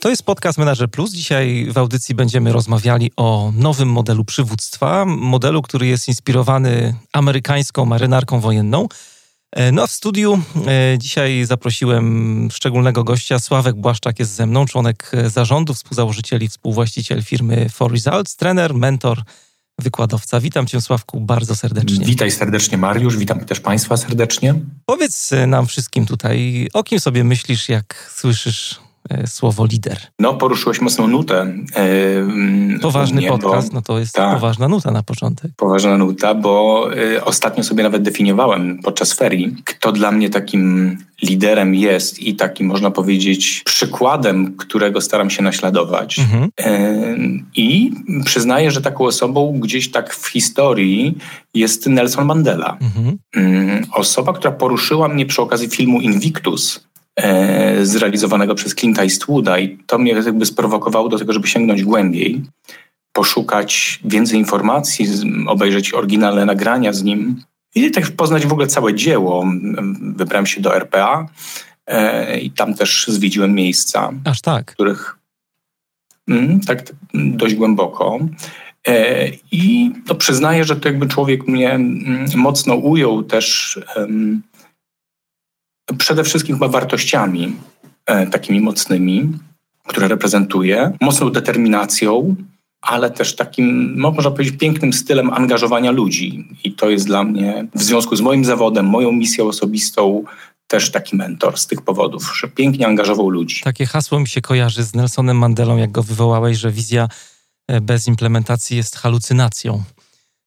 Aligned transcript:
To 0.00 0.10
jest 0.10 0.22
podcast 0.22 0.58
Manager 0.58 0.90
Plus. 0.90 1.12
Dzisiaj 1.12 1.66
w 1.72 1.78
audycji 1.78 2.14
będziemy 2.14 2.52
rozmawiali 2.52 3.12
o 3.16 3.52
nowym 3.56 3.88
modelu 3.88 4.24
przywództwa, 4.24 5.04
modelu, 5.04 5.62
który 5.62 5.86
jest 5.86 6.08
inspirowany 6.08 6.94
amerykańską 7.12 7.84
marynarką 7.84 8.40
wojenną. 8.40 8.88
E, 9.52 9.72
no 9.72 9.82
a 9.82 9.86
w 9.86 9.90
studiu 9.90 10.42
e, 10.66 10.98
dzisiaj 10.98 11.44
zaprosiłem 11.44 12.48
szczególnego 12.52 13.04
gościa. 13.04 13.38
Sławek 13.38 13.76
Błaszczak 13.76 14.18
jest 14.18 14.34
ze 14.34 14.46
mną, 14.46 14.66
członek 14.66 15.12
zarządu, 15.26 15.74
współzałożyciel 15.74 16.42
i 16.42 16.48
współwłaściciel 16.48 17.22
firmy 17.22 17.68
For 17.68 17.92
Results, 17.92 18.36
trener, 18.36 18.74
mentor, 18.74 19.22
wykładowca. 19.78 20.40
Witam 20.40 20.66
Cię, 20.66 20.80
Sławku, 20.80 21.20
bardzo 21.20 21.56
serdecznie. 21.56 22.06
Witaj 22.06 22.30
serdecznie, 22.30 22.78
Mariusz. 22.78 23.16
Witam 23.16 23.44
też 23.44 23.60
Państwa 23.60 23.96
serdecznie. 23.96 24.54
Powiedz 24.86 25.30
nam 25.46 25.66
wszystkim 25.66 26.06
tutaj, 26.06 26.68
o 26.72 26.82
kim 26.82 27.00
sobie 27.00 27.24
myślisz, 27.24 27.68
jak 27.68 28.12
słyszysz 28.16 28.80
E, 28.80 28.89
słowo 29.26 29.66
lider. 29.66 29.98
No, 30.18 30.34
poruszyłeś 30.34 30.80
mocną 30.80 31.06
nutę. 31.06 31.54
Yy, 32.70 32.78
Poważny 32.78 33.20
mnie, 33.20 33.28
podcast, 33.28 33.68
bo, 33.68 33.74
no 33.74 33.82
to 33.82 33.98
jest 33.98 34.14
ta, 34.14 34.34
poważna 34.34 34.68
nuta 34.68 34.90
na 34.90 35.02
początek. 35.02 35.50
Poważna 35.56 35.98
nuta, 35.98 36.34
bo 36.34 36.86
y, 36.96 37.24
ostatnio 37.24 37.64
sobie 37.64 37.82
nawet 37.82 38.02
definiowałem 38.02 38.78
podczas 38.82 39.12
ferii, 39.12 39.56
kto 39.64 39.92
dla 39.92 40.12
mnie 40.12 40.30
takim 40.30 40.96
liderem 41.22 41.74
jest 41.74 42.22
i 42.22 42.36
takim, 42.36 42.66
można 42.66 42.90
powiedzieć, 42.90 43.62
przykładem, 43.64 44.56
którego 44.56 45.00
staram 45.00 45.30
się 45.30 45.42
naśladować. 45.42 46.18
Mhm. 46.18 46.50
Yy, 46.58 47.40
I 47.56 47.92
przyznaję, 48.24 48.70
że 48.70 48.80
taką 48.80 49.04
osobą 49.04 49.58
gdzieś 49.60 49.90
tak 49.90 50.14
w 50.14 50.26
historii 50.26 51.18
jest 51.54 51.86
Nelson 51.86 52.24
Mandela. 52.24 52.78
Mhm. 52.80 53.18
Yy, 53.36 53.82
osoba, 53.92 54.32
która 54.32 54.52
poruszyła 54.52 55.08
mnie 55.08 55.26
przy 55.26 55.42
okazji 55.42 55.68
filmu 55.68 56.00
Invictus, 56.00 56.89
E, 56.89 56.89
zrealizowanego 57.82 58.54
przez 58.54 58.74
Clint 58.74 58.98
Eastwooda 58.98 59.58
i 59.58 59.78
to 59.86 59.98
mnie 59.98 60.12
jakby 60.12 60.46
sprowokowało 60.46 61.08
do 61.08 61.18
tego, 61.18 61.32
żeby 61.32 61.48
sięgnąć 61.48 61.82
głębiej, 61.82 62.42
poszukać 63.12 64.00
więcej 64.04 64.38
informacji, 64.38 65.06
obejrzeć 65.46 65.94
oryginalne 65.94 66.44
nagrania 66.44 66.92
z 66.92 67.02
nim 67.02 67.42
i 67.74 67.90
tak 67.90 68.10
poznać 68.10 68.46
w 68.46 68.52
ogóle 68.52 68.66
całe 68.66 68.94
dzieło. 68.94 69.46
Wybrałem 70.00 70.46
się 70.46 70.60
do 70.60 70.76
RPA 70.76 71.26
e, 71.86 72.40
i 72.40 72.50
tam 72.50 72.74
też 72.74 73.06
zwiedziłem 73.08 73.54
miejsca, 73.54 74.12
Aż 74.24 74.40
tak. 74.40 74.72
których 74.72 75.18
mm, 76.28 76.60
tak 76.60 76.92
dość 77.14 77.54
głęboko. 77.54 78.18
E, 78.88 79.28
I 79.52 79.92
to 80.06 80.14
przyznaję, 80.14 80.64
że 80.64 80.76
to 80.76 80.88
jakby 80.88 81.06
człowiek 81.06 81.48
mnie 81.48 81.70
mm, 81.70 82.26
mocno 82.34 82.74
ujął 82.74 83.22
też 83.22 83.78
przede 85.98 86.24
wszystkim 86.24 86.56
chyba 86.56 86.68
wartościami 86.68 87.56
e, 88.06 88.26
takimi 88.26 88.60
mocnymi, 88.60 89.32
które 89.86 90.08
reprezentuje, 90.08 90.92
mocną 91.00 91.30
determinacją, 91.30 92.36
ale 92.80 93.10
też 93.10 93.36
takim, 93.36 93.94
no, 93.96 94.10
można 94.10 94.30
powiedzieć, 94.30 94.56
pięknym 94.58 94.92
stylem 94.92 95.30
angażowania 95.30 95.90
ludzi. 95.90 96.48
I 96.64 96.72
to 96.72 96.90
jest 96.90 97.06
dla 97.06 97.24
mnie, 97.24 97.66
w 97.74 97.82
związku 97.82 98.16
z 98.16 98.20
moim 98.20 98.44
zawodem, 98.44 98.86
moją 98.86 99.12
misją 99.12 99.48
osobistą, 99.48 100.24
też 100.66 100.90
taki 100.90 101.16
mentor 101.16 101.58
z 101.58 101.66
tych 101.66 101.82
powodów, 101.82 102.32
że 102.40 102.48
pięknie 102.48 102.86
angażował 102.86 103.30
ludzi. 103.30 103.60
Takie 103.64 103.86
hasło 103.86 104.20
mi 104.20 104.28
się 104.28 104.40
kojarzy 104.40 104.82
z 104.82 104.94
Nelsonem 104.94 105.36
Mandelą, 105.36 105.76
jak 105.76 105.90
go 105.90 106.02
wywołałeś, 106.02 106.58
że 106.58 106.70
wizja 106.70 107.08
e, 107.68 107.80
bez 107.80 108.08
implementacji 108.08 108.76
jest 108.76 108.96
halucynacją. 108.96 109.82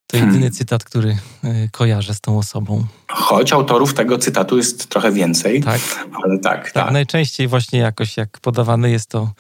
To 0.08 0.18
jedyny 0.18 0.34
hmm. 0.34 0.52
cytat, 0.52 0.84
który 0.84 1.18
e, 1.44 1.70
kojarzę 1.72 2.14
z 2.14 2.22
tą 2.22 2.38
osobą. 2.38 2.86
Choć 3.08 3.54
autorów 3.54 3.94
tego 3.94 4.18
cytatu 4.18 4.58
jest 4.58 4.90
trochę 4.90 5.12
więcej, 5.12 5.64
tak. 5.64 5.82
ale 6.24 6.40
tak, 6.40 6.64
tak. 6.64 6.72
tak. 6.72 6.94
Najczęściej 6.94 7.48
właśnie 7.48 7.80
jakoś 7.80 8.18
jak 8.18 8.40
podawany 8.40 8.92
jest 8.92 9.10
to. 9.10 9.32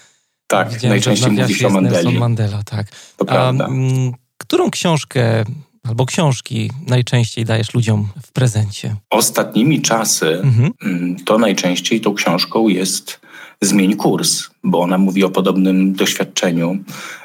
Tak, 0.47 0.83
najczęściej 0.83 1.31
mówi 1.31 1.65
o 1.65 1.69
Mandeli. 1.69 2.19
Mandela, 2.19 2.63
tak. 2.63 2.87
To 3.17 3.25
prawda. 3.25 3.65
m, 3.65 4.13
którą 4.37 4.71
książkę 4.71 5.43
albo 5.83 6.05
książki 6.05 6.71
najczęściej 6.87 7.45
dajesz 7.45 7.73
ludziom 7.73 8.09
w 8.23 8.31
prezencie? 8.31 8.95
Ostatnimi 9.09 9.81
czasy 9.81 10.41
mhm. 10.43 10.71
Mm, 10.83 11.15
to 11.15 11.37
najczęściej 11.37 12.01
tą 12.01 12.13
książką 12.13 12.67
jest 12.67 13.22
Zmień 13.65 13.95
kurs, 13.95 14.49
bo 14.63 14.79
ona 14.79 14.97
mówi 14.97 15.23
o 15.23 15.29
podobnym 15.29 15.93
doświadczeniu 15.93 16.77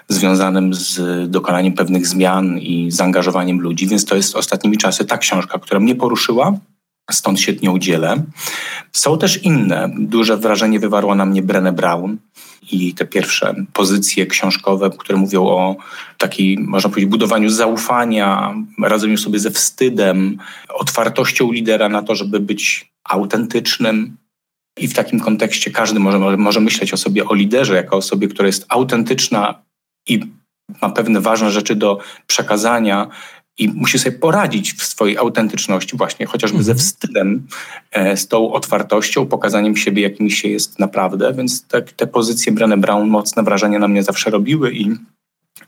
związanym 0.08 0.74
z 0.74 1.00
dokonaniem 1.30 1.72
pewnych 1.72 2.06
zmian 2.06 2.58
i 2.58 2.90
zaangażowaniem 2.90 3.60
ludzi, 3.60 3.86
więc 3.86 4.04
to 4.04 4.16
jest 4.16 4.36
ostatnimi 4.36 4.78
czasy 4.78 5.04
ta 5.04 5.18
książka, 5.18 5.58
która 5.58 5.80
mnie 5.80 5.94
poruszyła, 5.94 6.58
stąd 7.10 7.40
się 7.40 7.52
nią 7.62 7.78
dzielę. 7.78 8.24
Są 8.92 9.18
też 9.18 9.42
inne. 9.44 9.90
Duże 9.98 10.36
wrażenie 10.36 10.80
wywarła 10.80 11.14
na 11.14 11.26
mnie 11.26 11.42
Brené 11.42 11.72
Brown 11.72 12.16
i 12.72 12.94
te 12.94 13.06
pierwsze 13.06 13.54
pozycje 13.72 14.26
książkowe, 14.26 14.90
które 14.98 15.18
mówią 15.18 15.46
o 15.46 15.76
takiej, 16.18 16.58
można 16.58 16.90
powiedzieć, 16.90 17.10
budowaniu 17.10 17.50
zaufania, 17.50 18.54
radzeniu 18.82 19.18
sobie 19.18 19.38
ze 19.38 19.50
wstydem, 19.50 20.38
otwartością 20.68 21.52
lidera 21.52 21.88
na 21.88 22.02
to, 22.02 22.14
żeby 22.14 22.40
być 22.40 22.92
autentycznym, 23.04 24.16
i 24.78 24.88
w 24.88 24.94
takim 24.94 25.20
kontekście 25.20 25.70
każdy 25.70 26.00
może, 26.00 26.18
może 26.36 26.60
myśleć 26.60 26.92
o 26.92 26.96
sobie, 26.96 27.24
o 27.24 27.34
liderze, 27.34 27.74
jako 27.74 27.96
o 27.96 27.98
osobie, 27.98 28.28
która 28.28 28.46
jest 28.46 28.64
autentyczna 28.68 29.62
i 30.08 30.20
ma 30.82 30.90
pewne 30.90 31.20
ważne 31.20 31.50
rzeczy 31.50 31.76
do 31.76 31.98
przekazania 32.26 33.08
i 33.58 33.68
musi 33.68 33.98
sobie 33.98 34.18
poradzić 34.18 34.72
w 34.72 34.82
swojej 34.82 35.18
autentyczności 35.18 35.96
właśnie, 35.96 36.26
chociażby 36.26 36.62
ze 36.62 36.72
mhm. 36.72 36.78
wstydem, 36.78 37.46
e, 37.90 38.16
z 38.16 38.28
tą 38.28 38.52
otwartością, 38.52 39.26
pokazaniem 39.26 39.76
siebie, 39.76 40.02
jakim 40.02 40.30
się 40.30 40.48
jest 40.48 40.78
naprawdę. 40.78 41.34
Więc 41.34 41.66
te, 41.66 41.82
te 41.82 42.06
pozycje 42.06 42.52
Brené 42.52 42.80
Brown 42.80 43.08
mocne 43.08 43.42
wrażenie 43.42 43.78
na 43.78 43.88
mnie 43.88 44.02
zawsze 44.02 44.30
robiły 44.30 44.72
i, 44.72 44.90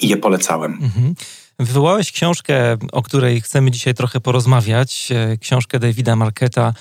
i 0.01 0.09
je 0.09 0.17
polecałem. 0.17 0.73
Mhm. 0.83 1.15
Wywołałeś 1.59 2.13
książkę, 2.13 2.77
o 2.93 3.03
której 3.03 3.41
chcemy 3.41 3.71
dzisiaj 3.71 3.95
trochę 3.95 4.21
porozmawiać. 4.21 5.09
E, 5.13 5.37
książkę 5.37 5.79
Davida 5.79 6.17
Marketa 6.17 6.75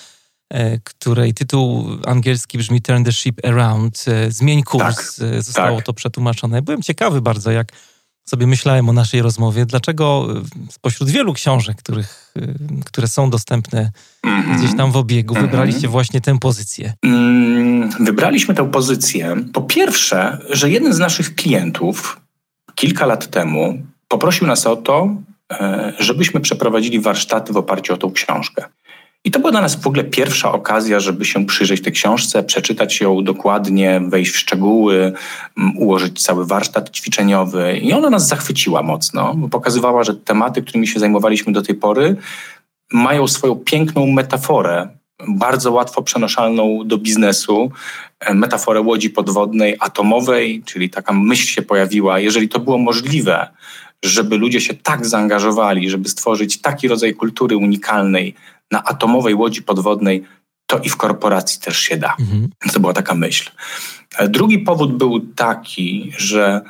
której 0.83 1.33
tytuł 1.33 1.87
angielski 2.05 2.57
brzmi 2.57 2.81
Turn 2.81 3.03
the 3.03 3.11
Ship 3.11 3.45
Around, 3.45 4.05
e, 4.07 4.31
Zmień 4.31 4.63
kurs, 4.63 5.15
tak, 5.15 5.27
e, 5.27 5.41
zostało 5.41 5.75
tak. 5.75 5.85
to 5.85 5.93
przetłumaczone. 5.93 6.61
Byłem 6.61 6.81
ciekawy 6.81 7.21
bardzo, 7.21 7.51
jak 7.51 7.71
sobie 8.25 8.47
myślałem 8.47 8.89
o 8.89 8.93
naszej 8.93 9.21
rozmowie, 9.21 9.65
dlaczego 9.65 10.27
spośród 10.69 11.09
wielu 11.09 11.33
książek, 11.33 11.77
których, 11.77 12.33
które 12.85 13.07
są 13.07 13.29
dostępne 13.29 13.91
mm 14.23 14.43
-hmm. 14.43 14.57
gdzieś 14.57 14.77
tam 14.77 14.91
w 14.91 14.97
obiegu, 14.97 15.35
mm 15.35 15.45
-hmm. 15.45 15.51
wybraliście 15.51 15.87
właśnie 15.87 16.21
tę 16.21 16.39
pozycję? 16.39 16.93
Mm, 17.05 17.89
wybraliśmy 17.99 18.55
tę 18.55 18.71
pozycję. 18.71 19.35
Po 19.53 19.61
pierwsze, 19.61 20.37
że 20.49 20.69
jeden 20.69 20.93
z 20.93 20.99
naszych 20.99 21.35
klientów 21.35 22.21
kilka 22.75 23.05
lat 23.05 23.27
temu 23.27 23.81
poprosił 24.07 24.47
nas 24.47 24.67
o 24.67 24.75
to, 24.75 25.15
żebyśmy 25.99 26.39
przeprowadzili 26.39 26.99
warsztaty 26.99 27.53
w 27.53 27.57
oparciu 27.57 27.93
o 27.93 27.97
tą 27.97 28.11
książkę. 28.11 28.65
I 29.25 29.31
to 29.31 29.39
była 29.39 29.51
dla 29.51 29.61
nas 29.61 29.75
w 29.75 29.87
ogóle 29.87 30.03
pierwsza 30.03 30.51
okazja, 30.51 30.99
żeby 30.99 31.25
się 31.25 31.45
przyjrzeć 31.45 31.81
tej 31.81 31.93
książce, 31.93 32.43
przeczytać 32.43 33.01
ją 33.01 33.23
dokładnie, 33.23 34.01
wejść 34.07 34.31
w 34.31 34.37
szczegóły, 34.37 35.13
ułożyć 35.75 36.23
cały 36.23 36.45
warsztat 36.45 36.89
ćwiczeniowy. 36.89 37.77
I 37.77 37.93
ona 37.93 38.09
nas 38.09 38.27
zachwyciła 38.27 38.83
mocno, 38.83 39.33
bo 39.35 39.49
pokazywała, 39.49 40.03
że 40.03 40.15
tematy, 40.15 40.61
którymi 40.61 40.87
się 40.87 40.99
zajmowaliśmy 40.99 41.53
do 41.53 41.61
tej 41.61 41.75
pory, 41.75 42.15
mają 42.93 43.27
swoją 43.27 43.55
piękną 43.55 44.07
metaforę, 44.07 44.89
bardzo 45.27 45.71
łatwo 45.71 46.01
przenoszalną 46.01 46.81
do 46.85 46.97
biznesu, 46.97 47.71
e, 48.19 48.33
metaforę 48.33 48.81
łodzi 48.81 49.09
podwodnej, 49.09 49.75
atomowej, 49.79 50.63
czyli 50.65 50.89
taka 50.89 51.13
myśl 51.13 51.47
się 51.47 51.61
pojawiła. 51.61 52.19
Jeżeli 52.19 52.49
to 52.49 52.59
było 52.59 52.77
możliwe, 52.77 53.47
żeby 54.03 54.37
ludzie 54.37 54.61
się 54.61 54.73
tak 54.73 55.05
zaangażowali, 55.05 55.89
żeby 55.89 56.09
stworzyć 56.09 56.61
taki 56.61 56.87
rodzaj 56.87 57.13
kultury 57.13 57.57
unikalnej, 57.57 58.35
na 58.71 58.83
atomowej 58.83 59.35
łodzi 59.35 59.61
podwodnej, 59.61 60.23
to 60.65 60.79
i 60.79 60.89
w 60.89 60.97
korporacji 60.97 61.61
też 61.61 61.79
się 61.79 61.97
da. 61.97 62.15
Mhm. 62.19 62.49
To 62.73 62.79
była 62.79 62.93
taka 62.93 63.15
myśl. 63.15 63.51
E, 64.17 64.27
drugi 64.27 64.59
powód 64.59 64.97
był 64.97 65.19
taki, 65.19 66.11
że 66.17 66.61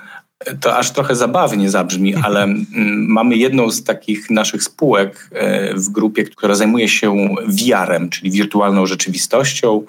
to 0.61 0.77
aż 0.77 0.91
trochę 0.91 1.15
zabawnie 1.15 1.69
zabrzmi, 1.69 2.15
mhm. 2.15 2.25
ale 2.25 2.53
mamy 2.97 3.35
jedną 3.35 3.71
z 3.71 3.83
takich 3.83 4.29
naszych 4.29 4.63
spółek 4.63 5.29
e, 5.31 5.73
w 5.73 5.89
grupie, 5.89 6.23
która 6.23 6.55
zajmuje 6.55 6.89
się 6.89 7.35
VR-em, 7.47 8.09
czyli 8.09 8.31
wirtualną 8.31 8.85
rzeczywistością 8.85 9.83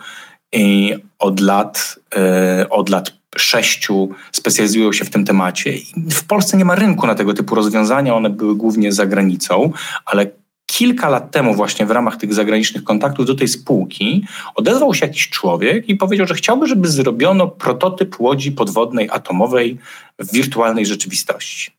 i 0.53 0.95
od 1.19 1.41
lat, 1.41 1.99
e, 2.17 2.67
od 2.71 2.89
lat 2.89 3.13
sześciu 3.37 4.09
specjalizują 4.33 4.93
się 4.93 5.05
w 5.05 5.11
tym 5.11 5.25
temacie. 5.25 5.73
W 5.97 6.25
Polsce 6.25 6.57
nie 6.57 6.65
ma 6.65 6.75
rynku 6.75 7.07
na 7.07 7.15
tego 7.15 7.35
typu 7.35 7.55
rozwiązania, 7.55 8.15
one 8.15 8.31
były 8.31 8.57
głównie 8.57 8.93
za 8.93 9.07
granicą, 9.07 9.73
ale 10.05 10.27
kilka 10.71 11.09
lat 11.09 11.31
temu 11.31 11.55
właśnie 11.55 11.87
w 11.87 11.91
ramach 11.91 12.17
tych 12.17 12.35
zagranicznych 12.35 12.85
kontaktów 12.85 13.27
do 13.27 13.35
tej 13.35 13.49
spółki 13.49 14.25
odezwał 14.55 14.95
się 14.95 15.07
jakiś 15.07 15.29
człowiek 15.29 15.89
i 15.89 15.97
powiedział, 15.97 16.27
że 16.27 16.35
chciałby, 16.35 16.67
żeby 16.67 16.89
zrobiono 16.89 17.49
prototyp 17.49 18.21
łodzi 18.21 18.53
podwodnej 18.53 19.09
atomowej 19.11 19.79
w 20.19 20.33
wirtualnej 20.33 20.87
rzeczywistości. 20.87 21.71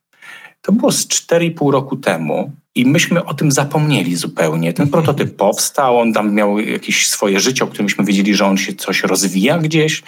To 0.61 0.71
było 0.71 0.91
z 0.91 1.07
4,5 1.07 1.71
roku 1.71 1.97
temu 1.97 2.51
i 2.75 2.85
myśmy 2.85 3.25
o 3.25 3.33
tym 3.33 3.51
zapomnieli 3.51 4.15
zupełnie. 4.15 4.73
Ten 4.73 4.85
mhm. 4.85 5.03
prototyp 5.03 5.35
powstał, 5.35 5.99
on 5.99 6.13
tam 6.13 6.33
miał 6.33 6.59
jakieś 6.59 7.07
swoje 7.07 7.39
życie, 7.39 7.63
o 7.63 7.67
którym 7.67 7.83
myśmy 7.83 8.05
wiedzieli, 8.05 8.35
że 8.35 8.45
on 8.45 8.57
się 8.57 8.75
coś 8.75 9.03
rozwija 9.03 9.57
gdzieś 9.57 10.03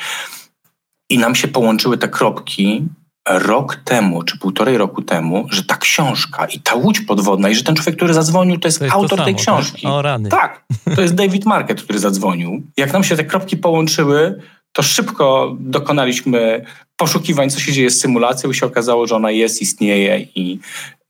i 1.09 1.17
nam 1.17 1.35
się 1.35 1.47
połączyły 1.47 1.97
te 1.97 2.07
kropki 2.07 2.87
rok 3.29 3.75
temu, 3.75 4.23
czy 4.23 4.37
półtorej 4.37 4.77
roku 4.77 5.01
temu, 5.01 5.47
że 5.51 5.63
ta 5.63 5.77
książka 5.77 6.45
i 6.45 6.59
ta 6.59 6.75
łódź 6.75 7.01
podwodna 7.01 7.49
i 7.49 7.55
że 7.55 7.63
ten 7.63 7.75
człowiek, 7.75 7.95
który 7.95 8.13
zadzwonił, 8.13 8.59
to 8.59 8.67
jest, 8.67 8.79
to 8.79 8.85
jest 8.85 8.95
autor 8.95 9.19
to 9.19 9.25
tej 9.25 9.35
tak? 9.35 9.43
książki. 9.43 9.81
Tak? 9.81 9.91
O 9.91 10.01
rany. 10.01 10.29
Tak, 10.29 10.65
to 10.95 11.01
jest 11.01 11.15
David 11.15 11.45
Market, 11.45 11.81
który 11.81 11.99
zadzwonił. 11.99 12.63
Jak 12.77 12.93
nam 12.93 13.03
się 13.03 13.15
te 13.15 13.25
kropki 13.25 13.57
połączyły, 13.57 14.41
to 14.71 14.83
szybko 14.83 15.55
dokonaliśmy 15.59 16.65
poszukiwań, 16.97 17.49
co 17.49 17.59
się 17.59 17.71
dzieje 17.71 17.89
z 17.89 17.99
symulacją 17.99 18.49
i 18.49 18.53
się 18.53 18.65
okazało, 18.65 19.07
że 19.07 19.15
ona 19.15 19.31
jest, 19.31 19.61
istnieje 19.61 20.19
i, 20.35 20.59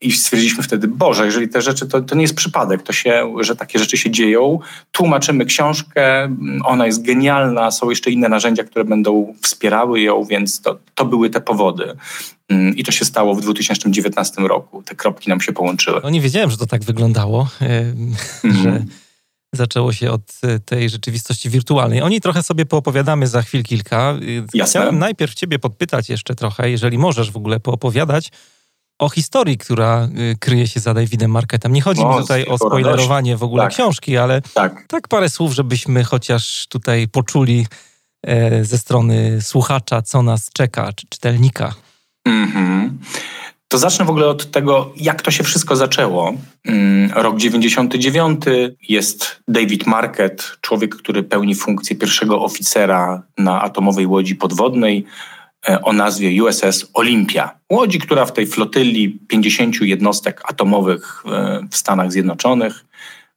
i 0.04 0.12
stwierdziliśmy 0.12 0.64
wtedy, 0.64 0.88
Boże, 0.88 1.26
jeżeli 1.26 1.50
te 1.50 1.62
rzeczy, 1.62 1.88
to, 1.88 2.02
to 2.02 2.16
nie 2.16 2.22
jest 2.22 2.36
przypadek, 2.36 2.84
to 2.84 2.94
się, 2.94 3.34
że 3.40 3.56
takie 3.56 3.80
rzeczy 3.80 3.98
się 3.98 4.12
dzieją. 4.12 4.60
Tłumaczymy 4.92 5.46
książkę, 5.46 6.30
ona 6.66 6.86
jest 6.86 7.06
genialna, 7.06 7.72
są 7.72 7.90
jeszcze 7.90 8.12
inne 8.12 8.30
narzędzia, 8.30 8.64
które 8.64 8.86
będą 8.86 9.34
wspierały 9.42 10.02
ją, 10.02 10.24
więc 10.24 10.62
to, 10.62 10.78
to 10.96 11.06
były 11.06 11.30
te 11.30 11.42
powody. 11.42 11.94
Mm, 12.50 12.76
I 12.78 12.84
to 12.84 12.92
się 12.92 13.06
stało 13.06 13.36
w 13.36 13.42
2019 13.42 14.42
roku. 14.42 14.84
Te 14.84 14.96
kropki 14.96 15.30
nam 15.30 15.42
się 15.42 15.54
połączyły. 15.54 16.00
No 16.04 16.10
nie 16.10 16.22
wiedziałem, 16.22 16.52
że 16.52 16.58
to 16.58 16.66
tak 16.66 16.84
wyglądało, 16.84 17.48
mm. 17.62 18.16
że 18.64 18.86
zaczęło 19.54 19.94
się 19.94 20.12
od 20.12 20.22
e, 20.44 20.60
tej 20.60 20.90
rzeczywistości 20.90 21.50
wirtualnej. 21.50 22.02
O 22.02 22.10
niej 22.10 22.22
trochę 22.22 22.44
sobie 22.44 22.66
poopowiadamy 22.66 23.28
za 23.28 23.42
chwil 23.42 23.64
kilka. 23.64 23.98
E, 23.98 24.18
Jasne. 24.54 24.80
Chciałem 24.80 25.00
najpierw 25.00 25.34
ciebie 25.34 25.60
podpytać 25.60 26.10
jeszcze 26.10 26.36
trochę, 26.36 26.70
jeżeli 26.70 26.98
możesz 26.98 27.32
w 27.32 27.38
ogóle 27.38 27.60
poopowiadać 27.60 28.32
o 29.00 29.10
historii, 29.10 29.58
która 29.58 30.02
e, 30.04 30.36
kryje 30.40 30.68
się 30.68 30.80
za 30.80 30.94
Davidem 30.94 31.32
Marketem. 31.32 31.74
Nie 31.74 31.82
chodzi 31.82 32.06
mi 32.06 32.16
tutaj 32.16 32.46
o 32.46 32.58
spoilerowanie 32.58 33.38
w 33.38 33.44
ogóle 33.44 33.64
tak. 33.64 33.74
książki, 33.74 34.18
ale 34.18 34.42
tak. 34.42 34.86
tak 34.88 35.08
parę 35.08 35.30
słów, 35.30 35.54
żebyśmy 35.54 36.04
chociaż 36.04 36.68
tutaj 36.68 37.08
poczuli 37.08 37.66
ze 38.62 38.78
strony 38.78 39.42
słuchacza, 39.42 40.02
co 40.02 40.22
nas 40.22 40.50
czeka, 40.54 40.94
czy 40.96 41.08
czytelnika. 41.10 41.76
Mhm. 42.26 43.00
To 43.74 43.78
zacznę 43.78 44.06
w 44.06 44.10
ogóle 44.10 44.28
od 44.28 44.52
tego, 44.52 44.94
jak 44.96 45.22
to 45.22 45.32
się 45.32 45.44
wszystko 45.44 45.76
zaczęło. 45.76 46.34
Mm, 46.66 47.12
rok 47.16 47.38
99 47.38 48.46
jest 48.90 49.40
David 49.48 49.88
Market, 49.88 50.58
człowiek, 50.62 50.96
który 50.96 51.24
pełni 51.24 51.56
funkcję 51.56 51.96
pierwszego 51.96 52.42
oficera 52.42 53.24
na 53.38 53.62
atomowej 53.62 54.08
łodzi 54.08 54.36
podwodnej 54.36 54.98
e, 54.98 55.04
o 55.84 55.94
nazwie 55.94 56.44
USS 56.44 56.86
Olympia. 56.94 57.60
Łodzi, 57.70 58.00
która 58.00 58.26
w 58.26 58.34
tej 58.34 58.48
flotyli 58.48 59.20
50 59.28 59.82
jednostek 59.82 60.42
atomowych 60.46 61.24
e, 61.26 61.60
w 61.72 61.76
Stanach 61.76 62.12
Zjednoczonych 62.12 62.86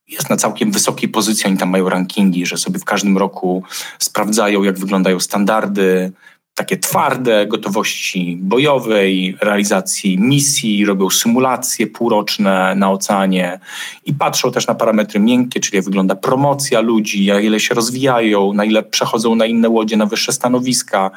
jest 0.08 0.30
na 0.30 0.36
całkiem 0.36 0.70
wysokiej 0.70 1.08
pozycji. 1.08 1.46
Oni 1.46 1.56
tam 1.56 1.70
mają 1.70 1.88
rankingi, 1.88 2.46
że 2.46 2.56
sobie 2.56 2.78
w 2.78 2.84
każdym 2.84 3.18
roku 3.18 3.62
sprawdzają, 3.98 4.62
jak 4.62 4.78
wyglądają 4.78 5.20
standardy, 5.20 6.12
takie 6.54 6.76
twarde 6.76 7.46
gotowości 7.46 8.38
bojowej, 8.40 9.36
realizacji 9.40 10.18
misji, 10.18 10.84
robią 10.84 11.10
symulacje 11.10 11.86
półroczne 11.86 12.74
na 12.74 12.90
oceanie 12.90 13.60
i 14.04 14.14
patrzą 14.14 14.52
też 14.52 14.66
na 14.66 14.74
parametry 14.74 15.20
miękkie, 15.20 15.60
czyli 15.60 15.76
jak 15.76 15.84
wygląda 15.84 16.14
promocja 16.14 16.80
ludzi, 16.80 17.24
jak 17.24 17.44
ile 17.44 17.60
się 17.60 17.74
rozwijają, 17.74 18.52
na 18.52 18.64
ile 18.64 18.82
przechodzą 18.82 19.34
na 19.34 19.46
inne 19.46 19.68
łodzie, 19.68 19.96
na 19.96 20.06
wyższe 20.06 20.32
stanowiska. 20.32 21.10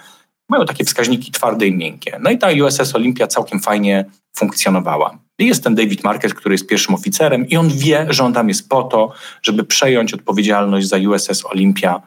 Mają 0.49 0.65
takie 0.65 0.85
wskaźniki 0.85 1.31
twarde 1.31 1.67
i 1.67 1.75
miękkie. 1.75 2.19
No 2.21 2.29
i 2.29 2.37
ta 2.37 2.47
USS 2.63 2.95
Olympia 2.95 3.27
całkiem 3.27 3.59
fajnie 3.59 4.05
funkcjonowała. 4.37 5.17
I 5.39 5.45
jest 5.45 5.63
ten 5.63 5.75
David 5.75 6.03
Market, 6.03 6.33
który 6.33 6.53
jest 6.53 6.67
pierwszym 6.67 6.95
oficerem 6.95 7.47
i 7.47 7.57
on 7.57 7.69
wie, 7.69 8.05
że 8.09 8.23
on 8.23 8.33
tam 8.33 8.47
jest 8.47 8.69
po 8.69 8.83
to, 8.83 9.11
żeby 9.41 9.63
przejąć 9.63 10.13
odpowiedzialność 10.13 10.87
za 10.87 10.97
USS 10.97 11.45
Olympia 11.45 12.01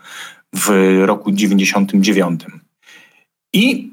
w 0.55 0.99
roku 1.05 1.33
99. 1.33 2.41
I 3.53 3.93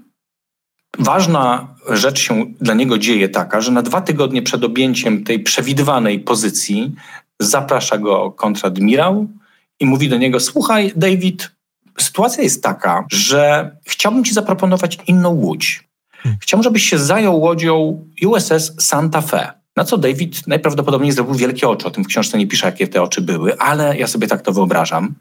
ważna 0.99 1.75
rzecz 1.89 2.19
się 2.19 2.45
dla 2.61 2.73
niego 2.73 2.97
dzieje 2.97 3.29
taka, 3.29 3.61
że 3.61 3.71
na 3.71 3.81
dwa 3.81 4.01
tygodnie 4.01 4.41
przed 4.41 4.63
objęciem 4.63 5.23
tej 5.23 5.39
przewidywanej 5.39 6.19
pozycji 6.19 6.91
zaprasza 7.39 7.97
go 7.97 8.31
kontradmirał 8.31 9.27
i 9.79 9.85
mówi 9.85 10.09
do 10.09 10.17
niego: 10.17 10.39
Słuchaj, 10.39 10.93
David, 10.95 11.51
sytuacja 12.01 12.43
jest 12.43 12.63
taka, 12.63 13.05
że 13.11 13.71
chciałbym 13.85 14.23
ci 14.23 14.33
zaproponować 14.33 14.97
inną 15.07 15.29
łódź. 15.29 15.89
Hmm. 16.11 16.37
Chciałbym, 16.41 16.63
żebyś 16.63 16.89
się 16.89 16.99
zajął 16.99 17.39
łodzią 17.39 18.05
USS 18.25 18.73
Santa 18.79 19.21
Fe. 19.21 19.53
Na 19.75 19.85
co 19.85 19.97
David 19.97 20.47
najprawdopodobniej 20.47 21.11
zrobił 21.11 21.35
wielkie 21.35 21.69
oczy. 21.69 21.87
O 21.87 21.91
tym 21.91 22.03
w 22.03 22.07
książce 22.07 22.37
nie 22.37 22.47
pisze, 22.47 22.65
jakie 22.65 22.87
te 22.87 23.01
oczy 23.01 23.21
były, 23.21 23.57
ale 23.57 23.97
ja 23.97 24.07
sobie 24.07 24.27
tak 24.27 24.41
to 24.41 24.53
wyobrażam. 24.53 25.15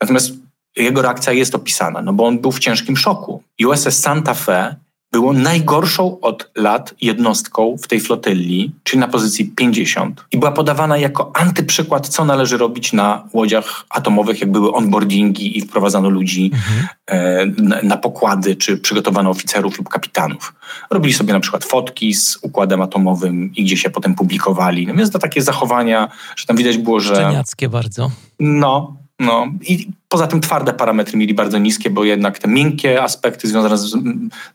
Natomiast 0.00 0.32
jego 0.76 1.02
reakcja 1.02 1.32
jest 1.32 1.54
opisana, 1.54 2.02
no 2.02 2.12
bo 2.12 2.26
on 2.26 2.38
był 2.38 2.52
w 2.52 2.58
ciężkim 2.58 2.96
szoku. 2.96 3.42
USS 3.66 3.98
Santa 3.98 4.34
Fe 4.34 4.76
było 5.12 5.32
najgorszą 5.32 6.20
od 6.20 6.50
lat 6.56 6.94
jednostką 7.00 7.76
w 7.82 7.88
tej 7.88 8.00
flotyli, 8.00 8.72
czyli 8.82 9.00
na 9.00 9.08
pozycji 9.08 9.44
50. 9.44 10.24
I 10.32 10.38
była 10.38 10.52
podawana 10.52 10.96
jako 10.96 11.30
antyprzykład, 11.36 12.08
co 12.08 12.24
należy 12.24 12.58
robić 12.58 12.92
na 12.92 13.28
łodziach 13.32 13.84
atomowych, 13.90 14.40
jak 14.40 14.52
były 14.52 14.72
onboardingi 14.72 15.58
i 15.58 15.60
wprowadzano 15.60 16.10
ludzi 16.10 16.50
mhm. 16.54 16.88
e, 17.06 17.82
na 17.82 17.96
pokłady, 17.96 18.56
czy 18.56 18.78
przygotowano 18.78 19.30
oficerów 19.30 19.78
lub 19.78 19.88
kapitanów. 19.88 20.54
Robili 20.90 21.14
sobie 21.14 21.32
na 21.32 21.40
przykład 21.40 21.64
fotki 21.64 22.14
z 22.14 22.38
układem 22.42 22.82
atomowym 22.82 23.52
i 23.54 23.64
gdzie 23.64 23.76
się 23.76 23.90
potem 23.90 24.14
publikowali. 24.14 24.86
No 24.86 24.94
więc 24.94 25.10
to 25.10 25.18
takie 25.18 25.42
zachowania, 25.42 26.08
że 26.36 26.46
tam 26.46 26.56
widać 26.56 26.78
było, 26.78 27.00
że... 27.00 27.14
Szczeniackie 27.14 27.68
bardzo. 27.68 28.10
No, 28.40 28.99
no 29.20 29.46
i 29.60 29.88
poza 30.08 30.26
tym 30.26 30.40
twarde 30.40 30.72
parametry 30.72 31.18
mieli 31.18 31.34
bardzo 31.34 31.58
niskie, 31.58 31.90
bo 31.90 32.04
jednak 32.04 32.38
te 32.38 32.48
miękkie 32.48 33.02
aspekty 33.02 33.48
związane 33.48 33.78
z, 33.78 33.96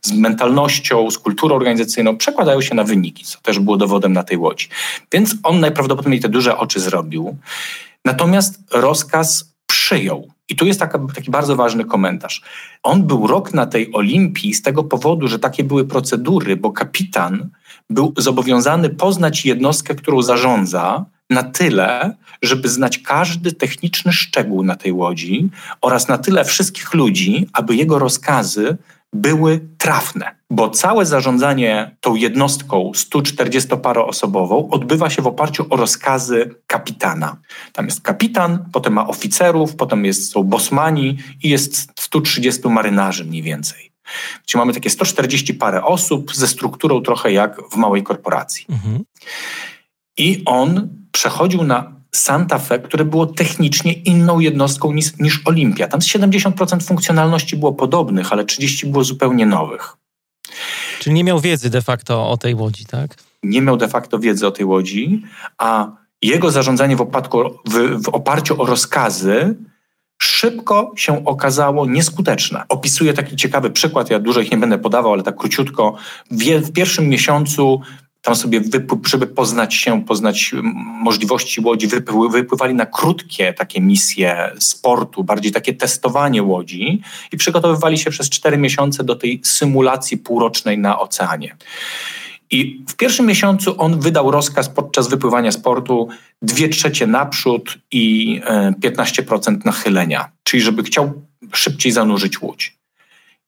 z, 0.02 0.12
mentalnością, 0.12 1.12
z 1.12 1.18
kulturą 1.18 1.56
organizacyjną 1.56 2.18
przekładają 2.18 2.62
się 2.62 2.76
na 2.76 2.84
wyniki, 2.84 3.26
co 3.26 3.40
też 3.40 3.60
było 3.60 3.78
dowodem 3.78 4.14
na 4.14 4.24
tej 4.24 4.38
łodzi. 4.38 4.70
Więc 5.12 5.36
on 5.44 5.60
najprawdopodobniej 5.60 6.22
te 6.22 6.30
duże 6.30 6.58
oczy 6.58 6.80
zrobił. 6.80 7.38
Natomiast 8.06 8.60
rozkaz 8.72 9.54
przyjął. 9.68 10.28
I 10.50 10.56
tu 10.56 10.66
jest 10.66 10.80
taka, 10.80 11.00
taki 11.16 11.32
bardzo 11.32 11.56
ważny 11.56 11.86
komentarz. 11.86 12.42
On 12.84 13.04
był 13.04 13.28
rok 13.28 13.54
na 13.54 13.66
tej 13.66 13.94
Olimpii 13.94 14.54
z 14.54 14.62
tego 14.62 14.84
powodu, 14.84 15.28
że 15.28 15.40
takie 15.40 15.64
były 15.64 15.86
procedury, 15.86 16.58
bo 16.58 16.72
kapitan 16.72 17.50
był 17.90 18.14
zobowiązany 18.18 18.90
poznać 18.90 19.46
jednostkę, 19.46 19.96
którą 19.96 20.22
zarządza, 20.22 21.06
na 21.30 21.44
tyle, 21.44 22.16
żeby 22.42 22.70
znać 22.70 23.00
każdy 23.00 23.52
techniczny 23.52 24.14
szczegół 24.14 24.64
na 24.64 24.76
tej 24.76 24.92
łodzi 24.92 25.50
oraz 25.82 26.08
na 26.08 26.18
tyle 26.18 26.46
wszystkich 26.46 26.94
ludzi, 26.94 27.48
aby 27.54 27.76
jego 27.76 28.00
rozkazy 28.00 28.78
były 29.14 29.68
trafne, 29.78 30.36
bo 30.50 30.70
całe 30.70 31.06
zarządzanie 31.06 31.96
tą 32.02 32.16
jednostką 32.16 32.92
140-paroosobową 32.96 34.68
odbywa 34.72 35.10
się 35.10 35.22
w 35.22 35.28
oparciu 35.28 35.66
o 35.70 35.76
rozkazy 35.76 36.56
kapitana. 36.68 37.38
Tam 37.74 37.86
jest 37.86 38.02
kapitan, 38.02 38.66
potem 38.74 38.94
ma 38.94 39.08
oficerów, 39.08 39.76
potem 39.76 40.06
jest, 40.06 40.32
są 40.32 40.44
bosmani 40.44 41.18
i 41.44 41.50
jest 41.50 41.92
130 42.00 42.68
marynarzy 42.68 43.26
mniej 43.26 43.42
więcej. 43.42 43.92
Czyli 44.46 44.60
mamy 44.60 44.74
takie 44.74 44.90
140 44.90 45.54
parę 45.54 45.84
osób 45.84 46.36
ze 46.36 46.48
strukturą 46.48 47.02
trochę 47.02 47.32
jak 47.32 47.62
w 47.72 47.76
małej 47.76 48.04
korporacji. 48.04 48.66
Mhm. 48.70 49.04
I 50.18 50.44
on 50.46 50.90
przechodził 51.16 51.64
na 51.64 51.92
Santa 52.12 52.60
Fe, 52.60 52.80
które 52.80 53.06
było 53.06 53.26
technicznie 53.26 53.94
inną 53.94 54.40
jednostką 54.40 54.92
niż, 54.92 55.18
niż 55.20 55.42
Olimpia. 55.46 55.88
Tam 55.88 56.00
70% 56.00 56.84
funkcjonalności 56.84 57.58
było 57.58 57.74
podobnych, 57.74 58.32
ale 58.32 58.44
30% 58.44 58.86
było 58.92 59.04
zupełnie 59.04 59.46
nowych. 59.46 59.94
Czyli 61.00 61.14
nie 61.14 61.24
miał 61.24 61.40
wiedzy 61.40 61.70
de 61.70 61.82
facto 61.82 62.30
o 62.30 62.38
tej 62.38 62.56
łodzi, 62.56 62.86
tak? 62.86 63.16
Nie 63.44 63.62
miał 63.62 63.78
de 63.78 63.88
facto 63.88 64.20
wiedzy 64.20 64.48
o 64.48 64.52
tej 64.52 64.66
łodzi, 64.66 65.24
a 65.58 65.92
jego 66.22 66.52
zarządzanie 66.52 66.96
w, 66.96 67.02
opadku, 67.02 67.40
w, 67.66 68.04
w 68.04 68.10
oparciu 68.10 68.62
o 68.62 68.66
rozkazy 68.66 69.56
szybko 70.18 70.92
się 70.96 71.26
okazało 71.26 71.86
nieskuteczne. 71.86 72.64
Opisuję 72.70 73.14
taki 73.14 73.36
ciekawy 73.36 73.70
przykład, 73.70 74.10
ja 74.10 74.20
dużo 74.20 74.40
ich 74.42 74.52
nie 74.52 74.58
będę 74.58 74.78
podawał, 74.78 75.14
ale 75.14 75.24
tak 75.24 75.36
króciutko. 75.36 75.96
W, 76.32 76.44
w 76.44 76.72
pierwszym 76.72 77.10
miesiącu 77.10 77.82
tam 78.26 78.36
sobie, 78.36 78.62
żeby 79.08 79.28
poznać 79.28 79.76
się, 79.76 80.06
poznać 80.06 80.56
możliwości 81.04 81.62
łodzi, 81.62 81.88
wypływali 82.32 82.74
na 82.74 82.86
krótkie 82.86 83.54
takie 83.54 83.82
misje 83.82 84.52
sportu, 84.60 85.24
bardziej 85.24 85.52
takie 85.52 85.74
testowanie 85.74 86.44
łodzi 86.44 87.02
i 87.32 87.38
przygotowywali 87.38 87.98
się 87.98 88.10
przez 88.10 88.30
cztery 88.30 88.58
miesiące 88.58 89.04
do 89.04 89.16
tej 89.16 89.42
symulacji 89.44 90.18
półrocznej 90.18 90.78
na 90.78 91.00
oceanie. 91.00 91.58
I 92.52 92.84
w 92.90 92.96
pierwszym 92.96 93.26
miesiącu 93.26 93.76
on 93.78 94.00
wydał 94.00 94.32
rozkaz 94.32 94.70
podczas 94.70 95.08
wypływania 95.08 95.52
sportu 95.52 96.08
dwie 96.42 96.70
trzecie 96.70 97.08
naprzód 97.08 97.78
i 97.92 98.42
15% 98.84 99.66
nachylenia, 99.66 100.32
czyli 100.44 100.64
żeby 100.64 100.84
chciał 100.84 101.22
szybciej 101.54 101.92
zanurzyć 101.92 102.42
łódź. 102.42 102.85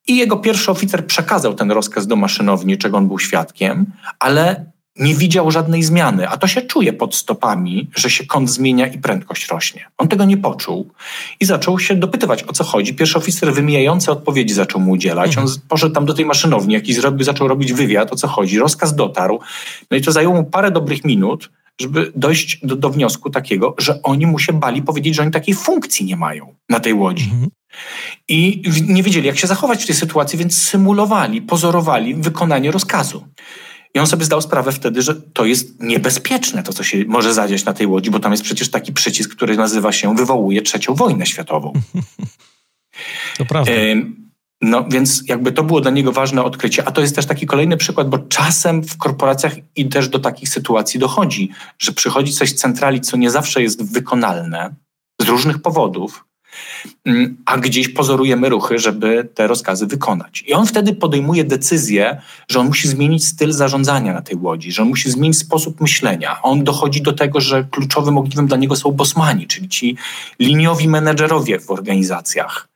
I 0.08 0.18
jego 0.18 0.38
pierwszy 0.38 0.72
oficer 0.72 1.06
przekazał 1.06 1.54
ten 1.54 1.72
rozkaz 1.72 2.08
do 2.08 2.16
maszynowni, 2.16 2.78
czego 2.78 2.98
on 2.98 3.08
był 3.08 3.20
świadkiem, 3.20 3.86
ale 4.20 4.66
nie 5.00 5.16
widział 5.16 5.52
żadnej 5.52 5.84
zmiany, 5.84 6.30
a 6.30 6.38
to 6.38 6.48
się 6.48 6.62
czuje 6.62 6.94
pod 6.94 7.16
stopami, 7.16 7.90
że 7.96 8.10
się 8.10 8.26
kąt 8.26 8.50
zmienia 8.50 8.88
i 8.88 8.98
prędkość 8.98 9.48
rośnie. 9.48 9.86
On 9.98 10.08
tego 10.08 10.26
nie 10.26 10.38
poczuł 10.38 10.92
i 11.40 11.46
zaczął 11.46 11.80
się 11.80 11.96
dopytywać, 11.96 12.44
o 12.44 12.54
co 12.54 12.64
chodzi. 12.64 12.94
Pierwszy 12.94 13.18
oficer 13.18 13.54
wymijające 13.54 14.12
odpowiedzi 14.12 14.54
zaczął 14.54 14.82
mu 14.82 14.92
udzielać. 14.92 15.38
On 15.38 15.44
mhm. 15.44 15.62
poszedł 15.68 15.96
tam 15.96 16.06
do 16.06 16.14
tej 16.14 16.26
maszynowni, 16.26 16.74
jakiś 16.74 16.96
zrobił, 16.96 17.24
zaczął 17.24 17.48
robić 17.48 17.74
wywiad, 17.74 18.14
o 18.14 18.16
co 18.16 18.28
chodzi. 18.28 18.60
Rozkaz 18.60 18.96
dotarł. 18.96 19.40
No 19.92 19.98
i 19.98 20.02
to 20.02 20.12
zajęło 20.12 20.36
mu 20.36 20.44
parę 20.44 20.72
dobrych 20.72 21.06
minut, 21.06 21.50
żeby 21.82 22.12
dojść 22.16 22.60
do, 22.64 22.76
do 22.76 22.90
wniosku 22.90 23.30
takiego, 23.30 23.76
że 23.78 24.02
oni 24.04 24.26
mu 24.26 24.40
się 24.40 24.54
bali 24.54 24.82
powiedzieć, 24.82 25.16
że 25.16 25.22
oni 25.22 25.32
takiej 25.32 25.56
funkcji 25.56 26.06
nie 26.06 26.16
mają 26.16 26.56
na 26.70 26.80
tej 26.80 26.94
łodzi. 26.94 27.24
Mhm. 27.24 27.50
I 28.28 28.62
nie 28.88 29.04
wiedzieli, 29.04 29.28
jak 29.28 29.40
się 29.40 29.48
zachować 29.48 29.84
w 29.84 29.88
tej 29.88 29.96
sytuacji, 29.96 30.40
więc 30.40 30.64
symulowali, 30.64 31.42
pozorowali 31.42 32.16
wykonanie 32.16 32.72
rozkazu. 32.72 33.28
I 33.94 34.00
on 34.00 34.08
sobie 34.08 34.26
zdał 34.26 34.42
sprawę 34.42 34.72
wtedy, 34.72 35.02
że 35.02 35.16
to 35.16 35.46
jest 35.46 35.84
niebezpieczne, 35.84 36.64
to 36.64 36.74
co 36.74 36.84
się 36.84 37.06
może 37.08 37.34
zadziać 37.34 37.66
na 37.66 37.74
tej 37.74 37.88
łodzi, 37.88 38.12
bo 38.12 38.20
tam 38.20 38.32
jest 38.32 38.44
przecież 38.44 38.72
taki 38.72 38.94
przycisk, 38.94 39.36
który 39.36 39.58
nazywa 39.58 39.92
się 39.92 40.16
wywołuje 40.16 40.62
trzecią 40.62 40.96
wojnę 40.96 41.26
światową. 41.26 41.74
To 43.38 43.46
prawda. 43.46 43.72
No 44.62 44.86
więc 44.90 45.24
jakby 45.28 45.52
to 45.52 45.64
było 45.64 45.82
dla 45.82 45.92
niego 45.92 46.12
ważne 46.12 46.44
odkrycie, 46.44 46.88
a 46.88 46.92
to 46.92 47.02
jest 47.02 47.16
też 47.16 47.26
taki 47.26 47.46
kolejny 47.46 47.78
przykład, 47.78 48.10
bo 48.10 48.20
czasem 48.20 48.84
w 48.84 48.98
korporacjach 48.98 49.54
i 49.76 49.90
też 49.90 50.10
do 50.10 50.20
takich 50.20 50.50
sytuacji 50.50 51.00
dochodzi, 51.00 51.50
że 51.80 51.92
przychodzi 51.92 52.34
coś 52.34 52.50
z 52.50 52.56
centrali, 52.56 53.02
co 53.02 53.18
nie 53.18 53.32
zawsze 53.32 53.62
jest 53.62 53.94
wykonalne 53.94 54.76
z 55.22 55.26
różnych 55.26 55.62
powodów, 55.62 56.28
Mm, 57.06 57.38
a 57.46 57.58
gdzieś 57.58 57.90
pozorujemy 57.90 58.50
ruchy, 58.50 58.80
żeby 58.80 59.30
te 59.34 59.48
rozkazy 59.48 59.88
wykonać. 59.88 60.44
I 60.48 60.54
on 60.54 60.68
wtedy 60.68 60.96
podejmuje 60.96 61.44
decyzję, 61.44 62.22
że 62.48 62.60
on 62.60 62.68
musi 62.68 62.88
zmienić 62.88 63.28
styl 63.28 63.52
zarządzania 63.52 64.14
na 64.14 64.22
tej 64.22 64.38
łodzi, 64.38 64.72
że 64.72 64.82
on 64.82 64.88
musi 64.88 65.12
zmienić 65.12 65.38
sposób 65.38 65.82
myślenia. 65.82 66.42
On 66.42 66.64
dochodzi 66.64 67.02
do 67.02 67.14
tego, 67.14 67.42
że 67.42 67.68
kluczowym 67.72 68.18
ogniwem 68.18 68.48
dla 68.48 68.58
niego 68.58 68.76
są 68.76 68.92
bosmani, 68.92 69.48
czyli 69.48 69.70
ci 69.70 69.98
liniowi 70.40 70.88
menedżerowie 70.88 71.60
w 71.60 71.72
organizacjach 71.72 72.70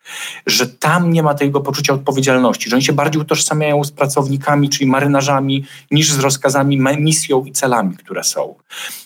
że 0.48 0.68
tam 0.68 1.12
nie 1.14 1.24
ma 1.24 1.34
tego 1.34 1.62
poczucia 1.62 1.94
odpowiedzialności, 1.94 2.70
że 2.70 2.76
oni 2.76 2.84
się 2.84 2.94
bardziej 2.94 3.22
utożsamiają 3.22 3.84
z 3.84 3.92
pracownikami, 3.92 4.70
czyli 4.70 4.90
marynarzami, 4.90 5.66
niż 5.92 6.12
z 6.12 6.20
rozkazami, 6.20 6.82
misją 6.98 7.46
i 7.46 7.52
celami, 7.52 7.98
które 7.98 8.24
są. 8.24 8.56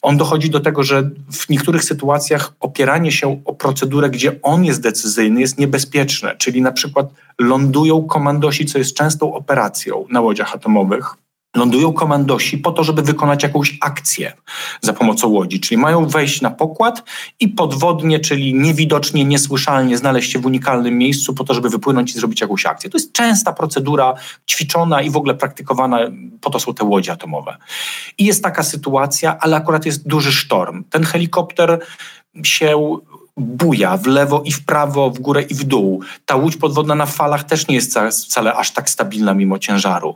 On 0.01 0.17
dochodzi 0.17 0.49
do 0.49 0.59
tego, 0.59 0.83
że 0.83 1.09
w 1.31 1.49
niektórych 1.49 1.83
sytuacjach 1.83 2.53
opieranie 2.59 3.11
się 3.11 3.41
o 3.45 3.53
procedurę, 3.53 4.09
gdzie 4.09 4.41
on 4.41 4.65
jest 4.65 4.81
decyzyjny, 4.81 5.41
jest 5.41 5.57
niebezpieczne, 5.57 6.35
czyli 6.37 6.61
na 6.61 6.71
przykład 6.71 7.09
lądują 7.39 8.03
komandosi, 8.03 8.65
co 8.65 8.77
jest 8.77 8.93
częstą 8.95 9.33
operacją 9.33 10.05
na 10.09 10.21
łodziach 10.21 10.55
atomowych 10.55 11.24
lądują 11.55 11.93
komandosi 11.93 12.57
po 12.57 12.71
to, 12.71 12.83
żeby 12.83 13.01
wykonać 13.01 13.43
jakąś 13.43 13.77
akcję 13.81 14.33
za 14.81 14.93
pomocą 14.93 15.27
łodzi, 15.27 15.59
czyli 15.59 15.77
mają 15.77 16.07
wejść 16.07 16.41
na 16.41 16.49
pokład 16.51 17.03
i 17.39 17.47
podwodnie, 17.47 18.19
czyli 18.19 18.53
niewidocznie, 18.53 19.25
niesłyszalnie 19.25 19.97
znaleźć 19.97 20.31
się 20.31 20.39
w 20.39 20.45
unikalnym 20.45 20.97
miejscu 20.97 21.33
po 21.33 21.43
to, 21.43 21.53
żeby 21.53 21.69
wypłynąć 21.69 22.11
i 22.11 22.13
zrobić 22.13 22.41
jakąś 22.41 22.65
akcję. 22.65 22.89
To 22.89 22.97
jest 22.97 23.13
częsta 23.13 23.53
procedura, 23.53 24.13
ćwiczona 24.49 25.01
i 25.01 25.09
w 25.09 25.17
ogóle 25.17 25.35
praktykowana, 25.35 25.99
po 26.41 26.49
to 26.49 26.59
są 26.59 26.73
te 26.73 26.83
łodzie 26.83 27.11
atomowe. 27.11 27.57
I 28.17 28.25
jest 28.25 28.43
taka 28.43 28.63
sytuacja, 28.63 29.37
ale 29.39 29.55
akurat 29.55 29.85
jest 29.85 30.07
duży 30.07 30.31
sztorm. 30.31 30.83
Ten 30.89 31.03
helikopter 31.03 31.79
się 32.43 32.97
buja 33.37 33.97
w 33.97 34.07
lewo 34.07 34.41
i 34.45 34.51
w 34.51 34.65
prawo, 34.65 35.09
w 35.09 35.19
górę 35.19 35.41
i 35.41 35.55
w 35.55 35.63
dół. 35.63 36.01
Ta 36.25 36.35
łódź 36.35 36.57
podwodna 36.57 36.95
na 36.95 37.05
falach 37.05 37.43
też 37.43 37.67
nie 37.67 37.75
jest 37.75 37.99
wcale 38.25 38.53
aż 38.53 38.71
tak 38.71 38.89
stabilna 38.89 39.33
mimo 39.33 39.59
ciężaru. 39.59 40.15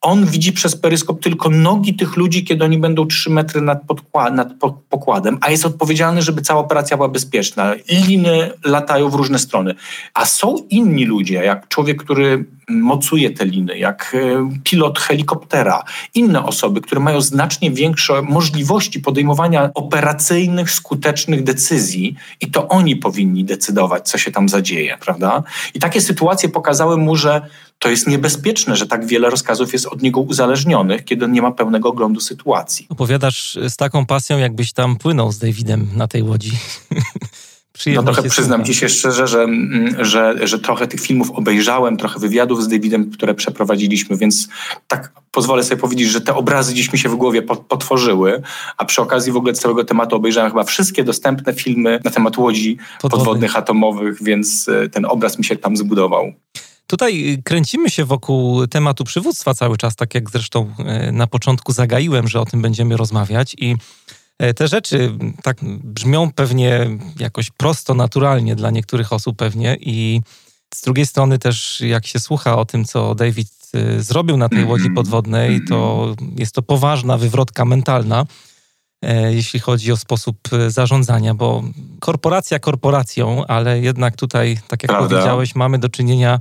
On 0.00 0.26
widzi 0.26 0.52
przez 0.52 0.76
peryskop 0.76 1.20
tylko 1.20 1.50
nogi 1.50 1.94
tych 1.94 2.16
ludzi, 2.16 2.44
kiedy 2.44 2.64
oni 2.64 2.78
będą 2.78 3.06
3 3.06 3.30
metry 3.30 3.60
nad, 3.60 3.78
nad 4.32 4.48
pokładem, 4.88 5.38
a 5.40 5.50
jest 5.50 5.66
odpowiedzialny, 5.66 6.22
żeby 6.22 6.42
cała 6.42 6.60
operacja 6.60 6.96
była 6.96 7.08
bezpieczna. 7.08 7.74
Liny 7.90 8.50
latają 8.64 9.10
w 9.10 9.14
różne 9.14 9.38
strony. 9.38 9.74
A 10.14 10.24
są 10.24 10.56
inni 10.70 11.04
ludzie, 11.04 11.34
jak 11.34 11.68
człowiek, 11.68 12.04
który 12.04 12.44
mocuje 12.68 13.30
te 13.30 13.44
liny, 13.44 13.78
jak 13.78 14.16
e, 14.18 14.50
pilot 14.64 14.98
helikoptera, 14.98 15.84
inne 16.14 16.44
osoby, 16.44 16.80
które 16.80 17.00
mają 17.00 17.20
znacznie 17.20 17.70
większe 17.70 18.22
możliwości 18.22 19.00
podejmowania 19.00 19.70
operacyjnych, 19.74 20.70
skutecznych 20.70 21.42
decyzji 21.42 22.16
i 22.46 22.50
to 22.50 22.68
oni 22.68 22.96
powinni 22.96 23.44
decydować, 23.44 24.08
co 24.08 24.18
się 24.18 24.30
tam 24.30 24.48
zadzieje, 24.48 24.98
prawda? 25.00 25.42
I 25.74 25.78
takie 25.78 26.00
sytuacje 26.00 26.48
pokazały 26.48 26.96
mu, 26.96 27.16
że 27.16 27.46
to 27.78 27.88
jest 27.88 28.06
niebezpieczne, 28.06 28.76
że 28.76 28.86
tak 28.86 29.06
wiele 29.06 29.30
rozkazów 29.30 29.72
jest 29.72 29.86
od 29.86 30.02
niego 30.02 30.20
uzależnionych, 30.20 31.04
kiedy 31.04 31.24
on 31.24 31.32
nie 31.32 31.42
ma 31.42 31.52
pełnego 31.52 31.88
oglądu 31.88 32.20
sytuacji. 32.20 32.86
Opowiadasz 32.88 33.58
z 33.68 33.76
taką 33.76 34.06
pasją, 34.06 34.38
jakbyś 34.38 34.72
tam 34.72 34.96
płynął 34.96 35.32
z 35.32 35.38
Davidem 35.38 35.88
na 35.94 36.08
tej 36.08 36.22
łodzi. 36.22 36.52
no 37.94 38.02
trochę 38.02 38.22
przyznam 38.22 38.64
ci 38.64 38.74
się 38.74 38.88
szczerze, 38.88 39.26
że, 39.26 39.42
mm, 39.42 40.04
że, 40.04 40.34
że 40.42 40.58
trochę 40.58 40.86
tych 40.86 41.00
filmów 41.00 41.30
obejrzałem, 41.30 41.96
trochę 41.96 42.20
wywiadów 42.20 42.62
z 42.62 42.68
Davidem, 42.68 43.10
które 43.10 43.34
przeprowadziliśmy, 43.34 44.16
więc 44.16 44.48
tak 44.88 45.12
pozwolę 45.30 45.64
sobie 45.64 45.80
powiedzieć, 45.80 46.08
że 46.08 46.20
te 46.20 46.34
obrazy 46.34 46.74
dziś 46.74 46.92
mi 46.92 46.98
się 46.98 47.08
w 47.08 47.14
głowie 47.14 47.42
potworzyły, 47.42 48.42
a 48.76 48.84
przy 48.84 49.02
okazji 49.02 49.32
w 49.32 49.36
ogóle 49.36 49.52
całego 49.52 49.84
tematu 49.84 50.16
obejrzałem 50.16 50.50
chyba 50.50 50.64
wszystkie 50.64 51.04
dostępne 51.04 51.54
filmy 51.54 52.00
na 52.04 52.10
temat 52.10 52.38
łodzi 52.38 52.76
podwodnych, 52.76 53.10
podwodnych 53.10 53.56
atomowych, 53.56 54.22
więc 54.22 54.68
e, 54.68 54.88
ten 54.88 55.04
obraz 55.04 55.38
mi 55.38 55.44
się 55.44 55.56
tam 55.56 55.76
zbudował. 55.76 56.32
Tutaj 56.86 57.32
y, 57.32 57.42
kręcimy 57.42 57.90
się 57.90 58.04
wokół 58.04 58.66
tematu 58.66 59.04
przywództwa 59.04 59.54
cały 59.54 59.76
czas, 59.76 59.96
tak 59.96 60.14
jak 60.14 60.30
zresztą 60.30 60.74
e, 60.78 61.12
na 61.12 61.26
początku 61.26 61.72
zagaiłem, 61.72 62.28
że 62.28 62.40
o 62.40 62.44
tym 62.44 62.62
będziemy 62.62 62.96
rozmawiać 62.96 63.54
i 63.58 63.70
e, 63.72 63.76
te 64.56 64.68
rzeczy 64.68 65.12
tak 65.42 65.56
brzmią 65.64 66.32
pewnie 66.32 66.90
jakoś 67.18 67.50
prosto, 67.50 67.94
naturalnie 67.94 68.56
dla 68.56 68.70
niektórych 68.70 69.12
osób 69.12 69.36
pewnie 69.36 69.76
i 69.80 70.20
z 70.74 70.82
drugiej 70.82 71.06
strony 71.06 71.38
też 71.38 71.80
jak 71.80 72.06
się 72.06 72.20
słucha 72.20 72.56
o 72.56 72.64
tym, 72.64 72.84
co 72.84 73.14
David 73.14 73.48
e, 73.74 74.02
zrobił 74.02 74.36
na 74.36 74.48
tej 74.48 74.64
łodzi 74.70 74.90
podwodnej, 74.90 75.60
to 75.68 76.14
jest 76.36 76.54
to 76.54 76.62
poważna 76.62 77.18
wywrotka 77.18 77.64
mentalna, 77.64 78.26
jeśli 79.30 79.60
chodzi 79.60 79.92
o 79.92 79.96
sposób 79.96 80.36
zarządzania, 80.68 81.34
bo 81.34 81.62
korporacja 82.00 82.58
korporacją, 82.58 83.46
ale 83.46 83.80
jednak 83.80 84.16
tutaj, 84.16 84.58
tak 84.68 84.82
jak 84.82 84.90
Prawda. 84.92 85.08
powiedziałeś, 85.08 85.54
mamy 85.54 85.78
do 85.78 85.88
czynienia 85.88 86.40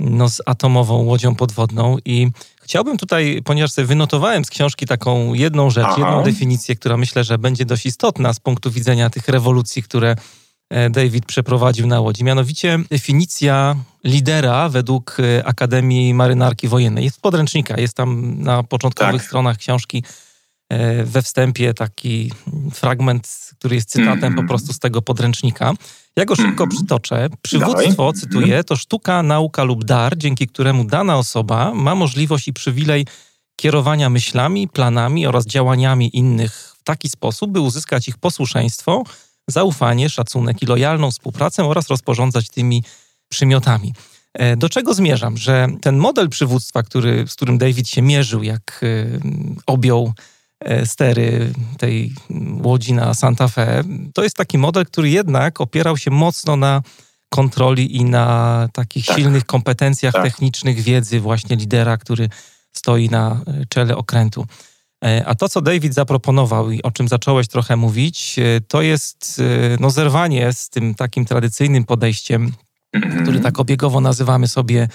no, 0.00 0.28
z 0.28 0.42
atomową 0.46 1.02
łodzią 1.02 1.34
podwodną. 1.34 1.96
I 2.04 2.30
chciałbym 2.70 2.98
tutaj, 2.98 3.42
ponieważ 3.44 3.72
sobie 3.72 3.86
wynotowałem 3.86 4.44
z 4.44 4.50
książki 4.50 4.86
taką 4.86 5.34
jedną 5.34 5.70
rzecz, 5.70 5.86
Aha. 5.86 5.96
jedną 5.98 6.22
definicję, 6.22 6.76
która 6.76 6.96
myślę, 6.96 7.24
że 7.24 7.38
będzie 7.38 7.64
dość 7.64 7.86
istotna 7.86 8.32
z 8.32 8.40
punktu 8.40 8.70
widzenia 8.70 9.10
tych 9.10 9.28
rewolucji, 9.28 9.82
które 9.82 10.16
e, 10.70 10.90
David 10.90 11.26
przeprowadził 11.26 11.86
na 11.86 12.00
łodzi. 12.00 12.24
Mianowicie 12.24 12.78
definicja 12.90 13.76
lidera 14.04 14.68
według 14.68 15.16
e, 15.20 15.46
Akademii 15.46 16.14
Marynarki 16.14 16.68
Wojennej. 16.68 17.04
Jest 17.04 17.20
podręcznika, 17.20 17.80
jest 17.80 17.94
tam 17.94 18.40
na 18.42 18.62
początkowych 18.62 19.20
tak. 19.20 19.26
stronach 19.26 19.56
książki 19.56 20.04
e, 20.68 21.04
we 21.04 21.22
wstępie 21.22 21.74
taki 21.74 22.32
fragment, 22.72 23.50
który 23.58 23.74
jest 23.74 23.90
cytatem 23.90 24.24
mm. 24.24 24.36
po 24.36 24.48
prostu 24.48 24.72
z 24.72 24.78
tego 24.78 25.02
podręcznika. 25.02 25.72
Ja 26.20 26.26
go 26.26 26.36
szybko 26.36 26.64
mm 26.64 26.68
-hmm. 26.68 26.76
przytoczę. 26.76 27.28
Przywództwo, 27.42 28.02
Dawaj. 28.02 28.20
cytuję, 28.20 28.64
to 28.64 28.76
sztuka, 28.76 29.22
nauka 29.22 29.64
lub 29.64 29.84
dar, 29.84 30.18
dzięki 30.18 30.46
któremu 30.46 30.84
dana 30.84 31.18
osoba 31.18 31.74
ma 31.74 31.94
możliwość 31.94 32.48
i 32.48 32.52
przywilej 32.52 33.06
kierowania 33.56 34.10
myślami, 34.10 34.68
planami 34.68 35.26
oraz 35.26 35.46
działaniami 35.46 36.16
innych 36.16 36.74
w 36.78 36.82
taki 36.84 37.08
sposób, 37.08 37.50
by 37.50 37.60
uzyskać 37.60 38.08
ich 38.08 38.18
posłuszeństwo, 38.18 39.04
zaufanie, 39.48 40.10
szacunek 40.10 40.62
i 40.62 40.66
lojalną 40.66 41.10
współpracę 41.10 41.64
oraz 41.64 41.88
rozporządzać 41.88 42.48
tymi 42.48 42.84
przymiotami. 43.28 43.92
E, 44.34 44.56
do 44.56 44.68
czego 44.68 44.94
zmierzam? 44.94 45.36
Że 45.36 45.68
ten 45.80 45.96
model 45.96 46.28
przywództwa, 46.28 46.82
który, 46.82 47.24
z 47.28 47.34
którym 47.34 47.58
David 47.58 47.88
się 47.88 48.02
mierzył, 48.02 48.42
jak 48.42 48.80
y, 48.82 49.20
objął 49.66 50.06
E, 50.06 50.29
stery 50.84 51.52
tej 51.78 52.12
łodzi 52.62 52.92
na 52.92 53.14
Santa 53.14 53.48
Fe, 53.48 53.84
to 54.14 54.22
jest 54.22 54.36
taki 54.36 54.58
model, 54.58 54.86
który 54.86 55.10
jednak 55.10 55.60
opierał 55.60 55.96
się 55.96 56.10
mocno 56.10 56.56
na 56.56 56.82
kontroli 57.28 57.96
i 57.96 58.04
na 58.04 58.68
takich 58.72 59.06
tak. 59.06 59.16
silnych 59.16 59.44
kompetencjach 59.44 60.14
tak. 60.14 60.22
technicznych, 60.22 60.80
wiedzy 60.80 61.20
właśnie 61.20 61.56
lidera, 61.56 61.96
który 61.96 62.28
stoi 62.72 63.08
na 63.08 63.40
e, 63.46 63.66
czele 63.68 63.96
okrętu. 63.96 64.46
E, 65.04 65.26
a 65.26 65.34
to, 65.34 65.48
co 65.48 65.60
David 65.60 65.94
zaproponował 65.94 66.70
i 66.70 66.82
o 66.82 66.90
czym 66.90 67.08
zacząłeś 67.08 67.48
trochę 67.48 67.76
mówić, 67.76 68.36
to 68.68 68.82
jest 68.82 69.42
no, 69.80 69.90
zerwanie 69.90 70.52
z 70.52 70.68
tym 70.68 70.94
takim 70.94 71.24
tradycyjnym 71.24 71.84
podejściem, 71.84 72.52
mm 72.92 73.10
-hmm. 73.10 73.22
który 73.22 73.40
tak 73.40 73.60
obiegowo 73.60 74.00
nazywamy 74.00 74.48
sobie 74.48 74.88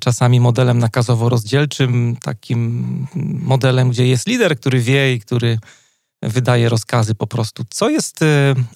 czasami 0.00 0.40
modelem 0.40 0.78
nakazowo-rozdzielczym, 0.78 2.16
takim 2.22 3.06
modelem, 3.44 3.90
gdzie 3.90 4.06
jest 4.06 4.26
lider, 4.26 4.56
który 4.60 4.80
wie 4.80 5.14
i 5.14 5.20
który 5.20 5.58
wydaje 6.22 6.68
rozkazy 6.68 7.14
po 7.14 7.26
prostu. 7.26 7.64
Co 7.70 7.90
jest 7.90 8.20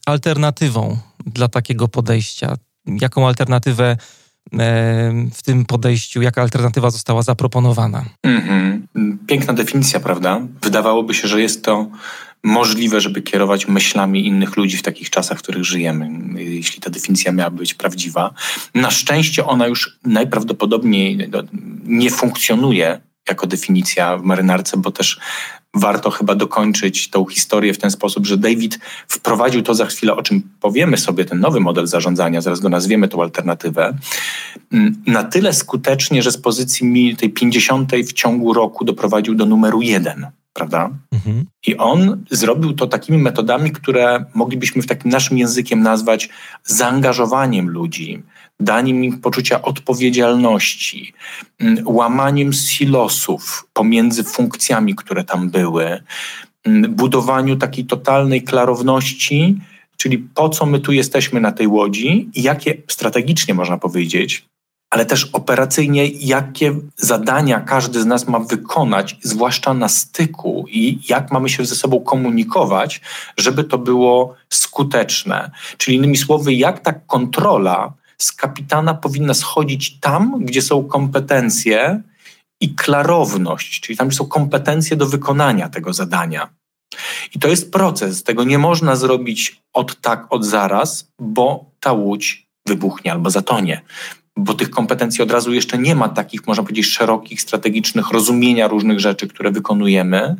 alternatywą 0.07 0.99
dla 1.27 1.49
takiego 1.49 1.89
podejścia? 1.89 2.57
Jaką 2.87 3.27
alternatywę 3.27 3.97
w 5.35 5.43
tym 5.45 5.65
podejściu, 5.65 6.23
jaka 6.23 6.43
alternatywa 6.43 6.91
została 6.91 7.23
zaproponowana? 7.23 8.05
Mm-hmm. 8.27 8.81
Piękna 9.27 9.53
definicja, 9.53 10.01
prawda? 10.01 10.41
Wydawałoby 10.63 11.15
się, 11.15 11.29
że 11.29 11.41
jest 11.41 11.65
to 11.65 11.87
możliwe, 12.45 13.01
żeby 13.01 13.23
kierować 13.23 13.69
myślami 13.69 14.27
innych 14.27 14.57
ludzi 14.57 14.77
w 14.77 14.83
takich 14.83 15.11
czasach, 15.11 15.39
w 15.39 15.43
których 15.43 15.65
żyjemy, 15.65 16.11
jeśli 16.41 16.81
ta 16.81 16.91
definicja 16.91 17.33
miała 17.33 17.51
być 17.51 17.75
prawdziwa. 17.75 18.35
Na 18.75 18.91
szczęście 18.91 19.47
ona 19.47 19.67
już 19.67 19.99
najprawdopodobniej 20.05 21.29
no, 21.33 21.43
nie 21.85 22.11
funkcjonuje 22.11 23.01
jako 23.29 23.47
definicja 23.47 24.17
w 24.17 24.23
marynarce, 24.23 24.77
bo 24.77 24.91
też 24.91 25.21
warto 25.75 26.11
chyba 26.11 26.35
dokończyć 26.35 27.11
tą 27.11 27.27
historię 27.27 27.75
w 27.75 27.79
ten 27.79 27.91
sposób, 27.91 28.27
że 28.27 28.37
David 28.37 28.79
wprowadził 29.09 29.63
to 29.63 29.75
za 29.75 29.87
chwilę, 29.87 30.17
o 30.17 30.23
czym 30.23 30.43
powiemy 30.61 30.97
sobie, 30.97 31.25
ten 31.25 31.41
nowy 31.41 31.61
model 31.61 31.87
zarządzania, 31.87 32.41
zaraz 32.41 32.61
go 32.61 32.69
nazwiemy 32.69 33.09
tą 33.09 33.23
alternatywę, 33.23 33.97
mm, 34.73 35.03
na 35.07 35.25
tyle 35.25 35.53
skutecznie, 35.53 36.23
że 36.23 36.33
z 36.33 36.39
pozycji 36.39 37.17
tej 37.17 37.31
50 37.31 37.93
w 37.93 38.13
ciągu 38.13 38.53
roku 38.53 38.85
doprowadził 38.85 39.35
do 39.35 39.47
numeru 39.47 39.83
jeden 39.83 40.27
prawda? 40.55 40.91
Mhm. 41.13 41.45
I 41.67 41.77
on 41.77 42.25
zrobił 42.31 42.73
to 42.73 42.87
takimi 42.87 43.19
metodami, 43.19 43.71
które 43.71 44.25
moglibyśmy 44.35 44.83
w 44.83 44.87
takim 44.87 45.11
naszym 45.11 45.39
językiem 45.39 45.83
nazwać 45.83 46.29
zaangażowaniem 46.65 47.71
ludzi, 47.71 48.23
daniem 48.61 49.05
im 49.05 49.21
poczucia 49.21 49.63
odpowiedzialności, 49.63 51.13
mm, 51.59 51.89
łamaniem 51.89 52.53
silosów 52.53 53.69
pomiędzy 53.73 54.25
funkcjami, 54.25 54.95
które 54.95 55.25
tam 55.25 55.51
były, 55.51 56.03
mm, 56.65 56.95
budowaniu 56.95 57.57
takiej 57.57 57.85
totalnej 57.85 58.43
klarowności, 58.43 59.59
czyli 59.97 60.19
po 60.19 60.49
co 60.49 60.67
my 60.67 60.81
tu 60.81 60.93
jesteśmy 60.93 61.41
na 61.41 61.53
tej 61.53 61.67
łodzi 61.67 62.31
i 62.35 62.43
jakie 62.43 62.83
strategicznie 62.89 63.55
można 63.55 63.79
powiedzieć, 63.79 64.47
ale 64.91 65.07
też 65.07 65.25
operacyjnie, 65.33 66.07
jakie 66.07 66.81
zadania 66.97 67.61
każdy 67.61 68.01
z 68.01 68.07
nas 68.07 68.29
ma 68.29 68.39
wykonać, 68.39 69.17
zwłaszcza 69.23 69.75
na 69.75 69.89
styku 69.89 70.65
i 70.69 70.99
jak 71.09 71.33
mamy 71.33 71.49
się 71.49 71.65
ze 71.65 71.75
sobą 71.75 72.01
komunikować, 72.01 73.01
żeby 73.37 73.65
to 73.65 73.79
było 73.79 74.35
skuteczne. 74.51 75.51
Czyli 75.77 75.97
innymi 75.97 76.17
słowy, 76.17 76.55
jak 76.55 76.81
ta 76.81 76.93
kontrola 76.93 77.93
z 78.19 78.33
kapitana 78.33 78.95
powinna 78.95 79.35
schodzić 79.35 80.01
tam, 80.01 80.45
gdzie 80.45 80.63
są 80.63 80.85
kompetencje 80.85 82.03
i 82.61 82.75
klarowność, 82.75 83.81
czyli 83.81 83.97
tam, 83.97 84.09
gdzie 84.09 84.17
są 84.17 84.27
kompetencje 84.27 84.97
do 84.97 85.07
wykonania 85.07 85.69
tego 85.69 85.93
zadania. 85.93 86.49
I 87.35 87.39
to 87.39 87.49
jest 87.49 87.73
proces. 87.73 88.23
Tego 88.23 88.45
nie 88.45 88.59
można 88.59 88.97
zrobić 88.97 89.63
od 89.73 90.01
tak, 90.01 90.27
od 90.31 90.45
zaraz, 90.45 91.09
bo 91.19 91.65
ta 91.81 91.93
łódź 91.93 92.47
wybuchnie 92.67 93.13
albo 93.13 93.31
zatonie 93.31 93.83
bo 94.37 94.55
tych 94.55 94.71
kompetencji 94.71 95.23
od 95.23 95.31
razu 95.31 95.53
jeszcze 95.53 95.79
nie 95.79 95.95
ma 95.95 96.09
takich, 96.09 96.47
można 96.47 96.63
powiedzieć, 96.63 96.87
szerokich, 96.87 97.41
strategicznych 97.41 98.11
rozumienia 98.11 98.69
różnych 98.69 99.01
rzeczy, 99.01 99.29
które 99.29 99.51
wykonujemy. 99.51 100.37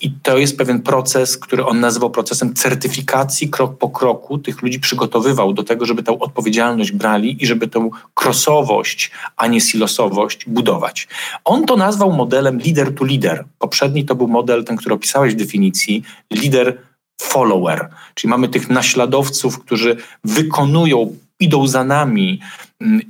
I 0.00 0.12
to 0.22 0.38
jest 0.38 0.58
pewien 0.58 0.82
proces, 0.82 1.38
który 1.38 1.66
on 1.66 1.80
nazywał 1.80 2.10
procesem 2.10 2.54
certyfikacji, 2.54 3.48
krok 3.48 3.78
po 3.78 3.90
kroku 3.90 4.38
tych 4.38 4.62
ludzi 4.62 4.80
przygotowywał 4.80 5.52
do 5.52 5.62
tego, 5.62 5.86
żeby 5.86 6.02
tę 6.02 6.18
odpowiedzialność 6.18 6.92
brali 6.92 7.42
i 7.42 7.46
żeby 7.46 7.68
tę 7.68 7.90
krosowość, 8.14 9.10
a 9.36 9.46
nie 9.46 9.60
silosowość 9.60 10.44
budować. 10.46 11.08
On 11.44 11.66
to 11.66 11.76
nazwał 11.76 12.12
modelem 12.12 12.58
leader 12.58 12.94
to 12.94 13.04
leader. 13.04 13.44
Poprzedni 13.58 14.04
to 14.04 14.14
był 14.14 14.28
model, 14.28 14.64
ten, 14.64 14.76
który 14.76 14.94
opisałeś 14.94 15.34
w 15.34 15.36
definicji, 15.36 16.02
leader 16.30 16.78
follower, 17.22 17.88
czyli 18.14 18.30
mamy 18.30 18.48
tych 18.48 18.70
naśladowców, 18.70 19.58
którzy 19.58 19.96
wykonują 20.24 21.16
idą 21.40 21.66
za 21.66 21.84
nami 21.84 22.40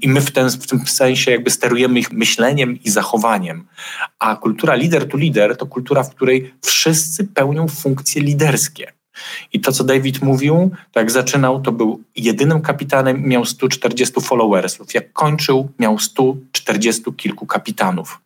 i 0.00 0.08
my 0.08 0.20
w, 0.20 0.30
ten, 0.30 0.50
w 0.50 0.66
tym 0.66 0.86
sensie 0.86 1.30
jakby 1.30 1.50
sterujemy 1.50 1.98
ich 1.98 2.12
myśleniem 2.12 2.78
i 2.84 2.90
zachowaniem. 2.90 3.66
A 4.18 4.36
kultura 4.36 4.74
lider 4.74 5.08
to 5.08 5.16
lider 5.16 5.56
to 5.56 5.66
kultura, 5.66 6.02
w 6.02 6.14
której 6.14 6.54
wszyscy 6.62 7.24
pełnią 7.24 7.68
funkcje 7.68 8.22
liderskie. 8.22 8.92
I 9.52 9.60
to, 9.60 9.72
co 9.72 9.84
David 9.84 10.22
mówił, 10.22 10.70
tak 10.92 11.02
jak 11.02 11.10
zaczynał, 11.10 11.60
to 11.60 11.72
był 11.72 12.02
jedynym 12.16 12.62
kapitanem, 12.62 13.22
miał 13.22 13.44
140 13.44 14.20
followersów. 14.20 14.94
Jak 14.94 15.12
kończył, 15.12 15.68
miał 15.78 15.98
140 15.98 17.02
kilku 17.16 17.46
kapitanów 17.46 18.20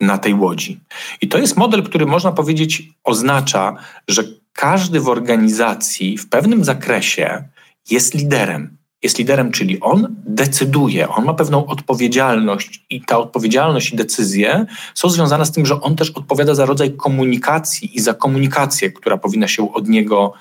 na 0.00 0.18
tej 0.18 0.34
łodzi. 0.34 0.80
I 1.20 1.28
to 1.28 1.38
jest 1.38 1.56
model, 1.56 1.82
który 1.82 2.06
można 2.06 2.32
powiedzieć 2.32 2.88
oznacza, 3.04 3.76
że 4.08 4.24
każdy 4.52 5.00
w 5.00 5.08
organizacji 5.08 6.18
w 6.18 6.28
pewnym 6.28 6.64
zakresie 6.64 7.44
jest 7.90 8.14
liderem 8.14 8.76
jest 9.02 9.18
liderem, 9.18 9.52
czyli 9.52 9.80
on 9.80 10.16
decyduje, 10.26 11.08
on 11.08 11.24
ma 11.24 11.34
pewną 11.34 11.66
odpowiedzialność 11.66 12.84
i 12.90 13.00
ta 13.00 13.18
odpowiedzialność 13.18 13.92
i 13.92 13.96
decyzje 13.96 14.66
są 14.94 15.08
związane 15.08 15.46
z 15.46 15.52
tym, 15.52 15.66
że 15.66 15.80
on 15.80 15.96
też 15.96 16.10
odpowiada 16.10 16.54
za 16.54 16.66
rodzaj 16.66 16.92
komunikacji 16.92 17.96
i 17.96 18.00
za 18.00 18.14
komunikację, 18.14 18.92
która 18.92 19.16
powinna 19.16 19.48
się 19.48 19.72
od 19.72 19.88
niego 19.88 20.32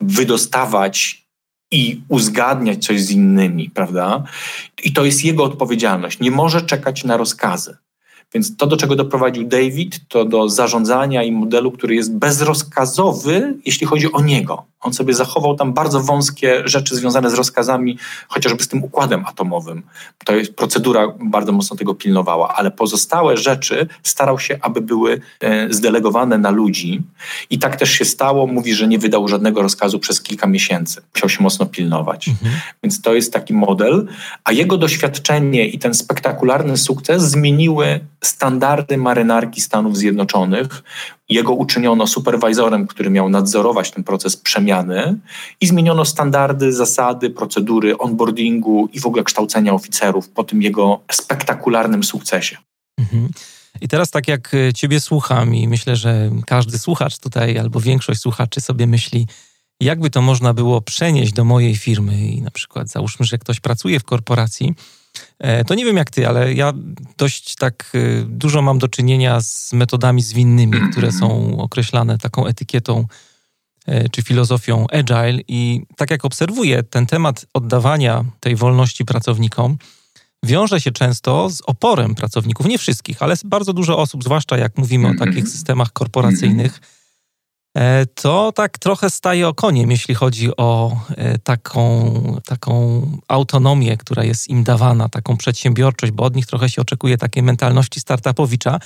wydostawać 0.00 1.28
i 1.70 2.00
uzgadniać 2.08 2.86
coś 2.86 3.02
z 3.02 3.10
innymi, 3.10 3.70
prawda? 3.70 4.24
I 4.84 4.92
to 4.92 5.04
jest 5.04 5.24
jego 5.24 5.44
odpowiedzialność. 5.44 6.20
Nie 6.20 6.30
może 6.30 6.62
czekać 6.62 7.04
na 7.04 7.16
rozkazy. 7.16 7.76
Więc 8.34 8.56
to, 8.56 8.66
do 8.66 8.76
czego 8.76 8.96
doprowadził 8.96 9.44
David, 9.44 10.08
to 10.08 10.24
do 10.24 10.48
zarządzania 10.48 11.22
i 11.22 11.32
modelu, 11.32 11.72
który 11.72 11.94
jest 11.94 12.14
bezrozkazowy, 12.14 13.54
jeśli 13.66 13.86
chodzi 13.86 14.12
o 14.12 14.20
niego. 14.20 14.64
On 14.80 14.92
sobie 14.92 15.14
zachował 15.14 15.56
tam 15.56 15.72
bardzo 15.72 16.00
wąskie 16.00 16.62
rzeczy 16.64 16.96
związane 16.96 17.30
z 17.30 17.34
rozkazami, 17.34 17.98
chociażby 18.28 18.62
z 18.62 18.68
tym 18.68 18.84
układem 18.84 19.24
atomowym. 19.26 19.82
To 20.24 20.36
jest 20.36 20.54
procedura 20.54 21.12
bardzo 21.20 21.52
mocno 21.52 21.76
tego 21.76 21.94
pilnowała, 21.94 22.54
ale 22.54 22.70
pozostałe 22.70 23.36
rzeczy 23.36 23.86
starał 24.02 24.38
się, 24.38 24.58
aby 24.62 24.80
były 24.80 25.20
e, 25.40 25.72
zdelegowane 25.72 26.38
na 26.38 26.50
ludzi. 26.50 27.02
I 27.50 27.58
tak 27.58 27.76
też 27.76 27.90
się 27.90 28.04
stało. 28.04 28.46
Mówi, 28.46 28.74
że 28.74 28.88
nie 28.88 28.98
wydał 28.98 29.28
żadnego 29.28 29.62
rozkazu 29.62 29.98
przez 29.98 30.22
kilka 30.22 30.46
miesięcy. 30.46 31.02
Musiał 31.14 31.28
się 31.28 31.42
mocno 31.42 31.66
pilnować. 31.66 32.28
Mhm. 32.28 32.54
Więc 32.82 33.02
to 33.02 33.14
jest 33.14 33.32
taki 33.32 33.54
model. 33.54 34.08
A 34.44 34.52
jego 34.52 34.78
doświadczenie 34.78 35.68
i 35.68 35.78
ten 35.78 35.94
spektakularny 35.94 36.76
sukces 36.76 37.22
zmieniły 37.22 38.00
standardy 38.20 38.98
marynarki 38.98 39.60
Stanów 39.60 39.96
Zjednoczonych. 39.96 40.82
Jego 41.28 41.52
uczyniono 41.52 42.06
superwizorem, 42.06 42.86
który 42.86 43.10
miał 43.10 43.28
nadzorować 43.28 43.90
ten 43.90 44.04
proces 44.04 44.36
przemiany 44.36 45.18
i 45.60 45.66
zmieniono 45.66 46.04
standardy, 46.04 46.72
zasady, 46.72 47.30
procedury 47.30 47.98
onboardingu 47.98 48.88
i 48.92 49.00
w 49.00 49.06
ogóle 49.06 49.24
kształcenia 49.24 49.74
oficerów 49.74 50.28
po 50.28 50.44
tym 50.44 50.62
jego 50.62 51.00
spektakularnym 51.12 52.04
sukcesie. 52.04 52.56
Mhm. 52.98 53.28
I 53.80 53.88
teraz 53.88 54.10
tak 54.10 54.28
jak 54.28 54.54
e, 54.54 54.72
ciebie 54.72 55.00
słucham 55.00 55.54
i 55.54 55.68
myślę, 55.68 55.96
że 55.96 56.30
każdy 56.46 56.78
słuchacz 56.78 57.18
tutaj 57.18 57.58
albo 57.58 57.80
większość 57.80 58.20
słuchaczy 58.20 58.60
sobie 58.60 58.86
myśli, 58.86 59.26
jakby 59.80 60.10
to 60.10 60.22
można 60.22 60.54
było 60.54 60.80
przenieść 60.80 61.32
do 61.32 61.44
mojej 61.44 61.76
firmy 61.76 62.26
i 62.26 62.42
na 62.42 62.50
przykład 62.50 62.88
załóżmy, 62.88 63.26
że 63.26 63.38
ktoś 63.38 63.60
pracuje 63.60 64.00
w 64.00 64.04
korporacji, 64.04 64.74
to 65.66 65.74
nie 65.74 65.84
wiem 65.84 65.96
jak 65.96 66.10
ty, 66.10 66.28
ale 66.28 66.54
ja 66.54 66.72
dość 67.16 67.54
tak 67.54 67.92
e, 67.94 68.24
dużo 68.24 68.62
mam 68.62 68.78
do 68.78 68.88
czynienia 68.88 69.40
z 69.40 69.72
metodami 69.72 70.22
zwinnymi, 70.22 70.78
które 70.90 71.12
są 71.12 71.58
określane 71.58 72.18
taką 72.18 72.46
etykietą 72.46 73.06
e, 73.86 74.08
czy 74.08 74.22
filozofią 74.22 74.86
agile. 74.92 75.38
I 75.48 75.82
tak 75.96 76.10
jak 76.10 76.24
obserwuję, 76.24 76.82
ten 76.82 77.06
temat 77.06 77.46
oddawania 77.54 78.24
tej 78.40 78.56
wolności 78.56 79.04
pracownikom 79.04 79.78
wiąże 80.42 80.80
się 80.80 80.92
często 80.92 81.50
z 81.50 81.62
oporem 81.66 82.14
pracowników, 82.14 82.66
nie 82.66 82.78
wszystkich, 82.78 83.22
ale 83.22 83.34
bardzo 83.44 83.72
dużo 83.72 83.98
osób, 83.98 84.24
zwłaszcza 84.24 84.56
jak 84.56 84.78
mówimy 84.78 85.08
o 85.08 85.14
takich 85.14 85.48
systemach 85.48 85.92
korporacyjnych, 85.92 86.80
E, 86.80 86.98
to 88.14 88.52
tak 88.52 88.78
trochę 88.78 89.10
staje 89.10 89.48
okoniem, 89.48 89.90
jeśli 89.90 90.14
chodzi 90.14 90.56
o 90.56 90.96
e, 91.16 91.38
taką, 91.38 92.40
taką 92.44 93.02
autonomię, 93.28 93.96
która 93.96 94.24
jest 94.24 94.48
im 94.48 94.64
dawana, 94.64 95.08
taką 95.08 95.36
przedsiębiorczość, 95.36 96.12
bo 96.12 96.24
od 96.24 96.36
nich 96.36 96.46
trochę 96.46 96.68
się 96.68 96.82
oczekuje 96.82 97.18
takiej 97.18 97.42
mentalności 97.42 98.00
startupowicza. 98.00 98.78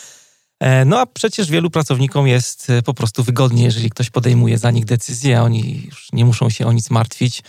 E, 0.61 0.85
no 0.85 1.00
a 1.00 1.07
przecież 1.07 1.50
wielu 1.50 1.70
pracownikom 1.70 2.26
jest 2.26 2.72
po 2.85 2.94
prostu 2.94 3.22
wygodnie, 3.22 3.64
jeżeli 3.64 3.90
ktoś 3.90 4.11
podejmuje 4.11 4.59
za 4.59 4.70
nich 4.70 4.85
decyzję, 4.85 5.42
oni 5.42 5.83
już 5.87 6.09
nie 6.12 6.24
muszą 6.24 6.50
się 6.50 6.66
o 6.66 6.72
nic 6.72 6.90
martwić, 6.90 7.42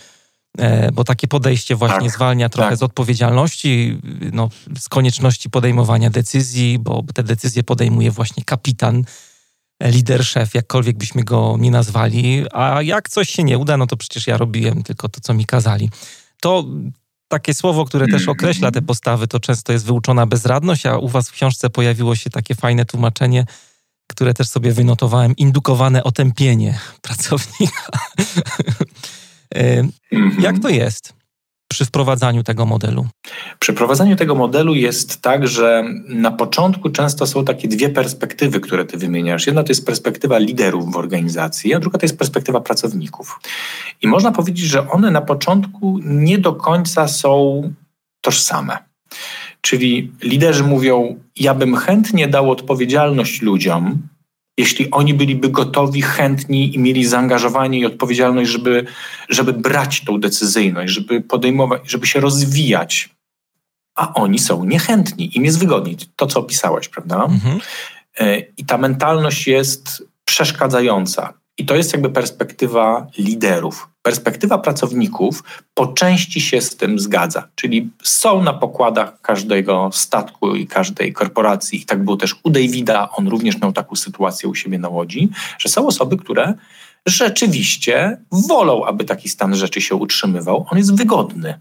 bo 0.92 1.04
takie 1.04 1.28
podejście 1.28 1.76
właśnie 1.76 2.00
tak, 2.00 2.10
zwalnia 2.10 2.48
trochę 2.48 2.70
tak. 2.70 2.78
z 2.78 2.82
odpowiedzialności, 2.82 3.98
no, 4.32 4.48
z 4.78 4.88
konieczności 4.88 5.50
podejmowania 5.50 6.10
decyzji, 6.10 6.78
bo 6.78 7.04
te 7.14 7.22
decyzje 7.22 7.62
podejmuje 7.62 8.10
właśnie 8.10 8.44
kapitan 8.44 9.04
lider, 9.80 10.24
szef, 10.24 10.54
jakkolwiek 10.54 10.96
byśmy 10.96 11.24
go 11.24 11.56
nie 11.58 11.70
nazwali, 11.70 12.44
a 12.52 12.82
jak 12.82 13.08
coś 13.08 13.30
się 13.30 13.44
nie 13.44 13.58
uda, 13.58 13.76
no 13.76 13.86
to 13.86 13.96
przecież 13.96 14.26
ja 14.26 14.36
robiłem 14.36 14.82
tylko 14.82 15.08
to, 15.08 15.20
co 15.20 15.34
mi 15.34 15.44
kazali. 15.44 15.90
To 16.40 16.64
takie 17.28 17.54
słowo, 17.54 17.84
które 17.84 18.08
też 18.08 18.28
określa 18.28 18.70
te 18.70 18.82
postawy, 18.82 19.28
to 19.28 19.40
często 19.40 19.72
jest 19.72 19.86
wyuczona 19.86 20.26
bezradność, 20.26 20.86
a 20.86 20.98
u 20.98 21.08
was 21.08 21.28
w 21.28 21.32
książce 21.32 21.70
pojawiło 21.70 22.16
się 22.16 22.30
takie 22.30 22.54
fajne 22.54 22.84
tłumaczenie, 22.84 23.46
które 24.06 24.34
też 24.34 24.48
sobie 24.48 24.72
wynotowałem, 24.72 25.36
indukowane 25.36 26.04
otępienie 26.04 26.78
pracownika. 27.02 27.88
Jak 30.38 30.58
to 30.58 30.68
jest? 30.68 31.23
Przy 31.74 31.84
wprowadzaniu 31.84 32.42
tego 32.42 32.66
modelu? 32.66 33.06
Przy 33.58 33.72
wprowadzaniu 33.72 34.16
tego 34.16 34.34
modelu 34.34 34.74
jest 34.74 35.20
tak, 35.22 35.48
że 35.48 35.84
na 36.08 36.30
początku 36.30 36.90
często 36.90 37.26
są 37.26 37.44
takie 37.44 37.68
dwie 37.68 37.88
perspektywy, 37.88 38.60
które 38.60 38.84
ty 38.84 38.98
wymieniasz. 38.98 39.46
Jedna 39.46 39.62
to 39.62 39.68
jest 39.68 39.86
perspektywa 39.86 40.38
liderów 40.38 40.92
w 40.92 40.96
organizacji, 40.96 41.74
a 41.74 41.80
druga 41.80 41.98
to 41.98 42.04
jest 42.04 42.18
perspektywa 42.18 42.60
pracowników. 42.60 43.40
I 44.02 44.08
można 44.08 44.32
powiedzieć, 44.32 44.66
że 44.66 44.90
one 44.90 45.10
na 45.10 45.20
początku 45.20 45.98
nie 46.04 46.38
do 46.38 46.52
końca 46.52 47.08
są 47.08 47.62
tożsame. 48.20 48.78
Czyli 49.60 50.12
liderzy 50.22 50.64
mówią: 50.64 51.20
Ja 51.36 51.54
bym 51.54 51.76
chętnie 51.76 52.28
dał 52.28 52.50
odpowiedzialność 52.50 53.42
ludziom, 53.42 54.08
jeśli 54.58 54.90
oni 54.90 55.14
byliby 55.14 55.48
gotowi, 55.48 56.02
chętni 56.02 56.74
i 56.74 56.78
mieli 56.78 57.06
zaangażowanie 57.06 57.78
i 57.78 57.86
odpowiedzialność, 57.86 58.50
żeby, 58.50 58.86
żeby 59.28 59.52
brać 59.52 60.04
tą 60.04 60.20
decyzyjność, 60.20 60.92
żeby 60.92 61.20
podejmować, 61.20 61.82
żeby 61.90 62.06
się 62.06 62.20
rozwijać, 62.20 63.10
a 63.94 64.14
oni 64.14 64.38
są 64.38 64.64
niechętni, 64.64 65.36
im 65.36 65.44
jest 65.44 65.58
wygodniej. 65.58 65.96
To, 66.16 66.26
co 66.26 66.40
opisałeś, 66.40 66.88
prawda? 66.88 67.24
Mhm. 67.24 67.60
E, 68.18 68.38
I 68.38 68.64
ta 68.64 68.78
mentalność 68.78 69.46
jest 69.46 70.08
przeszkadzająca. 70.24 71.34
I 71.58 71.64
to 71.64 71.74
jest 71.74 71.92
jakby 71.92 72.10
perspektywa 72.10 73.06
liderów. 73.18 73.88
Perspektywa 74.04 74.58
pracowników 74.58 75.42
po 75.74 75.86
części 75.86 76.40
się 76.40 76.60
z 76.60 76.76
tym 76.76 76.98
zgadza, 76.98 77.48
czyli 77.54 77.90
są 78.02 78.42
na 78.42 78.52
pokładach 78.52 79.20
każdego 79.20 79.90
statku 79.92 80.54
i 80.54 80.66
każdej 80.66 81.12
korporacji. 81.12 81.82
I 81.82 81.84
tak 81.84 82.04
było 82.04 82.16
też 82.16 82.36
u 82.42 82.50
Davida, 82.50 83.08
on 83.10 83.28
również 83.28 83.60
miał 83.60 83.72
taką 83.72 83.96
sytuację 83.96 84.48
u 84.48 84.54
siebie 84.54 84.78
na 84.78 84.88
łodzi, 84.88 85.28
że 85.58 85.68
są 85.68 85.86
osoby, 85.86 86.16
które 86.16 86.54
rzeczywiście 87.06 88.18
wolą, 88.32 88.84
aby 88.84 89.04
taki 89.04 89.28
stan 89.28 89.56
rzeczy 89.56 89.80
się 89.80 89.94
utrzymywał. 89.94 90.66
On 90.70 90.78
jest 90.78 90.96
wygodny. 90.96 91.60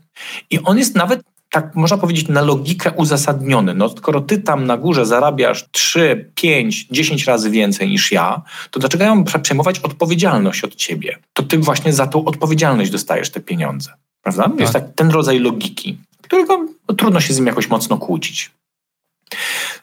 I 0.49 0.59
on 0.59 0.77
jest 0.77 0.95
nawet 0.95 1.23
tak 1.53 1.75
można 1.75 1.97
powiedzieć, 1.97 2.27
na 2.27 2.41
logikę 2.41 2.91
uzasadniony. 2.91 3.73
No, 3.73 3.89
skoro 3.89 4.21
ty 4.21 4.37
tam 4.37 4.65
na 4.65 4.77
górze 4.77 5.05
zarabiasz 5.05 5.65
3, 5.71 6.31
5, 6.35 6.87
10 6.91 7.25
razy 7.25 7.49
więcej 7.49 7.89
niż 7.89 8.11
ja, 8.11 8.41
to 8.71 8.79
dlaczego 8.79 9.03
ja 9.03 9.15
mam 9.15 9.25
przejmować 9.41 9.79
odpowiedzialność 9.79 10.63
od 10.63 10.75
ciebie? 10.75 11.17
Ty 11.53 11.59
właśnie 11.59 11.93
za 11.93 12.07
tą 12.07 12.25
odpowiedzialność 12.25 12.91
dostajesz 12.91 13.29
te 13.29 13.39
pieniądze. 13.39 13.93
Prawda? 14.21 14.43
Tak. 14.43 14.59
Jest 14.59 14.73
tak, 14.73 14.83
ten 14.95 15.09
rodzaj 15.09 15.39
logiki, 15.39 15.97
którego 16.21 16.65
no, 16.89 16.95
trudno 16.95 17.21
się 17.21 17.33
z 17.33 17.37
nim 17.37 17.47
jakoś 17.47 17.69
mocno 17.69 17.97
kłócić. 17.97 18.51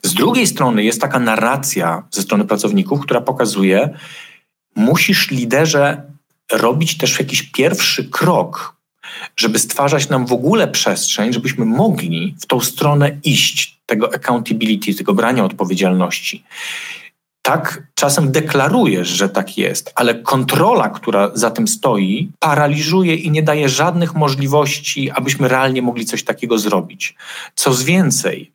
Z 0.03 0.15
drugiej 0.15 0.47
strony 0.47 0.85
jest 0.85 1.01
taka 1.01 1.19
narracja 1.19 2.03
ze 2.11 2.23
strony 2.23 2.45
pracowników, 2.45 3.01
która 3.01 3.21
pokazuje, 3.21 3.99
musisz 4.77 5.31
liderze 5.31 6.03
robić 6.53 6.99
też 6.99 7.19
jakiś 7.19 7.43
pierwszy 7.43 8.05
krok 8.05 8.81
żeby 9.37 9.59
stwarzać 9.59 10.09
nam 10.09 10.27
w 10.27 10.33
ogóle 10.33 10.69
przestrzeń, 10.69 11.33
żebyśmy 11.33 11.65
mogli 11.65 12.35
w 12.41 12.47
tą 12.47 12.61
stronę 12.61 13.19
iść, 13.25 13.81
tego 13.87 14.15
accountability, 14.15 14.95
tego 14.95 15.15
brania 15.15 15.45
odpowiedzialności. 15.45 16.45
Tak, 17.51 17.83
czasem 17.95 18.33
deklarujesz, 18.33 19.09
że 19.09 19.29
tak 19.29 19.59
jest, 19.59 19.93
ale 19.95 20.15
kontrola, 20.15 20.89
która 20.89 21.31
za 21.35 21.51
tym 21.51 21.69
stoi, 21.69 22.31
paraliżuje 22.39 23.15
i 23.15 23.31
nie 23.31 23.43
daje 23.43 23.69
żadnych 23.69 24.15
możliwości, 24.15 25.11
abyśmy 25.11 25.49
realnie 25.49 25.83
mogli 25.83 26.05
coś 26.05 26.25
takiego 26.25 26.59
zrobić. 26.59 27.15
Co 27.55 27.75
więcej, 27.75 28.53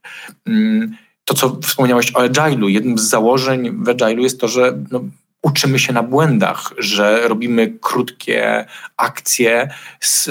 mm, 0.48 0.98
to 1.26 1.34
co 1.34 1.60
wspomniałeś 1.64 2.16
o 2.16 2.20
Agile'u, 2.20 2.68
jednym 2.68 2.98
z 2.98 3.10
założeń 3.10 3.72
w 3.72 3.86
Agile'u 3.86 4.22
jest 4.22 4.42
to, 4.42 4.48
że 4.48 4.78
no, 4.92 5.02
uczymy 5.46 5.80
się 5.80 5.94
na 5.94 6.04
błędach, 6.04 6.74
że 6.78 7.28
robimy 7.28 7.74
krótkie 7.82 8.66
akcje 8.98 9.70
z, 10.02 10.30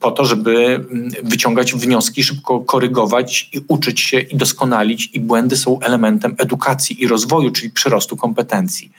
po 0.00 0.10
to, 0.10 0.24
żeby 0.24 0.54
mm, 0.90 1.10
wyciągać 1.22 1.74
wnioski, 1.74 2.24
szybko 2.24 2.60
korygować 2.60 3.50
i 3.52 3.60
uczyć 3.68 4.00
się 4.00 4.20
i 4.20 4.36
doskonalić. 4.36 5.10
I 5.12 5.20
błędy 5.20 5.56
są 5.56 5.80
elementem 5.80 6.34
edukacji 6.38 7.02
i 7.02 7.08
rozwoju, 7.08 7.50
czyli 7.50 7.70
przyrostu 7.70 8.16
kompetencji. 8.16 8.92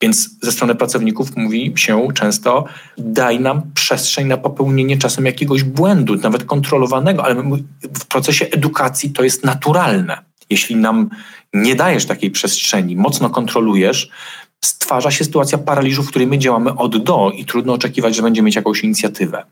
Więc 0.00 0.30
ze 0.42 0.52
strony 0.52 0.74
pracowników 0.74 1.36
mówi 1.36 1.72
się 1.76 2.08
często, 2.14 2.64
daj 2.98 3.40
nam 3.40 3.62
przestrzeń 3.74 4.26
na 4.26 4.36
popełnienie 4.36 4.98
czasem 4.98 5.26
jakiegoś 5.26 5.62
błędu, 5.62 6.16
nawet 6.16 6.44
kontrolowanego, 6.44 7.24
ale 7.24 7.34
w 7.82 8.06
procesie 8.06 8.46
edukacji 8.46 9.10
to 9.10 9.24
jest 9.24 9.44
naturalne. 9.44 10.18
Jeśli 10.50 10.76
nam 10.76 11.10
nie 11.54 11.74
dajesz 11.74 12.06
takiej 12.06 12.30
przestrzeni, 12.30 12.96
mocno 12.96 13.30
kontrolujesz, 13.30 14.10
stwarza 14.64 15.10
się 15.10 15.24
sytuacja 15.24 15.58
paraliżu, 15.58 16.02
w 16.02 16.08
której 16.08 16.28
my 16.28 16.38
działamy 16.38 16.74
od 16.74 17.04
do 17.04 17.30
i 17.30 17.44
trudno 17.44 17.72
oczekiwać, 17.72 18.16
że 18.16 18.22
będzie 18.22 18.42
mieć 18.42 18.56
jakąś 18.56 18.84
inicjatywę. 18.84 19.44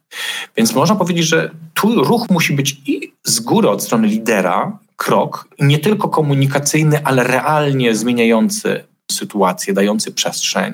Więc 0.56 0.74
można 0.74 0.96
powiedzieć, 0.96 1.26
że 1.26 1.50
tu 1.74 2.04
ruch 2.04 2.30
musi 2.30 2.52
być 2.52 2.76
i 2.86 3.12
z 3.24 3.40
góry 3.40 3.68
od 3.68 3.82
strony 3.82 4.08
lidera 4.08 4.78
krok, 4.96 5.48
nie 5.60 5.78
tylko 5.78 6.08
komunikacyjny, 6.08 7.04
ale 7.04 7.24
realnie 7.24 7.94
zmieniający 7.94 8.84
sytuację, 9.10 9.74
dający 9.74 10.12
przestrzeń. 10.12 10.72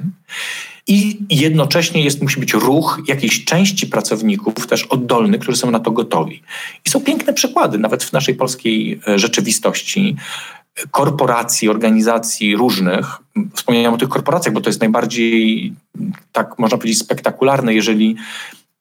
I 0.88 1.18
jednocześnie 1.30 2.04
jest, 2.04 2.22
musi 2.22 2.40
być 2.40 2.52
ruch 2.52 3.00
jakiejś 3.08 3.44
części 3.44 3.86
pracowników, 3.86 4.66
też 4.66 4.84
oddolny, 4.84 5.38
którzy 5.38 5.58
są 5.58 5.70
na 5.70 5.80
to 5.80 5.90
gotowi. 5.90 6.42
I 6.84 6.90
są 6.90 7.00
piękne 7.00 7.32
przykłady, 7.32 7.78
nawet 7.78 8.04
w 8.04 8.12
naszej 8.12 8.34
polskiej 8.34 9.00
e, 9.08 9.18
rzeczywistości, 9.18 10.16
korporacji, 10.90 11.68
organizacji 11.68 12.56
różnych. 12.56 13.06
Wspomniałem 13.54 13.94
o 13.94 13.98
tych 13.98 14.08
korporacjach, 14.08 14.54
bo 14.54 14.60
to 14.60 14.68
jest 14.68 14.80
najbardziej, 14.80 15.72
tak 16.32 16.58
można 16.58 16.78
powiedzieć, 16.78 16.98
spektakularne, 16.98 17.74
jeżeli 17.74 18.16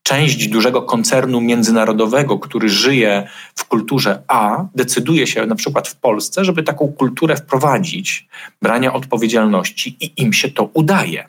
część 0.04 0.48
dużego 0.48 0.82
koncernu 0.82 1.42
międzynarodowego, 1.42 2.40
który 2.40 2.70
żyje 2.70 3.28
w 3.56 3.66
kulturze 3.66 4.24
A, 4.28 4.66
decyduje 4.76 5.28
się 5.28 5.46
na 5.46 5.56
przykład 5.56 5.88
w 5.88 5.96
Polsce, 5.96 6.46
żeby 6.46 6.64
taką 6.64 6.88
kulturę 6.88 7.36
wprowadzić, 7.36 8.28
brania 8.62 8.94
odpowiedzialności 8.94 9.98
i 10.00 10.22
im 10.22 10.34
się 10.34 10.52
to 10.52 10.70
udaje. 10.74 11.28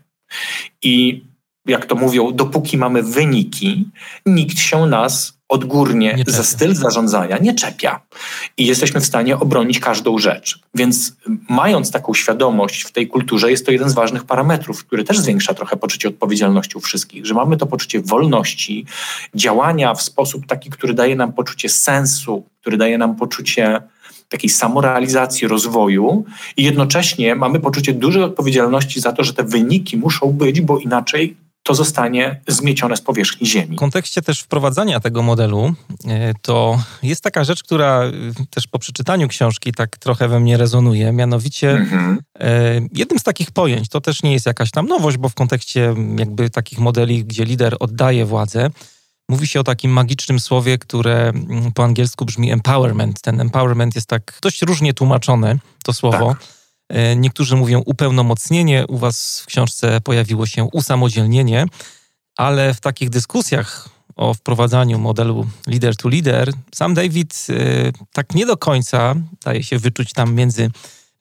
I 0.82 1.24
jak 1.66 1.86
to 1.86 1.94
mówią, 1.94 2.32
dopóki 2.32 2.78
mamy 2.78 3.02
wyniki, 3.02 3.88
nikt 4.26 4.58
się 4.58 4.86
nas 4.86 5.36
odgórnie 5.48 6.24
za 6.26 6.44
styl 6.44 6.74
zarządzania 6.74 7.38
nie 7.38 7.54
czepia 7.54 8.00
i 8.56 8.66
jesteśmy 8.66 9.00
w 9.00 9.06
stanie 9.06 9.38
obronić 9.38 9.80
każdą 9.80 10.18
rzecz. 10.18 10.60
Więc 10.74 11.16
mając 11.48 11.90
taką 11.90 12.14
świadomość 12.14 12.82
w 12.82 12.92
tej 12.92 13.08
kulturze, 13.08 13.50
jest 13.50 13.66
to 13.66 13.72
jeden 13.72 13.90
z 13.90 13.94
ważnych 13.94 14.24
parametrów, 14.24 14.84
który 14.84 15.04
też 15.04 15.18
zwiększa 15.18 15.54
trochę 15.54 15.76
poczucie 15.76 16.08
odpowiedzialności 16.08 16.78
u 16.78 16.80
wszystkich, 16.80 17.26
że 17.26 17.34
mamy 17.34 17.56
to 17.56 17.66
poczucie 17.66 18.00
wolności, 18.00 18.86
działania 19.34 19.94
w 19.94 20.02
sposób 20.02 20.46
taki, 20.46 20.70
który 20.70 20.94
daje 20.94 21.16
nam 21.16 21.32
poczucie 21.32 21.68
sensu, 21.68 22.44
który 22.60 22.76
daje 22.76 22.98
nam 22.98 23.16
poczucie 23.16 23.80
takiej 24.28 24.50
samorealizacji, 24.50 25.48
rozwoju 25.48 26.24
i 26.56 26.64
jednocześnie 26.64 27.34
mamy 27.34 27.60
poczucie 27.60 27.92
dużej 27.92 28.22
odpowiedzialności 28.22 29.00
za 29.00 29.12
to, 29.12 29.24
że 29.24 29.34
te 29.34 29.44
wyniki 29.44 29.96
muszą 29.96 30.32
być, 30.32 30.60
bo 30.60 30.78
inaczej 30.78 31.36
to 31.66 31.74
zostanie 31.74 32.40
zmiecione 32.48 32.96
z 32.96 33.00
powierzchni 33.00 33.46
Ziemi. 33.46 33.76
W 33.76 33.78
kontekście 33.78 34.22
też 34.22 34.40
wprowadzania 34.40 35.00
tego 35.00 35.22
modelu, 35.22 35.74
e, 36.06 36.34
to 36.42 36.82
jest 37.02 37.22
taka 37.22 37.44
rzecz, 37.44 37.62
która 37.62 38.02
e, 38.04 38.12
też 38.50 38.66
po 38.66 38.78
przeczytaniu 38.78 39.28
książki 39.28 39.72
tak 39.72 39.96
trochę 39.96 40.28
we 40.28 40.40
mnie 40.40 40.56
rezonuje. 40.56 41.12
Mianowicie 41.12 41.70
mhm. 41.70 42.18
E, 42.40 42.80
jednym 42.92 43.18
z 43.18 43.22
takich 43.22 43.50
pojęć, 43.50 43.88
to 43.88 44.00
też 44.00 44.22
nie 44.22 44.32
jest 44.32 44.46
jakaś 44.46 44.70
tam 44.70 44.86
nowość, 44.86 45.16
bo 45.16 45.28
w 45.28 45.34
kontekście 45.34 45.94
jakby 46.18 46.50
takich 46.50 46.78
modeli, 46.78 47.24
gdzie 47.24 47.44
lider 47.44 47.76
oddaje 47.80 48.24
władzę, 48.24 48.70
mówi 49.28 49.46
się 49.46 49.60
o 49.60 49.64
takim 49.64 49.90
magicznym 49.90 50.40
słowie, 50.40 50.78
które 50.78 51.32
po 51.74 51.84
angielsku 51.84 52.24
brzmi 52.24 52.52
empowerment. 52.52 53.20
Ten 53.20 53.40
empowerment 53.40 53.94
jest 53.94 54.08
tak 54.08 54.38
dość 54.42 54.62
różnie 54.62 54.94
tłumaczone, 54.94 55.58
to 55.84 55.92
słowo. 55.92 56.28
Tak. 56.28 56.55
E, 56.88 57.16
niektórzy 57.16 57.56
mówią 57.56 57.82
upełnomocnienie, 57.86 58.86
u 58.88 58.98
Was 58.98 59.40
w 59.40 59.46
książce 59.46 60.00
pojawiło 60.00 60.46
się 60.46 60.64
usamodzielnienie, 60.64 61.66
ale 62.36 62.74
w 62.74 62.80
takich 62.80 63.10
dyskusjach 63.10 63.88
o 64.16 64.34
wprowadzaniu 64.34 64.98
modelu 64.98 65.46
leader 65.66 65.96
to 65.96 66.08
leader, 66.08 66.52
sam 66.74 66.94
David 66.94 67.46
e, 67.50 67.54
tak 68.12 68.34
nie 68.34 68.46
do 68.46 68.56
końca 68.56 69.14
daje 69.44 69.62
się 69.62 69.78
wyczuć 69.78 70.12
tam 70.12 70.34
między 70.34 70.70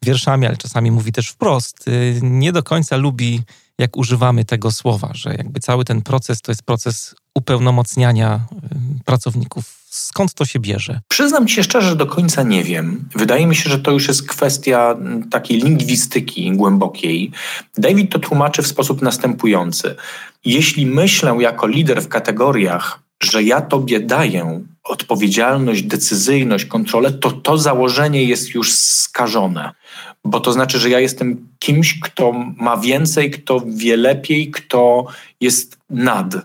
wierszami, 0.02 0.48
ale 0.48 0.58
czasami 0.58 0.92
mówi 0.92 1.12
też 1.12 1.30
wprost, 1.30 1.88
e, 1.88 1.92
nie 2.22 2.52
do 2.52 2.64
końca 2.64 2.98
lubi, 2.98 3.42
jak 3.80 3.98
używamy 3.98 4.46
tego 4.46 4.72
słowa, 4.72 5.10
że 5.14 5.36
jakby 5.36 5.60
cały 5.60 5.86
ten 5.86 6.02
proces 6.02 6.42
to 6.42 6.52
jest 6.52 6.64
proces 6.64 7.16
upełnomocniania 7.36 8.48
pracowników 9.06 9.85
Skąd 9.96 10.34
to 10.34 10.46
się 10.46 10.60
bierze? 10.60 11.02
Przyznam 11.08 11.48
ci 11.48 11.56
się 11.56 11.64
szczerze, 11.64 11.90
że 11.90 11.96
do 11.96 12.06
końca 12.06 12.44
nie 12.44 12.64
wiem. 12.64 13.10
Wydaje 13.16 13.48
mi 13.48 13.56
się, 13.56 13.70
że 13.70 13.80
to 13.80 13.92
już 13.92 14.08
jest 14.08 14.28
kwestia 14.30 14.96
mm, 14.98 15.30
takiej 15.30 15.62
lingwistyki 15.62 16.52
głębokiej. 16.52 17.32
David 17.78 18.12
to 18.12 18.20
tłumaczy 18.20 18.62
w 18.62 18.68
sposób 18.68 19.02
następujący. 19.02 19.96
Jeśli 20.46 20.86
myślę 20.86 21.38
jako 21.40 21.68
lider 21.68 22.02
w 22.02 22.08
kategoriach, 22.08 23.00
że 23.24 23.44
ja 23.44 23.62
tobie 23.62 24.00
daję 24.00 24.62
odpowiedzialność, 24.84 25.84
decyzyjność, 25.84 26.66
kontrolę, 26.66 27.12
to 27.12 27.32
to 27.32 27.58
założenie 27.58 28.24
jest 28.24 28.54
już 28.54 28.74
skażone. 28.74 29.72
Bo 30.26 30.40
to 30.40 30.52
znaczy, 30.54 30.80
że 30.80 30.90
ja 30.90 31.00
jestem 31.00 31.48
kimś, 31.60 32.00
kto 32.00 32.34
ma 32.58 32.78
więcej, 32.78 33.32
kto 33.32 33.62
wie 33.68 33.98
lepiej, 33.98 34.52
kto 34.52 35.06
jest 35.42 35.78
nad 35.90 36.36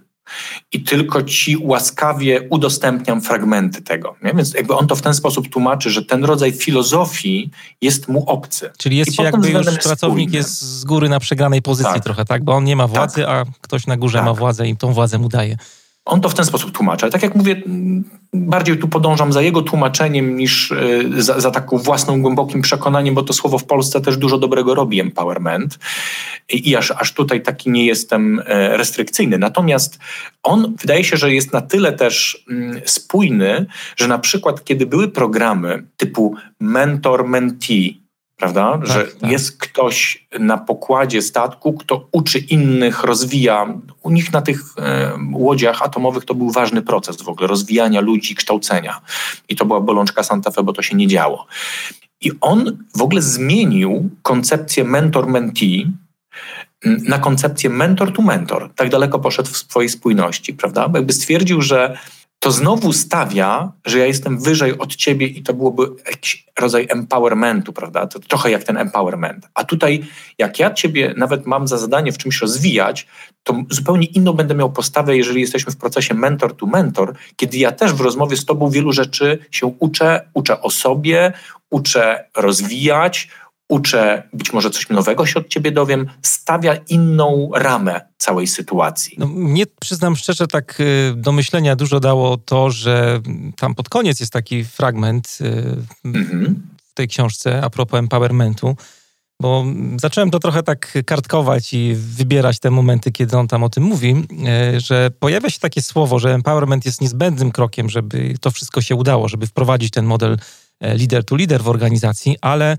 i 0.72 0.82
tylko 0.82 1.22
ci 1.22 1.56
łaskawie 1.56 2.48
udostępniam 2.50 3.20
fragmenty 3.20 3.82
tego. 3.82 4.16
Nie? 4.22 4.32
Więc 4.34 4.54
jakby 4.54 4.76
on 4.76 4.86
to 4.86 4.96
w 4.96 5.02
ten 5.02 5.14
sposób 5.14 5.48
tłumaczy, 5.48 5.90
że 5.90 6.02
ten 6.02 6.24
rodzaj 6.24 6.52
filozofii 6.52 7.50
jest 7.80 8.08
mu 8.08 8.24
obcy. 8.30 8.70
Czyli 8.78 8.96
jest 8.96 9.18
jakby 9.18 9.50
już 9.50 9.66
pracownik 9.82 10.32
jest 10.32 10.60
z 10.60 10.84
góry 10.84 11.08
na 11.08 11.20
przegranej 11.20 11.62
pozycji 11.62 11.94
tak. 11.94 12.04
trochę, 12.04 12.24
tak? 12.24 12.44
Bo 12.44 12.52
on 12.52 12.64
nie 12.64 12.76
ma 12.76 12.86
władzy, 12.86 13.20
tak. 13.20 13.28
a 13.28 13.44
ktoś 13.60 13.86
na 13.86 13.96
górze 13.96 14.18
tak. 14.18 14.26
ma 14.26 14.34
władzę 14.34 14.68
i 14.68 14.76
tą 14.76 14.92
władzę 14.92 15.18
mu 15.18 15.28
daje. 15.28 15.56
On 16.10 16.20
to 16.20 16.28
w 16.28 16.34
ten 16.34 16.44
sposób 16.44 16.72
tłumaczy. 16.72 17.04
Ale 17.04 17.12
tak 17.12 17.22
jak 17.22 17.34
mówię, 17.34 17.62
bardziej 18.32 18.78
tu 18.78 18.88
podążam 18.88 19.32
za 19.32 19.42
jego 19.42 19.62
tłumaczeniem 19.62 20.36
niż 20.36 20.72
e, 20.72 20.76
za, 21.22 21.40
za 21.40 21.50
taką 21.50 21.78
własną 21.78 22.22
głębokim 22.22 22.62
przekonaniem, 22.62 23.14
bo 23.14 23.22
to 23.22 23.32
słowo 23.32 23.58
w 23.58 23.64
Polsce 23.64 24.00
też 24.00 24.16
dużo 24.16 24.38
dobrego 24.38 24.74
robi 24.74 25.00
empowerment 25.00 25.78
i, 26.52 26.70
i 26.70 26.76
aż, 26.76 26.90
aż 26.90 27.12
tutaj 27.12 27.42
taki 27.42 27.70
nie 27.70 27.86
jestem 27.86 28.42
e, 28.46 28.76
restrykcyjny. 28.76 29.38
Natomiast 29.38 29.98
on 30.42 30.74
wydaje 30.80 31.04
się, 31.04 31.16
że 31.16 31.34
jest 31.34 31.52
na 31.52 31.60
tyle 31.60 31.92
też 31.92 32.44
spójny, 32.84 33.66
że 33.96 34.08
na 34.08 34.18
przykład 34.18 34.64
kiedy 34.64 34.86
były 34.86 35.08
programy 35.08 35.82
typu 35.96 36.34
mentor-mentee, 36.60 37.99
prawda? 38.40 38.72
Tak, 38.72 38.86
że 38.86 39.04
tak. 39.04 39.30
jest 39.30 39.58
ktoś 39.58 40.26
na 40.38 40.58
pokładzie 40.58 41.22
statku, 41.22 41.72
kto 41.72 42.08
uczy 42.12 42.38
innych, 42.38 43.04
rozwija. 43.04 43.74
U 44.02 44.10
nich 44.10 44.32
na 44.32 44.42
tych 44.42 44.60
e, 44.78 45.12
łodziach 45.32 45.82
atomowych 45.82 46.24
to 46.24 46.34
był 46.34 46.50
ważny 46.50 46.82
proces 46.82 47.22
w 47.22 47.28
ogóle 47.28 47.48
rozwijania 47.48 48.00
ludzi, 48.00 48.34
kształcenia. 48.34 49.00
I 49.48 49.56
to 49.56 49.64
była 49.64 49.80
bolączka 49.80 50.22
Santa 50.22 50.50
Fe, 50.50 50.62
bo 50.62 50.72
to 50.72 50.82
się 50.82 50.96
nie 50.96 51.06
działo. 51.06 51.46
I 52.20 52.32
on 52.40 52.78
w 52.96 53.02
ogóle 53.02 53.22
zmienił 53.22 54.10
koncepcję 54.22 54.84
mentor-mentee 54.84 55.86
na 56.84 57.18
koncepcję 57.18 57.70
mentor 57.70 58.12
to 58.12 58.22
mentor. 58.22 58.70
Tak 58.76 58.90
daleko 58.90 59.18
poszedł 59.18 59.50
w 59.50 59.56
swojej 59.56 59.88
spójności, 59.88 60.54
prawda? 60.54 60.88
Bo 60.88 60.98
jakby 60.98 61.12
stwierdził, 61.12 61.62
że 61.62 61.98
to 62.40 62.50
znowu 62.50 62.92
stawia, 62.92 63.72
że 63.84 63.98
ja 63.98 64.06
jestem 64.06 64.38
wyżej 64.38 64.78
od 64.78 64.96
ciebie 64.96 65.26
i 65.26 65.42
to 65.42 65.54
byłoby 65.54 65.82
jakiś 66.06 66.46
rodzaj 66.58 66.86
empowermentu, 66.90 67.72
prawda? 67.72 68.06
To 68.06 68.18
trochę 68.18 68.50
jak 68.50 68.64
ten 68.64 68.76
empowerment. 68.76 69.48
A 69.54 69.64
tutaj, 69.64 70.04
jak 70.38 70.58
ja 70.58 70.70
ciebie 70.70 71.14
nawet 71.16 71.46
mam 71.46 71.68
za 71.68 71.78
zadanie 71.78 72.12
w 72.12 72.18
czymś 72.18 72.40
rozwijać, 72.40 73.06
to 73.42 73.62
zupełnie 73.70 74.06
inną 74.06 74.32
będę 74.32 74.54
miał 74.54 74.72
postawę, 74.72 75.16
jeżeli 75.16 75.40
jesteśmy 75.40 75.72
w 75.72 75.76
procesie 75.76 76.14
mentor 76.14 76.56
to 76.56 76.66
mentor, 76.66 77.14
kiedy 77.36 77.58
ja 77.58 77.72
też 77.72 77.92
w 77.92 78.00
rozmowie 78.00 78.36
z 78.36 78.44
tobą 78.44 78.70
wielu 78.70 78.92
rzeczy 78.92 79.38
się 79.50 79.66
uczę, 79.66 80.28
uczę 80.34 80.60
o 80.60 80.70
sobie, 80.70 81.32
uczę 81.70 82.24
rozwijać, 82.36 83.28
uczę, 83.70 84.22
być 84.32 84.52
może 84.52 84.70
coś 84.70 84.88
nowego 84.88 85.26
się 85.26 85.40
od 85.40 85.48
ciebie 85.48 85.72
dowiem, 85.72 86.06
stawia 86.22 86.74
inną 86.74 87.50
ramę 87.54 88.00
całej 88.18 88.46
sytuacji. 88.46 89.16
No, 89.18 89.26
mnie, 89.26 89.64
przyznam 89.80 90.16
szczerze, 90.16 90.46
tak 90.46 90.80
y, 90.80 91.14
do 91.16 91.32
myślenia 91.32 91.76
dużo 91.76 92.00
dało 92.00 92.36
to, 92.36 92.70
że 92.70 93.20
tam 93.56 93.74
pod 93.74 93.88
koniec 93.88 94.20
jest 94.20 94.32
taki 94.32 94.64
fragment 94.64 95.38
mhm. 96.04 96.62
w 96.90 96.94
tej 96.94 97.08
książce 97.08 97.62
a 97.64 97.70
propos 97.70 97.98
empowermentu, 97.98 98.76
bo 99.40 99.64
zacząłem 100.00 100.30
to 100.30 100.38
trochę 100.38 100.62
tak 100.62 100.98
kartkować 101.06 101.74
i 101.74 101.94
wybierać 101.94 102.58
te 102.58 102.70
momenty, 102.70 103.12
kiedy 103.12 103.36
on 103.36 103.48
tam 103.48 103.64
o 103.64 103.68
tym 103.68 103.82
mówi, 103.82 104.14
y, 104.76 104.80
że 104.80 105.10
pojawia 105.10 105.50
się 105.50 105.60
takie 105.60 105.82
słowo, 105.82 106.18
że 106.18 106.34
empowerment 106.34 106.86
jest 106.86 107.00
niezbędnym 107.00 107.52
krokiem, 107.52 107.90
żeby 107.90 108.34
to 108.40 108.50
wszystko 108.50 108.80
się 108.80 108.94
udało, 108.94 109.28
żeby 109.28 109.46
wprowadzić 109.46 109.90
ten 109.90 110.04
model 110.04 110.38
e, 110.80 110.94
leader 110.94 111.24
to 111.24 111.36
leader 111.36 111.62
w 111.62 111.68
organizacji, 111.68 112.36
ale 112.40 112.76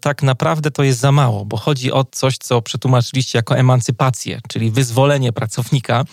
tak 0.00 0.22
naprawdę 0.22 0.70
to 0.70 0.82
jest 0.82 0.98
za 0.98 1.12
mało, 1.12 1.44
bo 1.44 1.56
chodzi 1.56 1.92
o 1.92 2.04
coś, 2.04 2.38
co 2.38 2.62
przetłumaczyliście 2.62 3.38
jako 3.38 3.56
emancypację, 3.56 4.40
czyli 4.48 4.70
wyzwolenie 4.70 5.32
pracownika. 5.32 6.04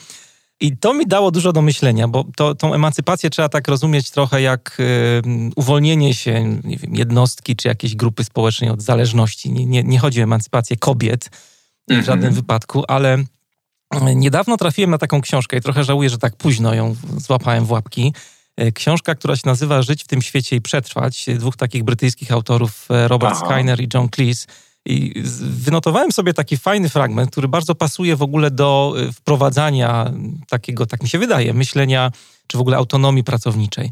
I 0.59 0.77
to 0.77 0.93
mi 0.93 1.05
dało 1.05 1.31
dużo 1.31 1.53
do 1.53 1.61
myślenia, 1.61 2.07
bo 2.07 2.25
to, 2.35 2.55
tą 2.55 2.73
emancypację 2.73 3.29
trzeba 3.29 3.49
tak 3.49 3.67
rozumieć 3.67 4.11
trochę 4.11 4.41
jak 4.41 4.77
y, 4.79 5.21
uwolnienie 5.55 6.13
się 6.13 6.59
nie 6.63 6.77
wiem, 6.77 6.95
jednostki 6.95 7.55
czy 7.55 7.67
jakiejś 7.67 7.95
grupy 7.95 8.23
społecznej 8.23 8.69
od 8.69 8.81
zależności. 8.81 9.51
Nie, 9.51 9.65
nie, 9.65 9.83
nie 9.83 9.99
chodzi 9.99 10.19
o 10.19 10.23
emancypację 10.23 10.77
kobiet 10.77 11.29
w 11.87 11.91
mm 11.91 12.03
-hmm. 12.03 12.05
żadnym 12.05 12.33
wypadku, 12.33 12.83
ale 12.87 13.17
niedawno 14.15 14.57
trafiłem 14.57 14.91
na 14.91 14.97
taką 14.97 15.21
książkę 15.21 15.57
i 15.57 15.61
trochę 15.61 15.83
żałuję, 15.83 16.09
że 16.09 16.17
tak 16.17 16.35
późno 16.35 16.73
ją 16.73 16.95
złapałem 17.17 17.65
w 17.65 17.71
łapki. 17.71 18.13
E, 18.57 18.71
książka, 18.71 19.15
która 19.15 19.35
się 19.35 19.41
nazywa 19.45 19.81
Żyć 19.81 20.03
w 20.03 20.07
tym 20.07 20.21
świecie 20.21 20.55
i 20.55 20.61
przetrwać. 20.61 21.25
Dwóch 21.37 21.55
takich 21.55 21.83
brytyjskich 21.83 22.31
autorów, 22.31 22.87
e, 22.91 23.07
Robert 23.07 23.35
Aha. 23.37 23.45
Skyner 23.45 23.81
i 23.81 23.87
John 23.93 24.09
Cleese. 24.09 24.47
I 24.85 25.23
wynotowałem 25.41 26.11
sobie 26.11 26.33
taki 26.33 26.57
fajny 26.57 26.89
fragment, 26.89 27.31
który 27.31 27.47
bardzo 27.47 27.75
pasuje 27.75 28.15
w 28.15 28.21
ogóle 28.21 28.51
do 28.51 28.95
e, 28.97 29.11
wprowadzania 29.11 30.11
takiego, 30.49 30.85
tak 30.85 31.03
mi 31.03 31.09
się 31.09 31.19
wydaje, 31.19 31.53
myślenia 31.53 32.11
czy 32.47 32.57
w 32.57 32.61
ogóle 32.61 32.77
autonomii 32.77 33.23
pracowniczej. 33.23 33.91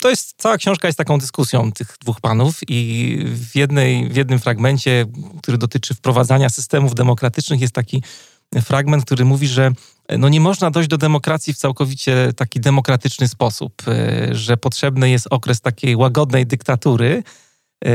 To 0.00 0.10
jest, 0.10 0.34
cała 0.36 0.56
książka 0.56 0.88
jest 0.88 0.98
taką 0.98 1.18
dyskusją 1.18 1.72
tych 1.72 1.96
dwóch 2.00 2.20
panów 2.20 2.60
i 2.68 3.18
w, 3.24 3.56
jednej, 3.56 4.08
w 4.08 4.16
jednym 4.16 4.38
fragmencie, 4.38 5.06
który 5.42 5.58
dotyczy 5.58 5.94
wprowadzania 5.94 6.48
systemów 6.48 6.94
demokratycznych 6.94 7.60
jest 7.60 7.74
taki 7.74 8.02
fragment, 8.62 9.04
który 9.04 9.24
mówi, 9.24 9.48
że 9.48 9.72
no 10.18 10.28
nie 10.28 10.40
można 10.40 10.70
dojść 10.70 10.88
do 10.88 10.98
demokracji 10.98 11.52
w 11.52 11.56
całkowicie 11.56 12.32
taki 12.36 12.60
demokratyczny 12.60 13.28
sposób, 13.28 13.82
e, 13.88 14.34
że 14.34 14.56
potrzebny 14.56 15.10
jest 15.10 15.26
okres 15.30 15.60
takiej 15.60 15.96
łagodnej 15.96 16.46
dyktatury, 16.46 17.22
e, 17.84 17.90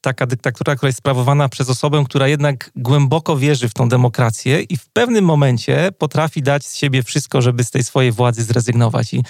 taka 0.00 0.26
dyktatura, 0.26 0.76
która 0.76 0.88
jest 0.88 0.98
sprawowana 0.98 1.48
przez 1.48 1.70
osobę, 1.70 2.04
która 2.04 2.28
jednak 2.28 2.70
głęboko 2.76 3.36
wierzy 3.36 3.68
w 3.68 3.74
tą 3.74 3.88
demokrację 3.88 4.62
i 4.62 4.76
w 4.76 4.88
pewnym 4.88 5.24
momencie 5.24 5.92
potrafi 5.98 6.42
dać 6.42 6.66
z 6.66 6.74
siebie 6.74 7.02
wszystko, 7.02 7.42
żeby 7.42 7.64
z 7.64 7.70
tej 7.70 7.84
swojej 7.84 8.12
władzy 8.12 8.42
zrezygnować. 8.42 9.14
I 9.14 9.22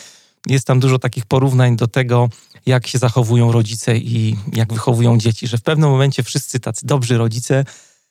jest 0.47 0.67
tam 0.67 0.81
dużo 0.81 0.99
takich 0.99 1.27
porównań 1.27 1.77
do 1.77 1.87
tego, 1.87 2.29
jak 2.67 2.87
się 2.87 2.99
zachowują 2.99 3.53
rodzice 3.53 3.97
i 3.97 4.37
jak 4.53 4.73
wychowują 4.73 5.19
dzieci, 5.19 5.47
że 5.47 5.59
w 5.59 5.63
pewnym 5.63 5.91
momencie 5.91 6.23
wszyscy 6.23 6.61
tacy 6.61 6.87
dobrzy 6.87 7.19
rodzice 7.19 7.65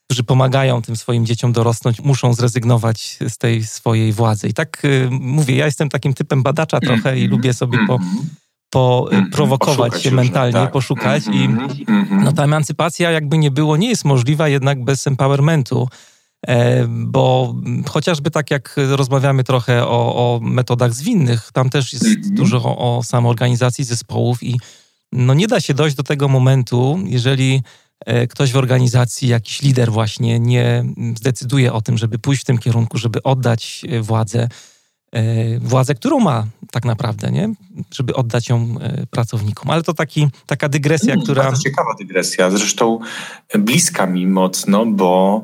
którzy 0.08 0.24
pomagają 0.24 0.82
tym 0.82 0.96
swoim 0.96 1.26
dzieciom 1.26 1.52
dorosnąć, 1.52 2.02
muszą 2.02 2.34
zrezygnować 2.34 3.18
z 3.30 3.38
tej 3.38 3.64
swojej 3.64 4.14
władzy. 4.14 4.48
I 4.48 4.54
tak 4.54 4.86
y, 4.86 5.08
mówię, 5.12 5.56
ja 5.56 5.66
jestem 5.66 5.90
takim 5.90 6.14
typem 6.14 6.44
badacza 6.44 6.80
trochę 6.80 7.20
i 7.20 7.28
lubię 7.28 7.54
sobie 7.54 7.80
po, 7.88 8.00
po 8.70 9.10
y, 9.12 9.32
prowokować 9.32 10.04
się 10.04 10.12
mentalnie, 10.12 10.54
tak. 10.54 10.72
poszukać 10.72 11.24
i 11.34 11.50
no, 12.24 12.32
ta 12.32 12.44
emancypacja 12.44 13.12
jakby 13.12 13.38
nie 13.38 13.52
było, 13.52 13.78
nie 13.78 13.90
jest 13.90 14.06
możliwa 14.06 14.48
jednak 14.48 14.84
bez 14.84 15.08
empowermentu. 15.08 15.88
E, 16.48 16.86
bo 16.88 17.56
chociażby 17.90 18.32
tak 18.32 18.52
jak 18.52 18.76
rozmawiamy 18.78 19.44
trochę 19.44 19.88
o, 19.88 20.16
o 20.16 20.40
metodach 20.42 20.94
zwinnych, 20.94 21.50
tam 21.54 21.70
też 21.70 21.94
jest 21.94 22.34
dużo 22.34 22.58
o, 22.64 22.98
o 22.98 23.04
samoorganizacji 23.04 23.84
zespołów 23.84 24.44
i 24.44 24.60
no 25.12 25.34
nie 25.34 25.48
da 25.48 25.60
się 25.60 25.74
dojść 25.74 25.96
do 25.96 26.04
tego 26.04 26.28
momentu, 26.28 27.00
jeżeli 27.06 27.64
ktoś 28.30 28.52
w 28.52 28.58
organizacji, 28.58 29.28
jakiś 29.28 29.62
lider 29.62 29.92
właśnie 29.92 30.40
nie 30.40 30.86
zdecyduje 31.18 31.74
o 31.74 31.82
tym, 31.82 31.98
żeby 31.98 32.20
pójść 32.20 32.42
w 32.42 32.46
tym 32.46 32.58
kierunku, 32.58 32.98
żeby 32.98 33.24
oddać 33.24 33.82
e, 33.90 34.02
władzę, 34.02 34.50
e, 35.12 35.60
władzę, 35.60 35.96
którą 35.96 36.20
ma 36.20 36.48
tak 36.72 36.86
naprawdę, 36.86 37.32
nie? 37.32 37.54
Żeby 37.94 38.16
oddać 38.16 38.50
ją 38.50 38.76
pracownikom. 39.12 39.70
Ale 39.70 39.84
to 39.84 39.94
taki, 39.94 40.28
taka 40.46 40.70
dygresja, 40.70 41.08
hmm, 41.08 41.24
która... 41.24 41.44
Bardzo 41.44 41.64
ciekawa 41.64 41.94
dygresja, 42.00 42.52
zresztą 42.52 43.00
bliska 43.60 44.06
mi 44.08 44.28
mocno, 44.28 44.86
bo 44.86 45.42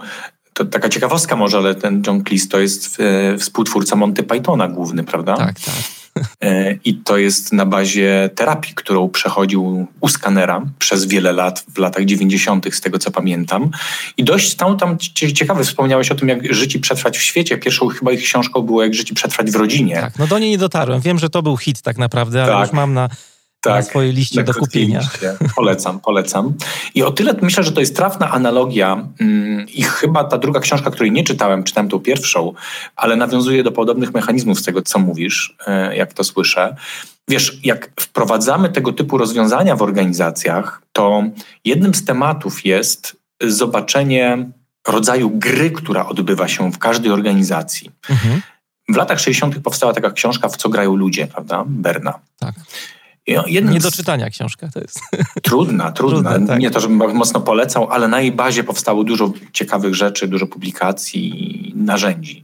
to 0.54 0.66
taka 0.66 0.90
ciekawostka 0.90 1.36
może, 1.36 1.58
ale 1.58 1.76
ten 1.76 2.04
John 2.08 2.24
Cleese 2.24 2.48
to 2.48 2.60
jest 2.60 2.98
współtwórca 3.40 3.96
Monty 3.96 4.24
Pythona 4.24 4.68
główny, 4.68 5.04
prawda? 5.04 5.38
Tak, 5.38 5.60
tak. 5.60 6.03
E, 6.42 6.74
I 6.86 6.96
to 6.96 7.18
jest 7.18 7.54
na 7.54 7.66
bazie 7.66 8.30
terapii, 8.36 8.74
którą 8.76 9.10
przechodził 9.10 9.88
u 10.00 10.08
skanera 10.08 10.62
przez 10.80 11.06
wiele 11.06 11.34
lat, 11.34 11.66
w 11.76 11.78
latach 11.78 12.06
90., 12.06 12.76
z 12.76 12.82
tego 12.82 13.00
co 13.00 13.12
pamiętam. 13.12 13.72
I 14.18 14.24
dość 14.24 14.56
tam, 14.56 14.78
tam 14.78 14.98
ciekawe, 15.14 15.64
wspomniałeś 15.64 16.12
o 16.12 16.16
tym, 16.16 16.30
jak 16.30 16.54
żyć 16.54 16.76
i 16.76 16.80
przetrwać 16.80 17.18
w 17.18 17.22
świecie. 17.22 17.58
Pierwszą 17.58 17.88
chyba 17.88 18.12
ich 18.12 18.24
książką 18.24 18.62
było 18.62 18.84
Jak 18.84 18.94
żyć 18.94 19.12
i 19.12 19.14
przetrwać 19.14 19.52
w 19.52 19.56
rodzinie. 19.56 19.96
Tak, 19.96 20.20
no 20.20 20.28
do 20.28 20.40
niej 20.40 20.50
nie 20.50 20.58
dotarłem. 20.58 21.02
Wiem, 21.02 21.20
że 21.20 21.30
to 21.30 21.42
był 21.42 21.58
hit 21.58 21.82
tak 21.82 21.98
naprawdę, 21.98 22.44
ale 22.44 22.52
tak. 22.52 22.68
już 22.68 22.74
mam 22.74 22.94
na 22.94 23.10
tak, 23.64 23.76
na 23.76 23.82
swojej 23.82 24.14
liście 24.14 24.44
do 24.44 24.54
kupienia. 24.54 25.00
Liście. 25.00 25.38
Polecam, 25.56 26.00
polecam. 26.00 26.54
I 26.96 27.04
o 27.04 27.12
tyle 27.12 27.36
myślę, 27.42 27.64
że 27.64 27.72
to 27.72 27.80
jest 27.80 27.96
trafna 27.96 28.32
analogia 28.32 29.08
mm, 29.20 29.68
i 29.70 29.84
chyba 29.84 30.24
ta 30.24 30.38
druga 30.38 30.60
książka, 30.60 30.92
której 30.92 31.12
nie 31.12 31.24
czytałem, 31.24 31.64
czytałem 31.64 31.90
tą 31.90 32.00
pierwszą, 32.00 32.54
ale 32.96 33.16
nawiązuje 33.16 33.64
do 33.64 33.72
podobnych 33.72 34.14
mechanizmów 34.14 34.60
z 34.60 34.64
tego, 34.64 34.82
co 34.82 35.00
mówisz, 35.00 35.56
e, 35.68 35.96
jak 35.96 36.14
to 36.14 36.24
słyszę. 36.24 36.76
Wiesz, 37.28 37.60
jak 37.64 37.90
wprowadzamy 38.00 38.70
tego 38.70 38.94
typu 38.94 39.18
rozwiązania 39.18 39.76
w 39.76 39.82
organizacjach, 39.82 40.82
to 40.92 41.24
jednym 41.66 41.96
z 41.96 42.06
tematów 42.06 42.66
jest 42.66 43.16
zobaczenie 43.42 44.50
rodzaju 44.88 45.30
gry, 45.30 45.72
która 45.72 46.06
odbywa 46.06 46.48
się 46.48 46.72
w 46.72 46.78
każdej 46.78 47.12
organizacji. 47.12 47.92
Mhm. 48.10 48.42
w 48.90 48.96
latach 48.96 49.20
60. 49.20 49.60
powstała 49.60 49.94
taka 49.94 50.12
książka 50.12 50.50
W 50.50 50.58
co 50.58 50.70
grają 50.70 50.96
ludzie, 50.96 51.28
prawda? 51.28 51.64
Berna. 51.68 52.20
Tak. 52.40 52.56
Nie 53.74 53.80
do 53.80 53.92
czytania 53.92 54.30
książka 54.30 54.68
to 54.74 54.80
jest. 54.80 55.00
Trudna, 55.44 55.92
trudna. 55.92 56.32
trudna 56.32 56.48
tak. 56.48 56.60
Nie 56.60 56.72
to, 56.72 56.80
żebym 56.80 57.16
mocno 57.16 57.42
polecał, 57.42 57.92
ale 57.92 58.08
na 58.08 58.22
jej 58.22 58.32
bazie 58.32 58.64
powstało 58.64 59.04
dużo 59.04 59.32
ciekawych 59.54 59.96
rzeczy, 59.96 60.28
dużo 60.28 60.48
publikacji, 60.48 61.74
narzędzi. 61.76 62.44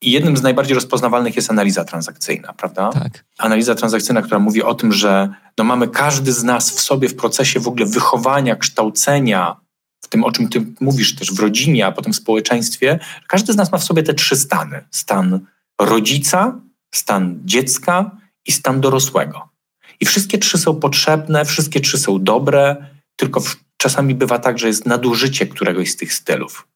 I 0.00 0.10
jednym 0.10 0.36
z 0.36 0.42
najbardziej 0.42 0.74
rozpoznawalnych 0.74 1.36
jest 1.36 1.50
analiza 1.50 1.84
transakcyjna, 1.84 2.52
prawda? 2.52 2.90
Tak. 2.90 3.24
Analiza 3.38 3.74
transakcyjna, 3.74 4.22
która 4.22 4.38
mówi 4.38 4.62
o 4.62 4.74
tym, 4.74 4.92
że 4.92 5.28
no 5.58 5.64
mamy 5.64 5.88
każdy 5.88 6.32
z 6.32 6.44
nas 6.44 6.70
w 6.70 6.80
sobie 6.80 7.08
w 7.08 7.16
procesie 7.16 7.60
w 7.60 7.68
ogóle 7.68 7.86
wychowania, 7.86 8.56
kształcenia, 8.56 9.56
w 10.00 10.08
tym, 10.08 10.24
o 10.24 10.32
czym 10.32 10.48
ty 10.48 10.66
mówisz 10.80 11.14
też 11.16 11.32
w 11.32 11.40
rodzinie, 11.40 11.86
a 11.86 11.92
potem 11.92 12.12
w 12.12 12.16
społeczeństwie, 12.16 12.98
każdy 13.26 13.52
z 13.52 13.56
nas 13.56 13.72
ma 13.72 13.78
w 13.78 13.84
sobie 13.84 14.02
te 14.02 14.14
trzy 14.14 14.36
stany. 14.36 14.84
Stan 14.90 15.40
rodzica, 15.80 16.60
stan 16.94 17.40
dziecka 17.44 18.10
i 18.46 18.52
stan 18.52 18.80
dorosłego. 18.80 19.55
I 20.00 20.06
wszystkie 20.06 20.38
trzy 20.38 20.58
są 20.58 20.80
potrzebne, 20.80 21.44
wszystkie 21.44 21.80
trzy 21.80 21.98
są 21.98 22.24
dobre, 22.24 22.76
tylko 23.16 23.42
czasami 23.76 24.14
bywa 24.14 24.38
tak, 24.38 24.58
że 24.58 24.66
jest 24.68 24.86
nadużycie 24.86 25.46
któregoś 25.46 25.90
z 25.90 25.96
tych 25.96 26.14
stylów. 26.14 26.68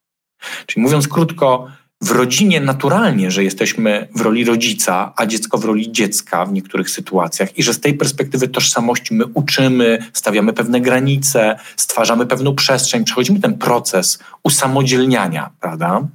Czyli 0.65 0.83
mówiąc 0.83 1.07
krótko, 1.07 1.67
w 2.01 2.11
rodzinie 2.11 2.61
naturalnie, 2.61 3.31
że 3.31 3.43
jesteśmy 3.43 4.07
w 4.15 4.21
roli 4.21 4.45
rodzica, 4.45 5.13
a 5.15 5.25
dziecko 5.25 5.57
w 5.57 5.65
roli 5.65 5.91
dziecka 5.91 6.45
w 6.45 6.53
niektórych 6.53 6.89
sytuacjach 6.89 7.57
i 7.57 7.63
że 7.63 7.73
z 7.73 7.79
tej 7.79 7.93
perspektywy 7.93 8.47
tożsamości 8.47 9.13
my 9.13 9.25
uczymy, 9.25 9.99
stawiamy 10.13 10.53
pewne 10.53 10.81
granice, 10.81 11.59
stwarzamy 11.77 12.25
pewną 12.25 12.55
przestrzeń, 12.55 13.03
przechodzimy 13.03 13.39
ten 13.39 13.57
proces 13.57 14.19
usamodzielniania, 14.43 15.49
prawda? 15.59 16.07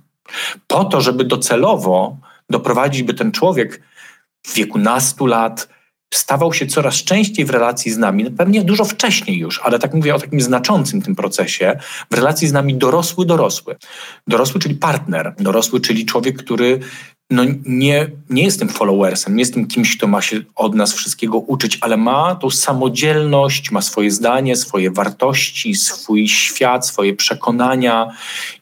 Po 0.67 0.85
to, 0.85 1.01
żeby 1.01 1.25
docelowo 1.25 2.17
doprowadzić, 2.51 3.03
by 3.03 3.15
ten 3.15 3.33
człowiek 3.33 3.83
w 4.47 4.55
wieku 4.55 4.79
nastu 4.79 5.27
lat 5.27 5.69
stawał 6.15 6.53
się 6.53 6.67
coraz 6.67 6.95
częściej 6.95 7.45
w 7.45 7.51
relacji 7.51 7.93
z 7.93 7.99
nami, 7.99 8.31
pewnie 8.31 8.65
dużo 8.65 8.85
wcześniej 8.85 9.39
już, 9.39 9.61
ale 9.65 9.79
tak 9.79 9.95
mówię 9.95 10.15
o 10.15 10.19
takim 10.19 10.41
znaczącym 10.41 11.03
tym 11.03 11.17
procesie, 11.17 11.79
w 12.11 12.15
relacji 12.15 12.49
z 12.49 12.53
nami 12.53 12.75
dorosły, 12.75 13.27
dorosły. 13.27 13.77
Dorosły, 14.27 14.61
czyli 14.61 14.75
partner, 14.75 15.35
dorosły, 15.39 15.81
czyli 15.81 16.07
człowiek, 16.07 16.37
który 16.37 16.81
no 17.31 17.43
nie, 17.67 18.11
nie 18.31 18.43
jestem 18.43 18.69
followersem, 18.69 19.37
nie 19.37 19.43
jestem 19.43 19.67
kimś, 19.67 19.97
kto 19.97 20.07
ma 20.07 20.23
się 20.23 20.41
od 20.57 20.75
nas 20.75 20.93
wszystkiego 20.93 21.39
uczyć, 21.39 21.79
ale 21.81 21.97
ma 21.97 22.35
tą 22.35 22.51
samodzielność, 22.51 23.71
ma 23.71 23.83
swoje 23.83 24.11
zdanie, 24.11 24.57
swoje 24.57 24.91
wartości, 24.91 25.75
swój 25.75 26.29
świat, 26.29 26.87
swoje 26.87 27.15
przekonania. 27.15 28.11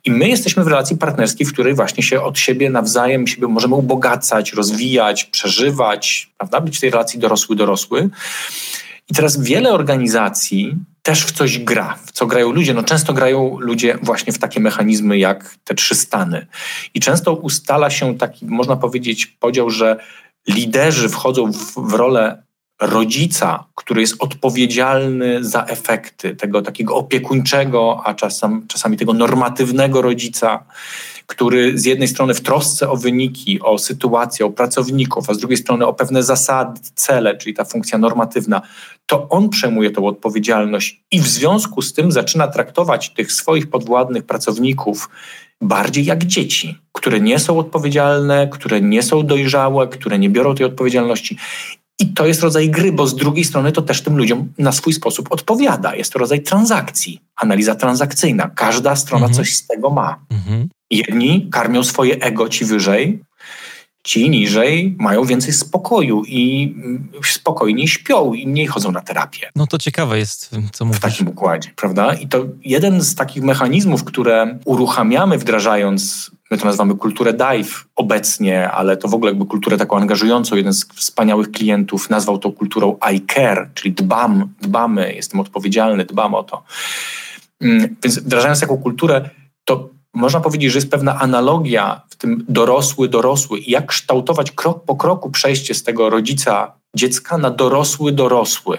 I 0.04 0.10
my 0.10 0.28
jesteśmy 0.28 0.64
w 0.64 0.66
relacji 0.66 0.96
partnerskiej, 0.96 1.46
w 1.46 1.52
której 1.52 1.74
właśnie 1.74 2.02
się 2.02 2.22
od 2.22 2.38
siebie 2.38 2.70
nawzajem 2.70 3.26
siebie 3.26 3.46
możemy 3.46 3.74
ubogacać, 3.74 4.52
rozwijać, 4.52 5.24
przeżywać, 5.24 6.30
prawda? 6.38 6.60
Być 6.60 6.76
w 6.78 6.80
tej 6.80 6.90
relacji 6.90 7.20
dorosły-dorosły. 7.20 8.10
I 9.10 9.14
teraz 9.14 9.42
wiele 9.42 9.72
organizacji 9.72 10.76
też 11.02 11.24
w 11.24 11.32
coś 11.32 11.58
gra. 11.58 11.98
W 12.06 12.12
co 12.12 12.26
grają 12.26 12.52
ludzie? 12.52 12.74
No 12.74 12.82
często 12.82 13.12
grają 13.12 13.56
ludzie 13.60 13.98
właśnie 14.02 14.32
w 14.32 14.38
takie 14.38 14.60
mechanizmy 14.60 15.18
jak 15.18 15.54
te 15.64 15.74
trzy 15.74 15.94
stany. 15.94 16.46
I 16.94 17.00
często 17.00 17.34
ustala 17.34 17.90
się 17.90 18.18
taki, 18.18 18.46
można 18.46 18.76
powiedzieć, 18.76 19.26
podział, 19.26 19.70
że 19.70 19.96
liderzy 20.48 21.08
wchodzą 21.08 21.52
w, 21.52 21.74
w 21.76 21.92
rolę 21.92 22.42
rodzica, 22.80 23.64
który 23.74 24.00
jest 24.00 24.14
odpowiedzialny 24.18 25.44
za 25.44 25.64
efekty 25.64 26.36
tego 26.36 26.62
takiego 26.62 26.94
opiekuńczego, 26.94 28.02
a 28.04 28.14
czasem, 28.14 28.66
czasami 28.68 28.96
tego 28.96 29.12
normatywnego 29.12 30.02
rodzica, 30.02 30.64
który 31.26 31.78
z 31.78 31.84
jednej 31.84 32.08
strony 32.08 32.34
w 32.34 32.40
trosce 32.40 32.90
o 32.90 32.96
wyniki, 32.96 33.60
o 33.60 33.78
sytuację, 33.78 34.46
o 34.46 34.50
pracowników, 34.50 35.30
a 35.30 35.34
z 35.34 35.38
drugiej 35.38 35.56
strony 35.56 35.86
o 35.86 35.94
pewne 35.94 36.22
zasady, 36.22 36.80
cele, 36.94 37.36
czyli 37.36 37.54
ta 37.54 37.64
funkcja 37.64 37.98
normatywna, 37.98 38.62
to 39.06 39.28
on 39.28 39.48
przejmuje 39.48 39.90
tą 39.90 40.06
odpowiedzialność 40.06 41.04
i 41.10 41.20
w 41.20 41.26
związku 41.26 41.82
z 41.82 41.92
tym 41.92 42.12
zaczyna 42.12 42.48
traktować 42.48 43.10
tych 43.10 43.32
swoich 43.32 43.70
podwładnych 43.70 44.24
pracowników 44.24 45.08
bardziej 45.60 46.04
jak 46.04 46.24
dzieci, 46.24 46.78
które 46.92 47.20
nie 47.20 47.38
są 47.38 47.58
odpowiedzialne, 47.58 48.48
które 48.52 48.80
nie 48.80 49.02
są 49.02 49.26
dojrzałe, 49.26 49.88
które 49.88 50.18
nie 50.18 50.30
biorą 50.30 50.54
tej 50.54 50.66
odpowiedzialności. 50.66 51.36
I 51.98 52.06
to 52.06 52.26
jest 52.26 52.42
rodzaj 52.42 52.70
gry, 52.70 52.92
bo 52.92 53.06
z 53.06 53.16
drugiej 53.16 53.44
strony 53.44 53.72
to 53.72 53.82
też 53.82 54.02
tym 54.02 54.16
ludziom 54.16 54.52
na 54.58 54.72
swój 54.72 54.92
sposób 54.92 55.32
odpowiada. 55.32 55.94
Jest 55.94 56.12
to 56.12 56.18
rodzaj 56.18 56.42
transakcji, 56.42 57.20
analiza 57.36 57.74
transakcyjna. 57.74 58.50
Każda 58.54 58.96
strona 58.96 59.26
mhm. 59.26 59.34
coś 59.34 59.56
z 59.56 59.66
tego 59.66 59.90
ma. 59.90 60.24
Mhm. 60.30 60.68
Jedni 60.90 61.48
karmią 61.50 61.84
swoje 61.84 62.16
ego 62.16 62.48
ci 62.48 62.64
wyżej, 62.64 63.20
ci 64.04 64.30
niżej 64.30 64.96
mają 64.98 65.24
więcej 65.24 65.52
spokoju 65.52 66.22
i 66.26 66.74
spokojniej 67.22 67.88
śpią 67.88 68.32
i 68.32 68.46
mniej 68.46 68.66
chodzą 68.66 68.92
na 68.92 69.00
terapię. 69.00 69.50
No 69.56 69.66
to 69.66 69.78
ciekawe 69.78 70.18
jest, 70.18 70.50
co 70.72 70.84
mówisz. 70.84 70.98
W 70.98 71.02
takim 71.02 71.28
układzie, 71.28 71.70
prawda? 71.76 72.14
I 72.14 72.28
to 72.28 72.44
jeden 72.64 73.02
z 73.02 73.14
takich 73.14 73.42
mechanizmów, 73.42 74.04
które 74.04 74.58
uruchamiamy 74.64 75.38
wdrażając, 75.38 76.30
my 76.50 76.58
to 76.58 76.64
nazywamy 76.64 76.94
kulturę 76.94 77.32
dive 77.32 77.84
obecnie, 77.96 78.70
ale 78.70 78.96
to 78.96 79.08
w 79.08 79.14
ogóle 79.14 79.30
jakby 79.30 79.46
kulturę 79.46 79.76
taką 79.76 79.96
angażującą. 79.96 80.56
Jeden 80.56 80.72
z 80.72 80.84
wspaniałych 80.94 81.50
klientów 81.50 82.10
nazwał 82.10 82.38
to 82.38 82.52
kulturą 82.52 82.96
I 83.14 83.26
care, 83.34 83.70
czyli 83.74 83.94
dbam, 83.94 84.54
dbamy, 84.60 85.14
jestem 85.14 85.40
odpowiedzialny, 85.40 86.04
dbam 86.04 86.34
o 86.34 86.42
to. 86.42 86.62
Mm, 87.60 87.96
więc 88.02 88.18
wdrażając 88.18 88.60
taką 88.60 88.76
kulturę, 88.76 89.30
można 90.14 90.40
powiedzieć, 90.40 90.72
że 90.72 90.78
jest 90.78 90.90
pewna 90.90 91.20
analogia 91.20 92.02
w 92.10 92.16
tym 92.16 92.44
dorosły, 92.48 93.08
dorosły 93.08 93.58
jak 93.66 93.86
kształtować 93.86 94.50
krok 94.50 94.84
po 94.84 94.96
kroku 94.96 95.30
przejście 95.30 95.74
z 95.74 95.82
tego 95.82 96.10
rodzica 96.10 96.72
dziecka 96.96 97.38
na 97.38 97.50
dorosły, 97.50 98.12
dorosły. 98.12 98.78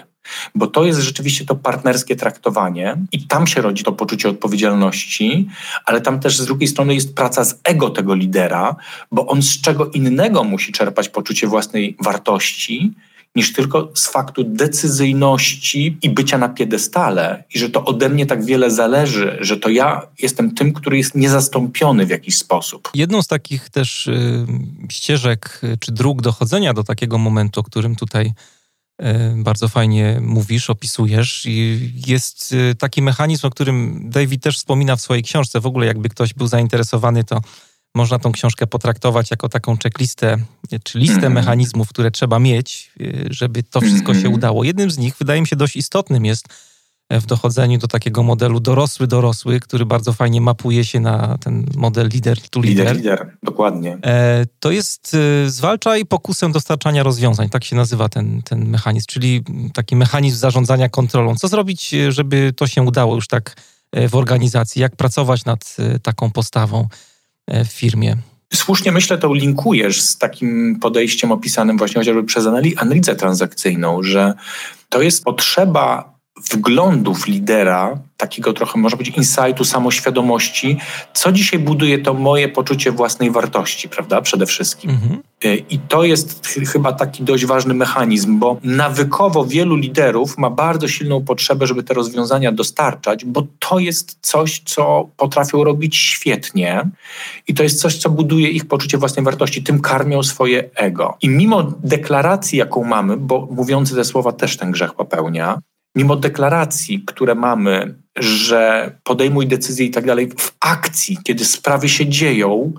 Bo 0.54 0.66
to 0.66 0.84
jest 0.84 1.00
rzeczywiście 1.00 1.44
to 1.44 1.54
partnerskie 1.54 2.16
traktowanie 2.16 2.96
i 3.12 3.26
tam 3.26 3.46
się 3.46 3.62
rodzi 3.62 3.84
to 3.84 3.92
poczucie 3.92 4.28
odpowiedzialności, 4.28 5.48
ale 5.84 6.00
tam 6.00 6.20
też 6.20 6.38
z 6.38 6.46
drugiej 6.46 6.68
strony 6.68 6.94
jest 6.94 7.14
praca 7.14 7.44
z 7.44 7.60
ego 7.64 7.90
tego 7.90 8.14
lidera, 8.14 8.76
bo 9.12 9.26
on 9.26 9.42
z 9.42 9.60
czego 9.60 9.86
innego 9.86 10.44
musi 10.44 10.72
czerpać 10.72 11.08
poczucie 11.08 11.46
własnej 11.46 11.96
wartości 12.00 12.94
niż 13.36 13.52
tylko 13.52 13.88
z 13.94 14.08
faktu 14.08 14.44
decyzyjności 14.44 15.98
i 16.02 16.10
bycia 16.10 16.38
na 16.38 16.48
piedestale 16.48 17.44
i 17.54 17.58
że 17.58 17.70
to 17.70 17.84
ode 17.84 18.08
mnie 18.08 18.26
tak 18.26 18.44
wiele 18.44 18.70
zależy, 18.70 19.38
że 19.40 19.56
to 19.56 19.68
ja 19.68 20.02
jestem 20.22 20.54
tym, 20.54 20.72
który 20.72 20.96
jest 20.96 21.14
niezastąpiony 21.14 22.06
w 22.06 22.10
jakiś 22.10 22.38
sposób. 22.38 22.90
Jedną 22.94 23.22
z 23.22 23.26
takich 23.26 23.70
też 23.70 24.06
y, 24.06 24.46
ścieżek 24.90 25.60
y, 25.64 25.76
czy 25.80 25.92
dróg 25.92 26.22
dochodzenia 26.22 26.74
do 26.74 26.84
takiego 26.84 27.18
momentu, 27.18 27.60
o 27.60 27.62
którym 27.62 27.96
tutaj 27.96 28.32
y, 29.02 29.04
bardzo 29.36 29.68
fajnie 29.68 30.18
mówisz, 30.22 30.70
opisujesz. 30.70 31.46
Jest 32.06 32.52
y, 32.52 32.74
taki 32.74 33.02
mechanizm, 33.02 33.46
o 33.46 33.50
którym 33.50 34.10
David 34.10 34.42
też 34.42 34.56
wspomina 34.56 34.96
w 34.96 35.00
swojej 35.00 35.22
książce. 35.22 35.60
W 35.60 35.66
ogóle, 35.66 35.86
jakby 35.86 36.08
ktoś 36.08 36.34
był 36.34 36.46
zainteresowany, 36.46 37.24
to 37.24 37.40
można 37.96 38.18
tą 38.18 38.32
książkę 38.32 38.66
potraktować 38.66 39.30
jako 39.30 39.48
taką 39.48 39.76
checklistę, 39.82 40.36
czy 40.82 40.98
listę 40.98 41.16
mm 41.16 41.32
-hmm. 41.32 41.34
mechanizmów, 41.34 41.88
które 41.88 42.10
trzeba 42.10 42.38
mieć, 42.38 42.92
y, 43.00 43.26
żeby 43.30 43.62
to 43.62 43.80
wszystko 43.80 44.12
mm 44.12 44.18
-hmm. 44.18 44.22
się 44.22 44.26
mhm. 44.26 44.34
udało. 44.34 44.64
Jednym 44.64 44.90
z 44.90 44.98
nich, 44.98 45.14
wydaje 45.18 45.40
mi 45.40 45.46
się, 45.46 45.56
dość 45.56 45.76
istotnym 45.76 46.24
jest 46.24 46.48
e, 47.08 47.20
w 47.20 47.26
dochodzeniu 47.26 47.78
do 47.78 47.88
takiego 47.88 48.22
modelu 48.22 48.60
dorosły-dorosły, 48.60 49.60
który 49.60 49.86
bardzo 49.86 50.12
fajnie 50.12 50.40
mapuje 50.40 50.84
się 50.84 51.00
na 51.00 51.38
ten 51.38 51.66
model 51.76 52.08
lider 52.08 52.40
to 52.40 52.60
lider. 52.60 52.96
Lider, 52.96 53.36
dokładnie. 53.42 53.98
E, 54.04 54.46
to 54.60 54.70
jest 54.70 55.14
y, 55.14 55.50
zwalczaj 55.50 56.06
pokusem 56.06 56.52
dostarczania 56.52 57.02
rozwiązań, 57.02 57.48
tak 57.48 57.64
się 57.64 57.76
nazywa 57.76 58.08
ten, 58.08 58.42
ten 58.42 58.68
mechanizm, 58.68 59.06
czyli 59.08 59.44
taki 59.74 59.96
mechanizm 59.96 60.36
zarządzania 60.36 60.88
kontrolą. 60.88 61.34
Co 61.36 61.48
zrobić, 61.48 61.94
y, 61.94 62.12
żeby 62.12 62.52
to 62.56 62.66
się 62.66 62.82
udało 62.82 63.14
już 63.14 63.28
tak 63.28 63.56
e, 63.92 64.08
w 64.08 64.14
organizacji? 64.14 64.82
Jak 64.82 64.96
pracować 64.96 65.44
nad 65.44 65.76
taką 66.02 66.30
postawą? 66.30 66.88
E, 67.46 67.64
w 67.64 67.72
firmie. 67.72 68.16
Słusznie 68.54 68.92
myślę, 68.92 69.18
to 69.18 69.34
linkujesz 69.34 70.00
z 70.00 70.18
takim 70.18 70.78
podejściem 70.80 71.32
opisanym 71.32 71.78
właśnie 71.78 72.00
chociażby 72.00 72.24
przez 72.24 72.46
analizę 72.76 73.16
transakcyjną, 73.16 74.02
że 74.02 74.34
to 74.88 75.02
jest 75.02 75.24
potrzeba 75.24 76.15
wglądów 76.50 77.26
lidera, 77.26 77.98
takiego 78.16 78.52
trochę 78.52 78.78
można 78.78 78.96
powiedzieć 78.96 79.16
insightu, 79.16 79.64
samoświadomości, 79.64 80.76
co 81.14 81.32
dzisiaj 81.32 81.58
buduje 81.58 81.98
to 81.98 82.14
moje 82.14 82.48
poczucie 82.48 82.92
własnej 82.92 83.30
wartości, 83.30 83.88
prawda, 83.88 84.20
przede 84.20 84.46
wszystkim. 84.46 84.90
Mhm. 84.90 85.22
Y, 85.44 85.64
I 85.70 85.78
to 85.78 86.04
jest 86.04 86.46
chyba 86.72 86.92
taki 86.92 87.22
dość 87.22 87.46
ważny 87.46 87.74
mechanizm, 87.74 88.38
bo 88.38 88.60
nawykowo 88.64 89.44
wielu 89.44 89.76
liderów 89.76 90.38
ma 90.38 90.50
bardzo 90.50 90.88
silną 90.88 91.24
potrzebę, 91.24 91.66
żeby 91.66 91.82
te 91.82 91.94
rozwiązania 91.94 92.52
dostarczać, 92.52 93.24
bo 93.24 93.46
to 93.58 93.78
jest 93.78 94.18
coś, 94.20 94.62
co 94.64 95.08
potrafią 95.16 95.64
robić 95.64 95.96
świetnie 95.96 96.90
i 97.48 97.54
to 97.54 97.62
jest 97.62 97.80
coś, 97.80 97.96
co 97.96 98.10
buduje 98.10 98.48
ich 98.48 98.64
poczucie 98.64 98.98
własnej 98.98 99.24
wartości, 99.24 99.62
tym 99.62 99.80
karmią 99.80 100.22
swoje 100.22 100.70
ego. 100.74 101.16
I 101.22 101.28
mimo 101.28 101.72
deklaracji, 101.84 102.58
jaką 102.58 102.84
mamy, 102.84 103.16
bo 103.16 103.48
mówiący 103.50 103.94
te 103.94 104.04
słowa 104.04 104.32
też 104.32 104.56
ten 104.56 104.70
grzech 104.70 104.94
popełnia, 104.94 105.58
mimo 105.96 106.16
deklaracji, 106.16 107.02
które 107.06 107.34
mamy, 107.34 107.94
że 108.16 108.92
podejmuj 109.04 109.46
decyzje 109.46 109.86
i 109.86 109.90
tak 109.90 110.06
dalej, 110.06 110.30
w 110.38 110.56
akcji, 110.60 111.18
kiedy 111.24 111.44
sprawy 111.44 111.88
się 111.88 112.06
dzieją, 112.06 112.72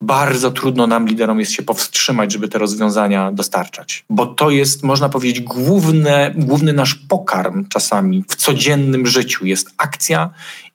bardzo 0.00 0.50
trudno 0.50 0.86
nam, 0.86 1.08
liderom, 1.08 1.40
jest 1.40 1.52
się 1.52 1.62
powstrzymać, 1.62 2.32
żeby 2.32 2.48
te 2.48 2.58
rozwiązania 2.58 3.32
dostarczać. 3.32 4.04
Bo 4.10 4.26
to 4.26 4.50
jest, 4.50 4.82
można 4.82 5.08
powiedzieć, 5.08 5.40
główne, 5.40 6.34
główny 6.36 6.72
nasz 6.72 6.94
pokarm 6.94 7.68
czasami 7.68 8.24
w 8.28 8.36
codziennym 8.36 9.06
życiu. 9.06 9.46
Jest 9.46 9.70
akcja 9.78 10.30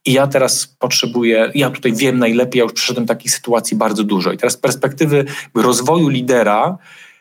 i 0.06 0.14
ja 0.14 0.28
teraz 0.28 0.76
potrzebuję, 0.80 1.52
ja 1.56 1.70
tutaj 1.70 1.94
wiem 1.94 2.20
najlepiej, 2.20 2.60
ja 2.60 2.64
już 2.64 2.74
przeszedłem 2.74 3.06
takich 3.06 3.32
sytuacji 3.32 3.78
bardzo 3.78 4.04
dużo. 4.04 4.32
I 4.32 4.38
teraz 4.38 4.54
z 4.54 4.58
perspektywy 4.58 5.26
rozwoju 5.56 6.08
lidera, 6.08 6.78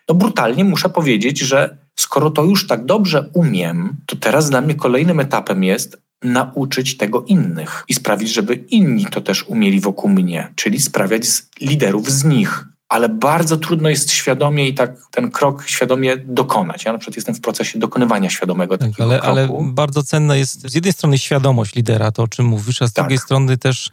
no 0.09 0.15
brutalnie 0.15 0.65
muszę 0.65 0.89
powiedzieć, 0.89 1.39
że 1.39 1.77
skoro 2.01 2.31
to 2.31 2.45
już 2.45 2.67
tak 2.67 2.85
dobrze 2.85 3.31
umiem, 3.33 3.97
to 4.07 4.17
teraz 4.17 4.51
dla 4.51 4.61
mnie 4.61 4.75
kolejnym 4.75 5.21
etapem 5.21 5.65
jest 5.65 5.97
nauczyć 6.23 6.97
tego 6.97 7.25
innych 7.25 7.85
i 7.89 7.95
sprawić, 7.95 8.33
żeby 8.33 8.55
inni 8.55 9.07
to 9.07 9.21
też 9.21 9.43
umieli 9.43 9.81
wokół 9.81 10.11
mnie, 10.11 10.53
czyli 10.55 10.81
sprawiać 10.81 11.27
z 11.27 11.49
liderów 11.61 12.11
z 12.11 12.25
nich. 12.25 12.65
Ale 12.89 13.09
bardzo 13.09 13.57
trudno 13.57 13.89
jest 13.89 14.13
świadomie 14.13 14.69
i 14.69 14.75
tak 14.75 14.97
ten 15.11 15.31
krok 15.31 15.67
świadomie 15.67 16.17
dokonać. 16.17 16.85
Ja 16.85 16.93
na 16.93 16.99
przykład 16.99 17.17
jestem 17.17 17.35
w 17.35 17.41
procesie 17.41 17.79
dokonywania 17.79 18.31
świadomego 18.31 18.79
tak, 18.79 18.91
takiego 18.91 19.05
ale, 19.05 19.21
kroku. 19.21 19.59
Ale 19.59 19.73
bardzo 19.73 20.03
cenna 20.03 20.37
jest 20.37 20.71
z 20.71 20.75
jednej 20.75 20.93
strony 20.93 21.19
świadomość 21.19 21.75
lidera, 21.75 22.13
to 22.13 22.23
o 22.23 22.29
czym 22.29 22.47
mówisz, 22.47 22.83
a 22.83 22.89
z 22.89 22.93
tak. 22.93 23.05
drugiej 23.05 23.19
strony 23.19 23.59
też 23.59 23.91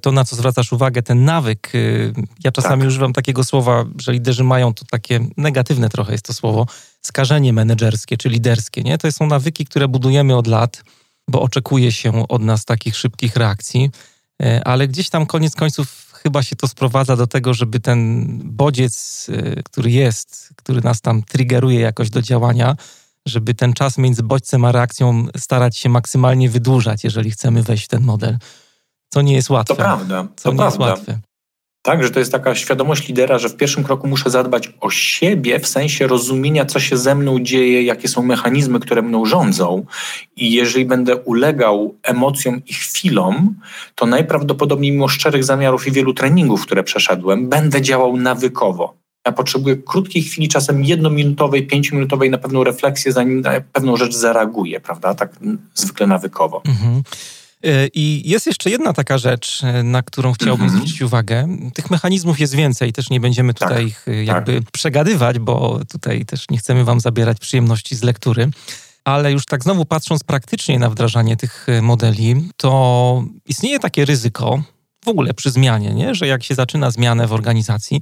to, 0.00 0.12
na 0.12 0.24
co 0.24 0.36
zwracasz 0.36 0.72
uwagę, 0.72 1.02
ten 1.02 1.24
nawyk. 1.24 1.72
E, 1.74 1.78
ja 2.44 2.52
czasami 2.52 2.82
tak. 2.82 2.88
używam 2.88 3.12
takiego 3.12 3.44
słowa, 3.44 3.84
że 3.98 4.12
liderzy 4.12 4.44
mają 4.44 4.74
to 4.74 4.84
takie 4.90 5.20
negatywne 5.36 5.88
trochę 5.88 6.12
jest 6.12 6.24
to 6.24 6.34
słowo, 6.34 6.66
skażenie 7.02 7.52
menedżerskie 7.52 8.16
czy 8.16 8.28
liderskie. 8.28 8.82
Nie? 8.82 8.98
To 8.98 9.12
są 9.12 9.26
nawyki, 9.26 9.64
które 9.64 9.88
budujemy 9.88 10.36
od 10.36 10.46
lat 10.46 10.82
bo 11.28 11.42
oczekuje 11.42 11.92
się 11.92 12.28
od 12.28 12.42
nas 12.42 12.64
takich 12.64 12.96
szybkich 12.96 13.36
reakcji, 13.36 13.90
e, 14.42 14.64
ale 14.64 14.88
gdzieś 14.88 15.10
tam 15.10 15.26
koniec 15.26 15.56
końców 15.56 16.12
chyba 16.22 16.42
się 16.42 16.56
to 16.56 16.68
sprowadza 16.68 17.16
do 17.16 17.26
tego, 17.26 17.54
żeby 17.54 17.80
ten 17.80 18.26
bodziec, 18.44 19.26
e, 19.32 19.62
który 19.62 19.90
jest, 19.90 20.48
który 20.56 20.80
nas 20.80 21.00
tam 21.00 21.22
triggeruje 21.22 21.80
jakoś 21.80 22.10
do 22.10 22.22
działania, 22.22 22.76
żeby 23.26 23.54
ten 23.54 23.72
czas 23.72 23.98
między 23.98 24.22
bodźcem 24.22 24.64
a 24.64 24.72
reakcją 24.72 25.26
starać 25.36 25.76
się 25.76 25.88
maksymalnie 25.88 26.50
wydłużać, 26.50 27.04
jeżeli 27.04 27.30
chcemy 27.30 27.62
wejść 27.62 27.84
w 27.84 27.88
ten 27.88 28.02
model. 28.02 28.38
Co 29.14 29.22
nie 29.22 29.34
jest 29.34 29.50
łatwe. 29.50 29.74
To 29.74 29.82
prawda. 29.82 30.26
Co 30.36 30.48
to 30.48 30.52
nie 30.52 30.58
prawda. 30.58 30.86
jest 30.86 30.98
łatwe. 30.98 31.18
Tak, 31.84 32.02
że 32.02 32.10
to 32.10 32.18
jest 32.18 32.32
taka 32.32 32.54
świadomość 32.54 33.08
lidera, 33.08 33.38
że 33.38 33.48
w 33.48 33.56
pierwszym 33.56 33.84
kroku 33.84 34.08
muszę 34.08 34.30
zadbać 34.30 34.72
o 34.80 34.90
siebie 34.90 35.60
w 35.60 35.66
sensie 35.66 36.06
rozumienia, 36.06 36.64
co 36.64 36.80
się 36.80 36.96
ze 36.96 37.14
mną 37.14 37.40
dzieje, 37.40 37.82
jakie 37.82 38.08
są 38.08 38.22
mechanizmy, 38.22 38.80
które 38.80 39.02
mną 39.02 39.26
rządzą. 39.26 39.84
I 40.36 40.52
jeżeli 40.52 40.84
będę 40.84 41.16
ulegał 41.16 41.94
emocjom 42.02 42.62
i 42.66 42.72
chwilom, 42.72 43.54
to 43.94 44.06
najprawdopodobniej 44.06 44.92
mimo 44.92 45.08
szczerych 45.08 45.44
zamiarów 45.44 45.86
i 45.86 45.92
wielu 45.92 46.14
treningów, 46.14 46.62
które 46.62 46.82
przeszedłem, 46.82 47.48
będę 47.48 47.82
działał 47.82 48.16
nawykowo. 48.16 48.94
Ja 49.26 49.32
potrzebuję 49.32 49.76
krótkiej 49.76 50.22
chwili, 50.22 50.48
czasem 50.48 50.84
jednominutowej, 50.84 51.66
pięciominutowej 51.66 52.30
na 52.30 52.38
pewną 52.38 52.64
refleksję, 52.64 53.12
zanim 53.12 53.40
na 53.40 53.50
pewną 53.72 53.96
rzecz 53.96 54.14
zareaguję, 54.14 54.80
prawda? 54.80 55.14
Tak 55.14 55.30
zwykle 55.74 56.06
nawykowo. 56.06 56.62
Mhm. 56.64 57.02
E, 57.64 57.86
I 57.94 58.30
jest 58.30 58.46
jeszcze 58.46 58.70
jedna 58.70 58.92
taka 58.92 59.18
rzecz, 59.18 59.64
e, 59.64 59.82
na 59.82 60.02
którą 60.02 60.32
chciałbym 60.32 60.66
mm 60.66 60.74
-hmm. 60.74 60.78
zwrócić 60.78 61.02
uwagę. 61.02 61.56
Tych 61.74 61.90
mechanizmów 61.90 62.40
jest 62.40 62.54
więcej, 62.54 62.92
też 62.92 63.10
nie 63.10 63.20
będziemy 63.20 63.54
tutaj 63.54 63.76
tak, 63.76 63.86
ich 63.86 64.08
e, 64.08 64.24
jakby 64.24 64.60
tak. 64.60 64.70
przegadywać, 64.70 65.38
bo 65.38 65.80
tutaj 65.92 66.24
też 66.24 66.50
nie 66.50 66.58
chcemy 66.58 66.84
wam 66.84 67.00
zabierać 67.00 67.38
przyjemności 67.38 67.96
z 67.96 68.02
lektury. 68.02 68.50
Ale 69.04 69.32
już 69.32 69.46
tak 69.46 69.62
znowu 69.62 69.84
patrząc 69.84 70.24
praktycznie 70.24 70.78
na 70.78 70.90
wdrażanie 70.90 71.36
tych 71.36 71.66
modeli, 71.82 72.48
to 72.56 73.24
istnieje 73.46 73.78
takie 73.78 74.04
ryzyko 74.04 74.62
w 75.04 75.08
ogóle 75.08 75.34
przy 75.34 75.50
zmianie, 75.50 75.94
nie? 75.94 76.14
że 76.14 76.26
jak 76.26 76.42
się 76.42 76.54
zaczyna 76.54 76.90
zmianę 76.90 77.26
w 77.26 77.32
organizacji, 77.32 78.00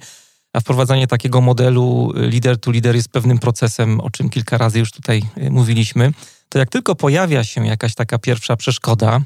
a 0.52 0.60
wprowadzanie 0.60 1.06
takiego 1.06 1.40
modelu 1.40 2.12
lider 2.16 2.60
to 2.60 2.70
lider 2.70 2.96
jest 2.96 3.08
pewnym 3.08 3.38
procesem, 3.38 4.00
o 4.00 4.10
czym 4.10 4.30
kilka 4.30 4.58
razy 4.58 4.78
już 4.78 4.92
tutaj 4.92 5.22
mówiliśmy, 5.50 6.12
to 6.48 6.58
jak 6.58 6.70
tylko 6.70 6.94
pojawia 6.94 7.44
się 7.44 7.66
jakaś 7.66 7.94
taka 7.94 8.18
pierwsza 8.18 8.56
przeszkoda, 8.56 9.20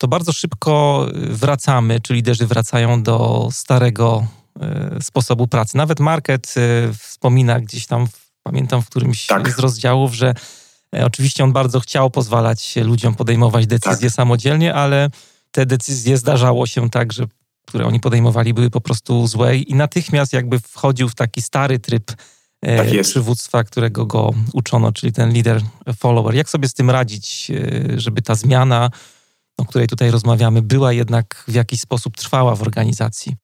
to 0.00 0.08
bardzo 0.08 0.32
szybko 0.32 1.06
wracamy, 1.14 2.00
czy 2.00 2.14
liderzy 2.14 2.46
wracają 2.46 3.02
do 3.02 3.48
starego 3.52 4.26
y, 4.98 5.02
sposobu 5.02 5.46
pracy. 5.46 5.76
Nawet 5.76 6.00
Market 6.00 6.54
y, 6.56 6.94
wspomina 6.94 7.60
gdzieś 7.60 7.86
tam, 7.86 8.06
pamiętam 8.42 8.82
w 8.82 8.86
którymś 8.86 9.26
tak. 9.26 9.52
z 9.52 9.58
rozdziałów, 9.58 10.14
że 10.14 10.34
y, 10.96 11.04
oczywiście 11.04 11.44
on 11.44 11.52
bardzo 11.52 11.80
chciał 11.80 12.10
pozwalać 12.10 12.76
ludziom 12.76 13.14
podejmować 13.14 13.66
decyzje 13.66 14.08
tak. 14.08 14.16
samodzielnie, 14.16 14.74
ale 14.74 15.10
te 15.50 15.66
decyzje 15.66 16.16
zdarzało 16.16 16.66
się 16.66 16.90
tak, 16.90 17.12
że 17.12 17.26
które 17.66 17.86
oni 17.86 18.00
podejmowali 18.00 18.54
były 18.54 18.70
po 18.70 18.80
prostu 18.80 19.26
złe 19.26 19.56
i 19.56 19.74
natychmiast 19.74 20.32
jakby 20.32 20.60
wchodził 20.60 21.08
w 21.08 21.14
taki 21.14 21.42
stary 21.42 21.78
tryb 21.78 22.12
E, 22.62 22.76
tak 22.76 23.02
przywództwa, 23.02 23.64
którego 23.64 24.06
go 24.06 24.34
uczono, 24.52 24.92
czyli 24.92 25.12
ten 25.12 25.32
lider 25.32 25.62
follower. 25.96 26.34
Jak 26.34 26.48
sobie 26.50 26.68
z 26.68 26.74
tym 26.74 26.90
radzić, 26.90 27.50
e, 27.50 28.00
żeby 28.00 28.22
ta 28.22 28.34
zmiana, 28.34 28.90
o 29.60 29.64
której 29.64 29.88
tutaj 29.88 30.10
rozmawiamy, 30.10 30.62
była 30.62 30.92
jednak 30.92 31.44
w 31.48 31.54
jakiś 31.54 31.80
sposób 31.80 32.16
trwała 32.16 32.54
w 32.54 32.62
organizacji? 32.62 33.36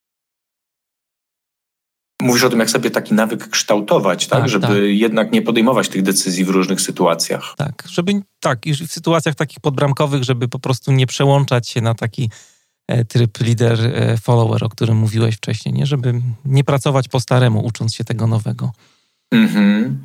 Mówisz 2.21 2.43
o 2.43 2.49
tym, 2.49 2.59
jak 2.59 2.69
sobie 2.69 2.91
taki 2.91 3.13
nawyk 3.13 3.49
kształtować, 3.49 4.27
tak? 4.27 4.39
tak 4.39 4.49
żeby 4.49 4.67
tak. 4.67 4.75
jednak 4.83 5.31
nie 5.31 5.41
podejmować 5.41 5.89
tych 5.89 6.01
decyzji 6.01 6.45
w 6.45 6.49
różnych 6.49 6.81
sytuacjach. 6.81 7.53
Tak, 7.57 7.83
żeby 7.89 8.21
tak, 8.39 8.65
i 8.65 8.73
w 8.73 8.91
sytuacjach 8.91 9.35
takich 9.35 9.59
podbramkowych, 9.59 10.23
żeby 10.23 10.47
po 10.47 10.59
prostu 10.59 10.91
nie 10.91 11.07
przełączać 11.07 11.69
się 11.69 11.81
na 11.81 11.93
taki 11.93 12.29
e, 12.87 13.05
tryb 13.05 13.37
lider-follower, 13.37 14.63
o 14.63 14.69
którym 14.69 14.97
mówiłeś 14.97 15.35
wcześniej, 15.35 15.73
nie? 15.73 15.85
żeby 15.85 16.21
nie 16.45 16.63
pracować 16.63 17.07
po 17.07 17.19
staremu, 17.19 17.65
ucząc 17.65 17.95
się 17.95 18.03
tego 18.03 18.27
nowego. 18.27 18.71
Mhm. 19.31 20.03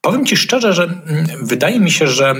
Powiem 0.00 0.26
Ci 0.26 0.36
szczerze, 0.36 0.72
że 0.72 0.84
mm, 0.84 1.26
wydaje 1.42 1.80
mi 1.80 1.90
się, 1.90 2.08
że 2.08 2.34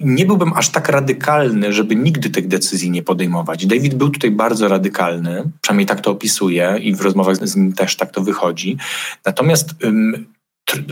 nie 0.00 0.26
byłbym 0.26 0.52
aż 0.52 0.68
tak 0.68 0.88
radykalny, 0.88 1.72
żeby 1.72 1.96
nigdy 1.96 2.30
tych 2.30 2.48
decyzji 2.48 2.90
nie 2.90 3.02
podejmować. 3.02 3.66
David 3.66 3.94
był 3.94 4.10
tutaj 4.10 4.30
bardzo 4.30 4.68
radykalny, 4.68 5.50
przynajmniej 5.60 5.86
tak 5.86 6.00
to 6.00 6.10
opisuje 6.10 6.78
i 6.82 6.94
w 6.94 7.00
rozmowach 7.00 7.36
z 7.36 7.56
nim 7.56 7.72
też 7.72 7.96
tak 7.96 8.10
to 8.10 8.22
wychodzi. 8.22 8.76
Natomiast 9.26 9.74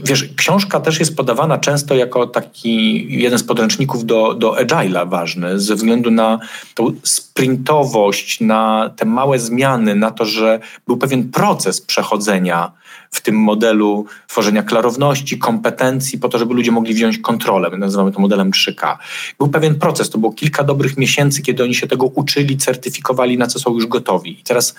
Wiesz, 0.05 0.29
książka 0.37 0.81
też 0.81 1.01
jest 1.01 1.17
podawana 1.17 1.59
często 1.59 1.95
jako 1.95 2.27
taki 2.27 3.07
jeden 3.21 3.39
z 3.39 3.45
podręczników 3.45 4.05
do, 4.05 4.35
do 4.35 4.53
agile'a 4.53 5.09
ważny, 5.11 5.61
ze 5.61 5.75
względu 5.75 6.11
na 6.11 6.39
tą 6.75 6.93
sprintowość, 7.03 8.41
na 8.41 8.91
te 8.97 9.05
małe 9.05 9.39
zmiany, 9.39 9.95
na 9.95 10.11
to, 10.11 10.25
że 10.25 10.61
był 10.87 10.97
pewien 10.97 11.31
proces 11.31 11.81
przechodzenia 11.81 12.73
w 13.15 13.21
tym 13.21 13.35
modelu 13.35 14.07
tworzenia 14.27 14.63
klarowności, 14.63 15.39
kompetencji, 15.39 16.19
po 16.19 16.29
to, 16.29 16.39
żeby 16.39 16.55
ludzie 16.55 16.73
mogli 16.73 16.95
wziąć 16.95 17.19
kontrolę. 17.19 17.71
My 17.71 17.79
nazywamy 17.79 18.13
to 18.13 18.21
modelem 18.21 18.51
3K. 18.51 18.97
Był 19.39 19.49
pewien 19.49 19.75
proces, 19.75 20.11
to 20.11 20.19
było 20.19 20.33
kilka 20.33 20.65
dobrych 20.65 20.97
miesięcy, 20.97 21.43
kiedy 21.43 21.63
oni 21.63 21.75
się 21.75 21.87
tego 21.87 22.07
uczyli, 22.07 22.57
certyfikowali, 22.57 23.39
na 23.39 23.47
co 23.47 23.59
są 23.59 23.75
już 23.75 23.87
gotowi. 23.87 24.41
I 24.41 24.43
teraz 24.43 24.75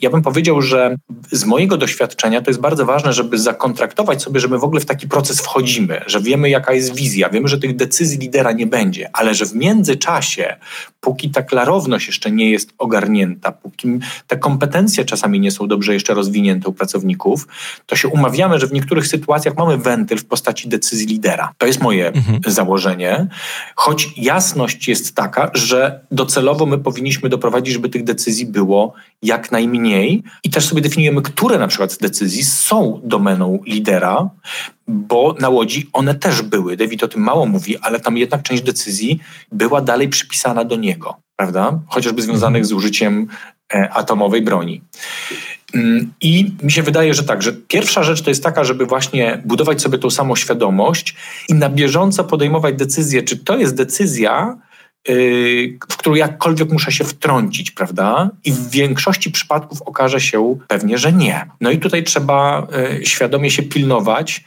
ja 0.00 0.10
bym 0.10 0.22
powiedział, 0.22 0.62
że 0.62 0.96
z 1.32 1.44
mojego 1.44 1.76
doświadczenia 1.76 2.42
to 2.42 2.50
jest 2.50 2.60
bardzo 2.60 2.86
ważne, 2.86 3.12
żeby 3.12 3.38
zakontraktować 3.38 4.22
sobie, 4.22 4.40
że 4.40 4.48
my 4.48 4.58
w 4.58 4.64
ogóle 4.64 4.80
w 4.80 4.86
taki 4.86 5.08
proces 5.08 5.40
wchodzimy, 5.40 6.00
że 6.06 6.20
wiemy, 6.20 6.50
jaka 6.50 6.72
jest 6.72 6.94
wizja, 6.94 7.28
wiemy, 7.28 7.48
że 7.48 7.58
tych 7.58 7.76
decyzji 7.76 8.18
lidera 8.18 8.52
nie 8.52 8.66
będzie, 8.66 9.10
ale 9.12 9.34
że 9.34 9.46
w 9.46 9.54
międzyczasie, 9.54 10.56
póki 11.00 11.30
ta 11.30 11.42
klarowność 11.42 12.06
jeszcze 12.06 12.30
nie 12.30 12.50
jest 12.50 12.70
ogarnięta, 12.78 13.52
póki 13.52 13.88
te 14.26 14.36
kompetencje 14.36 15.04
czasami 15.04 15.40
nie 15.40 15.50
są 15.50 15.68
dobrze 15.68 15.94
jeszcze 15.94 16.14
rozwinięte 16.14 16.68
u 16.68 16.72
pracowników, 16.72 17.46
to 17.86 17.96
się 17.96 18.08
umawiamy, 18.08 18.58
że 18.58 18.66
w 18.66 18.72
niektórych 18.72 19.06
sytuacjach 19.06 19.56
mamy 19.56 19.78
wentyl 19.78 20.18
w 20.18 20.24
postaci 20.24 20.68
decyzji 20.68 21.06
lidera. 21.06 21.52
To 21.58 21.66
jest 21.66 21.82
moje 21.82 22.08
mhm. 22.08 22.40
założenie, 22.46 23.26
choć 23.74 24.08
jasność 24.16 24.88
jest 24.88 25.14
taka, 25.14 25.50
że 25.54 26.00
docelowo 26.10 26.66
my 26.66 26.78
powinniśmy 26.78 27.28
doprowadzić, 27.28 27.74
żeby 27.74 27.88
tych 27.88 28.04
decyzji 28.04 28.46
było 28.46 28.94
jak 29.34 29.52
najmniej 29.52 30.22
i 30.44 30.50
też 30.50 30.66
sobie 30.66 30.82
definiujemy, 30.82 31.22
które 31.22 31.58
na 31.58 31.68
przykład 31.68 31.92
z 31.92 31.98
decyzji 31.98 32.44
są 32.44 33.00
domeną 33.04 33.58
lidera, 33.66 34.30
bo 34.88 35.34
na 35.40 35.48
Łodzi 35.48 35.90
one 35.92 36.14
też 36.14 36.42
były. 36.42 36.76
David 36.76 37.02
o 37.02 37.08
tym 37.08 37.22
mało 37.22 37.46
mówi, 37.46 37.78
ale 37.78 38.00
tam 38.00 38.16
jednak 38.16 38.42
część 38.42 38.62
decyzji 38.62 39.20
była 39.52 39.80
dalej 39.80 40.08
przypisana 40.08 40.64
do 40.64 40.76
niego, 40.76 41.16
prawda? 41.36 41.80
Chociażby 41.86 42.22
związanych 42.22 42.60
mhm. 42.60 42.68
z 42.68 42.72
użyciem 42.72 43.26
e, 43.74 43.90
atomowej 43.92 44.42
broni. 44.42 44.80
Mm, 45.74 46.12
I 46.20 46.50
mi 46.62 46.72
się 46.72 46.82
wydaje, 46.82 47.14
że 47.14 47.24
tak, 47.24 47.42
że 47.42 47.52
pierwsza 47.52 48.02
rzecz 48.02 48.22
to 48.22 48.30
jest 48.30 48.42
taka, 48.42 48.64
żeby 48.64 48.86
właśnie 48.86 49.42
budować 49.44 49.82
sobie 49.82 49.98
tą 49.98 50.10
samą 50.10 50.36
świadomość 50.36 51.16
i 51.48 51.54
na 51.54 51.68
bieżąco 51.68 52.24
podejmować 52.24 52.74
decyzję, 52.74 53.22
czy 53.22 53.36
to 53.36 53.56
jest 53.56 53.74
decyzja, 53.76 54.56
w 55.90 55.96
którą 55.96 56.14
jakkolwiek 56.14 56.72
muszę 56.72 56.92
się 56.92 57.04
wtrącić, 57.04 57.70
prawda? 57.70 58.30
I 58.44 58.52
w 58.52 58.70
większości 58.70 59.30
przypadków 59.30 59.82
okaże 59.82 60.20
się 60.20 60.58
pewnie, 60.68 60.98
że 60.98 61.12
nie. 61.12 61.46
No 61.60 61.70
i 61.70 61.78
tutaj 61.78 62.04
trzeba 62.04 62.66
y, 63.00 63.06
świadomie 63.06 63.50
się 63.50 63.62
pilnować, 63.62 64.44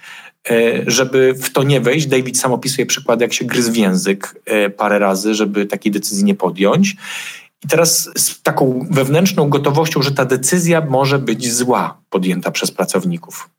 y, 0.51 0.84
żeby 0.88 1.34
w 1.34 1.49
to 1.49 1.64
nie 1.64 1.82
wejść. 1.82 2.08
David 2.08 2.39
sam 2.39 2.53
opisuje 2.53 2.86
przykład, 2.86 3.22
jak 3.22 3.34
się 3.34 3.45
gryzł 3.45 3.72
w 3.72 3.78
język 3.78 4.41
parę 4.78 4.99
razy, 4.99 5.36
żeby 5.36 5.66
takiej 5.66 5.91
decyzji 5.91 6.24
nie 6.24 6.36
podjąć. 6.36 6.95
I 7.64 7.68
teraz 7.68 8.10
z 8.16 8.41
taką 8.41 8.88
wewnętrzną 8.91 9.49
gotowością, 9.49 10.01
że 10.01 10.12
ta 10.12 10.26
decyzja 10.26 10.82
może 10.82 11.20
być 11.20 11.53
zła 11.53 12.01
podjęta 12.10 12.51
przez 12.51 12.72
pracowników. 12.72 13.49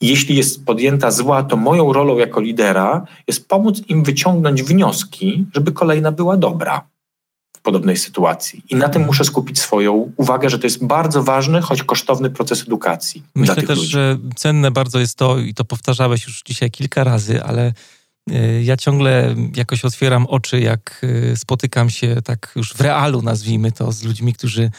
Jeśli 0.00 0.36
jest 0.36 0.64
podjęta 0.64 1.10
zła, 1.10 1.42
to 1.42 1.56
moją 1.56 1.92
rolą 1.92 2.18
jako 2.18 2.40
lidera 2.40 3.06
jest 3.28 3.48
pomóc 3.48 3.82
im 3.88 4.04
wyciągnąć 4.04 4.62
wnioski, 4.62 5.44
żeby 5.54 5.72
kolejna 5.72 6.12
była 6.12 6.36
dobra 6.36 6.82
w 7.56 7.60
podobnej 7.60 7.96
sytuacji. 7.96 8.62
I 8.70 8.76
na 8.76 8.88
tym 8.88 9.04
muszę 9.06 9.24
skupić 9.24 9.58
swoją 9.58 10.12
uwagę, 10.16 10.50
że 10.50 10.58
to 10.58 10.66
jest 10.66 10.84
bardzo 10.84 11.22
ważny, 11.22 11.60
choć 11.60 11.82
kosztowny 11.82 12.30
proces 12.30 12.62
edukacji. 12.62 13.22
Myślę 13.34 13.62
też, 13.62 13.78
ludzi. 13.78 13.90
że 13.90 14.18
cenne 14.36 14.70
bardzo 14.70 14.98
jest 14.98 15.18
to, 15.18 15.38
i 15.38 15.54
to 15.54 15.64
powtarzałeś 15.64 16.26
już 16.26 16.42
dzisiaj 16.42 16.70
kilka 16.70 17.04
razy, 17.04 17.42
ale 17.42 17.72
y, 18.30 18.62
ja 18.64 18.76
ciągle 18.76 19.34
jakoś 19.56 19.84
otwieram 19.84 20.26
oczy, 20.26 20.60
jak 20.60 21.00
y, 21.04 21.36
spotykam 21.36 21.90
się 21.90 22.16
tak 22.24 22.52
już 22.56 22.74
w 22.74 22.80
realu, 22.80 23.22
nazwijmy 23.22 23.72
to, 23.72 23.92
z 23.92 24.02
ludźmi, 24.02 24.34
którzy 24.34 24.70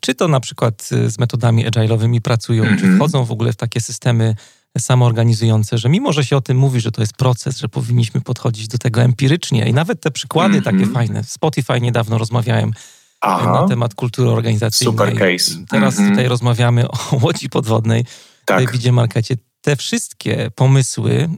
czy 0.00 0.14
to 0.14 0.28
na 0.28 0.40
przykład 0.40 0.88
e, 0.92 1.10
z 1.10 1.18
metodami 1.18 1.66
agile'owymi 1.66 2.20
pracują, 2.20 2.62
mm 2.62 2.74
-hmm. 2.74 2.78
czy 2.78 2.84
mhm. 2.84 2.98
wchodzą 2.98 3.24
w 3.24 3.32
ogóle 3.32 3.52
w 3.52 3.56
takie 3.56 3.80
systemy 3.80 4.34
samoorganizujące, 4.78 5.78
że 5.78 5.88
mimo, 5.88 6.12
że 6.12 6.24
się 6.24 6.36
o 6.36 6.40
tym 6.40 6.56
mówi, 6.56 6.80
że 6.80 6.92
to 6.92 7.02
jest 7.02 7.16
proces, 7.16 7.58
że 7.58 7.68
powinniśmy 7.68 8.20
podchodzić 8.20 8.68
do 8.68 8.78
tego 8.78 9.02
empirycznie 9.02 9.68
i 9.68 9.72
nawet 9.72 10.00
te 10.00 10.10
przykłady 10.10 10.58
mm 10.58 10.60
-hmm. 10.60 10.64
takie 10.64 10.92
fajne. 10.92 11.22
W 11.22 11.30
Spotify 11.30 11.80
niedawno 11.80 12.18
rozmawiałem 12.18 12.68
e, 12.68 12.72
Aha. 13.20 13.52
na 13.52 13.68
temat 13.68 13.94
kultury 13.94 14.30
organizacyjnej. 14.30 14.92
Super 14.92 15.18
case. 15.18 15.64
Teraz 15.68 15.98
mm 15.98 16.06
-hmm. 16.06 16.10
tutaj 16.10 16.28
rozmawiamy 16.28 16.88
o 16.88 16.98
łodzi 17.22 17.48
podwodnej, 17.48 18.04
tak. 18.44 18.64
Davidzie 18.64 18.92
Markecie. 18.92 19.36
Te 19.60 19.76
wszystkie 19.76 20.50
pomysły, 20.54 21.28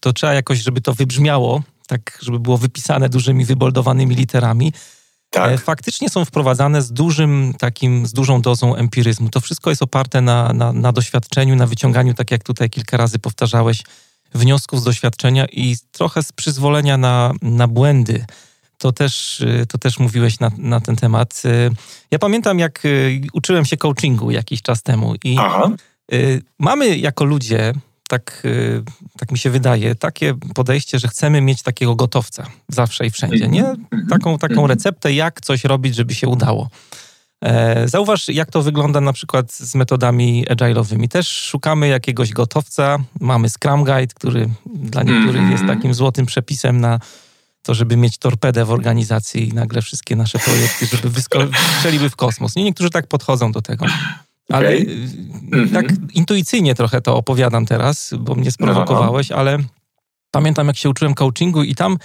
to 0.00 0.12
trzeba 0.12 0.34
jakoś, 0.34 0.58
żeby 0.58 0.80
to 0.80 0.94
wybrzmiało, 0.94 1.62
tak 1.86 2.18
żeby 2.22 2.38
było 2.38 2.58
wypisane 2.58 3.08
dużymi, 3.08 3.44
wyboldowanymi 3.44 4.14
literami, 4.14 4.72
tak. 5.30 5.52
E, 5.52 5.58
faktycznie 5.58 6.10
są 6.10 6.24
wprowadzane 6.24 6.82
z 6.82 6.92
dużym 6.92 7.54
takim, 7.58 8.06
z 8.06 8.12
dużą 8.12 8.42
dozą 8.42 8.74
empiryzmu. 8.74 9.28
To 9.28 9.40
wszystko 9.40 9.70
jest 9.70 9.82
oparte 9.82 10.20
na, 10.20 10.52
na, 10.52 10.72
na 10.72 10.92
doświadczeniu, 10.92 11.56
na 11.56 11.66
wyciąganiu, 11.66 12.14
tak 12.14 12.30
jak 12.30 12.44
tutaj 12.44 12.70
kilka 12.70 12.96
razy 12.96 13.18
powtarzałeś, 13.18 13.82
wniosków 14.34 14.80
z 14.80 14.84
doświadczenia 14.84 15.46
i 15.52 15.76
trochę 15.92 16.22
z 16.22 16.32
przyzwolenia 16.32 16.96
na, 16.96 17.32
na 17.42 17.68
błędy. 17.68 18.24
To 18.78 18.92
też, 18.92 19.40
e, 19.40 19.66
to 19.66 19.78
też 19.78 19.98
mówiłeś 19.98 20.40
na, 20.40 20.50
na 20.58 20.80
ten 20.80 20.96
temat. 20.96 21.42
E, 21.44 21.70
ja 22.10 22.18
pamiętam, 22.18 22.58
jak 22.58 22.82
uczyłem 23.32 23.64
się 23.64 23.76
coachingu 23.76 24.30
jakiś 24.30 24.62
czas 24.62 24.82
temu 24.82 25.14
i 25.24 25.36
Aha. 25.38 25.70
mamy 26.58 26.98
jako 26.98 27.24
ludzie 27.24 27.72
tak, 28.08 28.42
y, 28.44 28.82
tak 29.18 29.32
mi 29.32 29.38
się 29.38 29.50
wydaje, 29.50 29.94
takie 29.94 30.34
podejście, 30.54 30.98
że 30.98 31.08
chcemy 31.08 31.40
mieć 31.40 31.62
takiego 31.62 31.96
gotowca 31.96 32.46
zawsze 32.68 33.06
i 33.06 33.10
wszędzie, 33.10 33.48
nie? 33.48 33.60
Mhm. 33.60 33.86
Mhm. 33.92 34.08
Taką, 34.08 34.38
taką 34.38 34.52
mhm. 34.52 34.70
receptę, 34.70 35.12
jak 35.12 35.40
coś 35.40 35.64
robić, 35.64 35.94
żeby 35.94 36.14
się 36.14 36.28
udało. 36.28 36.70
E, 37.44 37.88
zauważ, 37.88 38.28
jak 38.28 38.50
to 38.50 38.62
wygląda 38.62 39.00
na 39.00 39.12
przykład 39.12 39.52
z 39.52 39.74
metodami 39.74 40.46
agile'owymi. 40.50 41.08
Też 41.08 41.28
szukamy 41.28 41.88
jakiegoś 41.88 42.32
gotowca. 42.32 42.98
Mamy 43.20 43.48
Scrum 43.50 43.84
Guide, 43.84 44.14
który 44.14 44.50
dla 44.66 45.02
niektórych 45.02 45.50
jest 45.50 45.66
takim 45.66 45.94
złotym 45.94 46.26
przepisem 46.26 46.80
na 46.80 47.00
to, 47.62 47.74
żeby 47.74 47.96
mieć 47.96 48.18
torpedę 48.18 48.64
w 48.64 48.70
organizacji 48.70 49.48
i 49.48 49.52
nagle 49.52 49.82
wszystkie 49.82 50.16
nasze 50.16 50.38
projekty, 50.38 50.86
żeby 50.86 51.10
wystrzeliły 51.10 52.10
w 52.14 52.16
kosmos. 52.16 52.56
Nie, 52.56 52.64
niektórzy 52.64 52.90
tak 52.90 53.06
podchodzą 53.06 53.52
do 53.52 53.62
tego. 53.62 53.86
Ale 54.52 54.68
okay. 54.68 55.68
tak 55.72 55.90
mhm. 55.90 56.08
intuicyjnie 56.14 56.74
trochę 56.74 57.00
to 57.00 57.16
opowiadam 57.16 57.66
teraz, 57.66 58.14
bo 58.18 58.34
mnie 58.34 58.50
sprowokowałeś, 58.50 59.32
ale 59.32 59.58
pamiętam 60.30 60.66
jak 60.66 60.76
się 60.76 60.88
uczyłem 60.88 61.14
coachingu 61.14 61.62
i 61.62 61.74
tam 61.74 61.98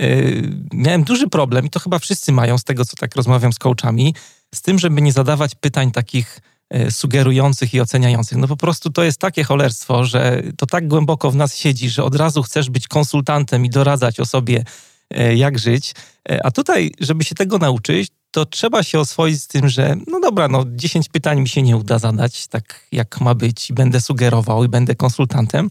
yy, 0.00 0.50
miałem 0.72 1.04
duży 1.04 1.28
problem 1.28 1.66
i 1.66 1.70
to 1.70 1.80
chyba 1.80 1.98
wszyscy 1.98 2.32
mają 2.32 2.58
z 2.58 2.64
tego, 2.64 2.84
co 2.84 2.96
tak 2.96 3.16
rozmawiam 3.16 3.52
z 3.52 3.58
coachami, 3.58 4.14
z 4.54 4.62
tym, 4.62 4.78
żeby 4.78 5.02
nie 5.02 5.12
zadawać 5.12 5.54
pytań 5.54 5.90
takich 5.90 6.40
yy, 6.70 6.90
sugerujących 6.90 7.74
i 7.74 7.80
oceniających. 7.80 8.38
No 8.38 8.48
po 8.48 8.56
prostu 8.56 8.90
to 8.90 9.02
jest 9.02 9.18
takie 9.18 9.44
cholerstwo, 9.44 10.04
że 10.04 10.42
to 10.56 10.66
tak 10.66 10.88
głęboko 10.88 11.30
w 11.30 11.36
nas 11.36 11.56
siedzi, 11.56 11.90
że 11.90 12.04
od 12.04 12.16
razu 12.16 12.42
chcesz 12.42 12.70
być 12.70 12.88
konsultantem 12.88 13.64
i 13.64 13.70
doradzać 13.70 14.20
o 14.20 14.26
sobie, 14.26 14.64
yy, 15.10 15.36
jak 15.36 15.58
żyć. 15.58 15.94
Y, 16.30 16.42
a 16.42 16.50
tutaj, 16.50 16.92
żeby 17.00 17.24
się 17.24 17.34
tego 17.34 17.58
nauczyć, 17.58 18.08
to 18.30 18.46
trzeba 18.46 18.82
się 18.82 19.00
oswoić 19.00 19.42
z 19.42 19.46
tym, 19.46 19.68
że 19.68 19.96
no 20.06 20.20
dobra, 20.20 20.48
no 20.48 20.64
10 20.66 21.08
pytań 21.08 21.40
mi 21.40 21.48
się 21.48 21.62
nie 21.62 21.76
uda 21.76 21.98
zadać, 21.98 22.46
tak 22.46 22.86
jak 22.92 23.20
ma 23.20 23.34
być 23.34 23.70
i 23.70 23.72
będę 23.72 24.00
sugerował 24.00 24.64
i 24.64 24.68
będę 24.68 24.94
konsultantem, 24.94 25.70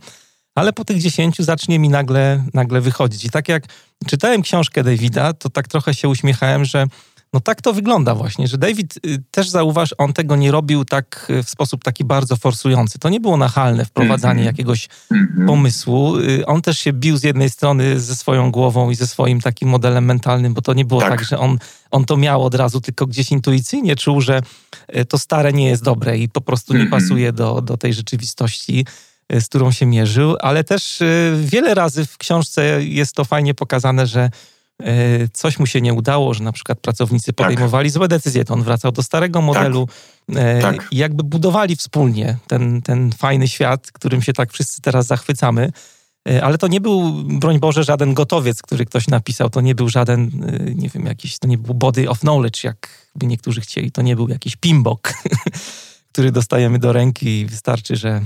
ale 0.55 0.73
po 0.73 0.85
tych 0.85 1.01
10 1.01 1.37
zacznie 1.39 1.79
mi 1.79 1.89
nagle, 1.89 2.43
nagle 2.53 2.81
wychodzić. 2.81 3.25
I 3.25 3.29
tak 3.29 3.49
jak 3.49 3.63
czytałem 4.07 4.41
książkę 4.41 4.83
Davida, 4.83 5.33
to 5.33 5.49
tak 5.49 5.67
trochę 5.67 5.93
się 5.93 6.09
uśmiechałem, 6.09 6.65
że 6.65 6.87
no 7.33 7.39
tak 7.39 7.61
to 7.61 7.73
wygląda 7.73 8.15
właśnie, 8.15 8.47
że 8.47 8.57
David 8.57 8.99
y, 9.05 9.23
też 9.31 9.49
zauważ, 9.49 9.95
on 9.97 10.13
tego 10.13 10.35
nie 10.35 10.51
robił 10.51 10.85
tak 10.85 11.27
y, 11.29 11.43
w 11.43 11.49
sposób 11.49 11.83
taki 11.83 12.05
bardzo 12.05 12.35
forsujący. 12.35 12.99
To 12.99 13.09
nie 13.09 13.19
było 13.19 13.37
nachalne 13.37 13.85
wprowadzanie 13.85 14.41
mm-hmm. 14.41 14.45
jakiegoś 14.45 14.87
mm-hmm. 14.87 15.47
pomysłu. 15.47 16.17
Y, 16.17 16.45
on 16.45 16.61
też 16.61 16.79
się 16.79 16.93
bił 16.93 17.17
z 17.17 17.23
jednej 17.23 17.49
strony 17.49 17.99
ze 17.99 18.15
swoją 18.15 18.51
głową 18.51 18.89
i 18.89 18.95
ze 18.95 19.07
swoim 19.07 19.41
takim 19.41 19.69
modelem 19.69 20.05
mentalnym, 20.05 20.53
bo 20.53 20.61
to 20.61 20.73
nie 20.73 20.85
było 20.85 21.01
tak, 21.01 21.09
tak 21.09 21.23
że 21.23 21.39
on, 21.39 21.57
on 21.91 22.05
to 22.05 22.17
miał 22.17 22.43
od 22.43 22.55
razu, 22.55 22.81
tylko 22.81 23.07
gdzieś 23.07 23.31
intuicyjnie 23.31 23.95
czuł, 23.95 24.21
że 24.21 24.41
to 25.09 25.17
stare 25.17 25.53
nie 25.53 25.67
jest 25.67 25.83
dobre 25.83 26.17
i 26.17 26.29
po 26.29 26.41
prostu 26.41 26.73
nie 26.73 26.85
mm-hmm. 26.85 26.89
pasuje 26.89 27.33
do, 27.33 27.61
do 27.61 27.77
tej 27.77 27.93
rzeczywistości 27.93 28.85
z 29.31 29.45
którą 29.45 29.71
się 29.71 29.85
mierzył, 29.85 30.35
ale 30.41 30.63
też 30.63 31.03
wiele 31.35 31.73
razy 31.73 32.05
w 32.05 32.17
książce 32.17 32.85
jest 32.85 33.15
to 33.15 33.25
fajnie 33.25 33.53
pokazane, 33.53 34.07
że 34.07 34.29
coś 35.33 35.59
mu 35.59 35.65
się 35.65 35.81
nie 35.81 35.93
udało, 35.93 36.33
że 36.33 36.43
na 36.43 36.51
przykład 36.51 36.79
pracownicy 36.79 37.33
tak. 37.33 37.35
podejmowali 37.35 37.89
tak. 37.89 37.93
złe 37.93 38.07
decyzje, 38.07 38.45
to 38.45 38.53
on 38.53 38.63
wracał 38.63 38.91
do 38.91 39.03
starego 39.03 39.41
modelu 39.41 39.87
tak. 40.33 40.61
tak. 40.61 40.87
i 40.91 40.97
jakby 40.97 41.23
budowali 41.23 41.75
wspólnie 41.75 42.37
ten, 42.47 42.81
ten 42.81 43.11
fajny 43.11 43.47
świat, 43.47 43.91
którym 43.91 44.21
się 44.21 44.33
tak 44.33 44.51
wszyscy 44.51 44.81
teraz 44.81 45.07
zachwycamy. 45.07 45.71
E, 46.29 46.43
ale 46.43 46.57
to 46.57 46.67
nie 46.67 46.81
był, 46.81 47.23
broń 47.23 47.59
Boże, 47.59 47.83
żaden 47.83 48.13
gotowiec, 48.13 48.61
który 48.61 48.85
ktoś 48.85 49.07
napisał. 49.07 49.49
To 49.49 49.61
nie 49.61 49.75
był 49.75 49.89
żaden, 49.89 50.31
nie 50.75 50.89
wiem, 50.89 51.05
jakiś, 51.05 51.39
to 51.39 51.47
nie 51.47 51.57
był 51.57 51.73
body 51.73 52.09
of 52.09 52.19
knowledge, 52.19 52.63
jak 52.63 53.09
by 53.15 53.25
niektórzy 53.25 53.61
chcieli. 53.61 53.91
To 53.91 54.01
nie 54.01 54.15
był 54.15 54.29
jakiś 54.29 54.55
pimbok, 54.55 55.13
który 56.11 56.31
dostajemy 56.31 56.79
do 56.79 56.93
ręki 56.93 57.39
i 57.39 57.45
wystarczy, 57.45 57.95
że 57.95 58.21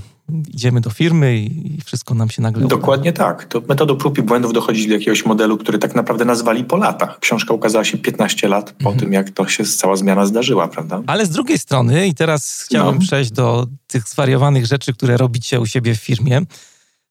idziemy 0.48 0.82
do 0.82 0.90
firmy 0.90 1.38
i 1.38 1.80
wszystko 1.86 2.14
nam 2.14 2.30
się 2.30 2.42
nagle 2.42 2.68
Dokładnie 2.68 3.10
uda. 3.10 3.26
tak. 3.26 3.46
To 3.46 3.62
metodą 3.68 3.96
prób 3.96 4.18
i 4.18 4.22
błędów 4.22 4.54
dochodzi 4.54 4.88
do 4.88 4.94
jakiegoś 4.94 5.26
modelu, 5.26 5.58
który 5.58 5.78
tak 5.78 5.96
naprawdę 5.96 6.26
nazwali 6.26 6.64
po 6.64 6.78
latach. 6.78 7.20
Książka 7.20 7.54
ukazała 7.54 7.84
się 7.84 7.98
15 7.98 8.48
lat 8.48 8.72
po 8.72 8.90
mhm. 8.90 9.00
tym, 9.00 9.14
jak 9.14 9.30
to 9.30 9.48
się 9.48 9.64
cała 9.64 9.96
zmiana 9.96 10.26
zdarzyła, 10.26 10.68
prawda? 10.68 11.02
Ale 11.08 11.26
z 11.26 11.30
drugiej 11.30 11.60
strony, 11.60 12.08
i 12.08 12.14
teraz 12.14 12.64
chciałbym 12.66 12.96
no. 12.96 13.02
przejść 13.02 13.32
do 13.32 13.68
tych 13.88 14.10
zwariowanych 14.10 14.66
rzeczy, 14.66 14.94
które 14.94 15.18
robicie 15.18 15.60
u 15.60 15.66
siebie 15.66 15.96
w 15.96 16.00
firmie. 16.00 16.42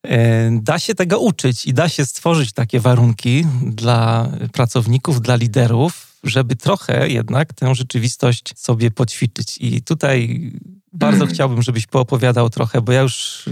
E, 0.06 0.50
da 0.62 0.78
się 0.78 0.94
tego 0.94 1.20
uczyć 1.20 1.66
i 1.66 1.74
da 1.74 1.88
się 1.88 2.06
stworzyć 2.06 2.52
takie 2.52 2.80
warunki 2.80 3.46
dla 3.62 4.28
pracowników, 4.52 5.20
dla 5.20 5.36
liderów, 5.36 6.11
żeby 6.24 6.56
trochę 6.56 7.08
jednak 7.08 7.52
tę 7.52 7.74
rzeczywistość 7.74 8.52
sobie 8.56 8.90
poćwiczyć. 8.90 9.58
I 9.60 9.82
tutaj 9.82 10.50
bardzo 10.92 11.18
hmm. 11.18 11.34
chciałbym, 11.34 11.62
żebyś 11.62 11.86
poopowiadał 11.86 12.50
trochę, 12.50 12.80
bo 12.80 12.92
ja 12.92 13.00
już 13.00 13.44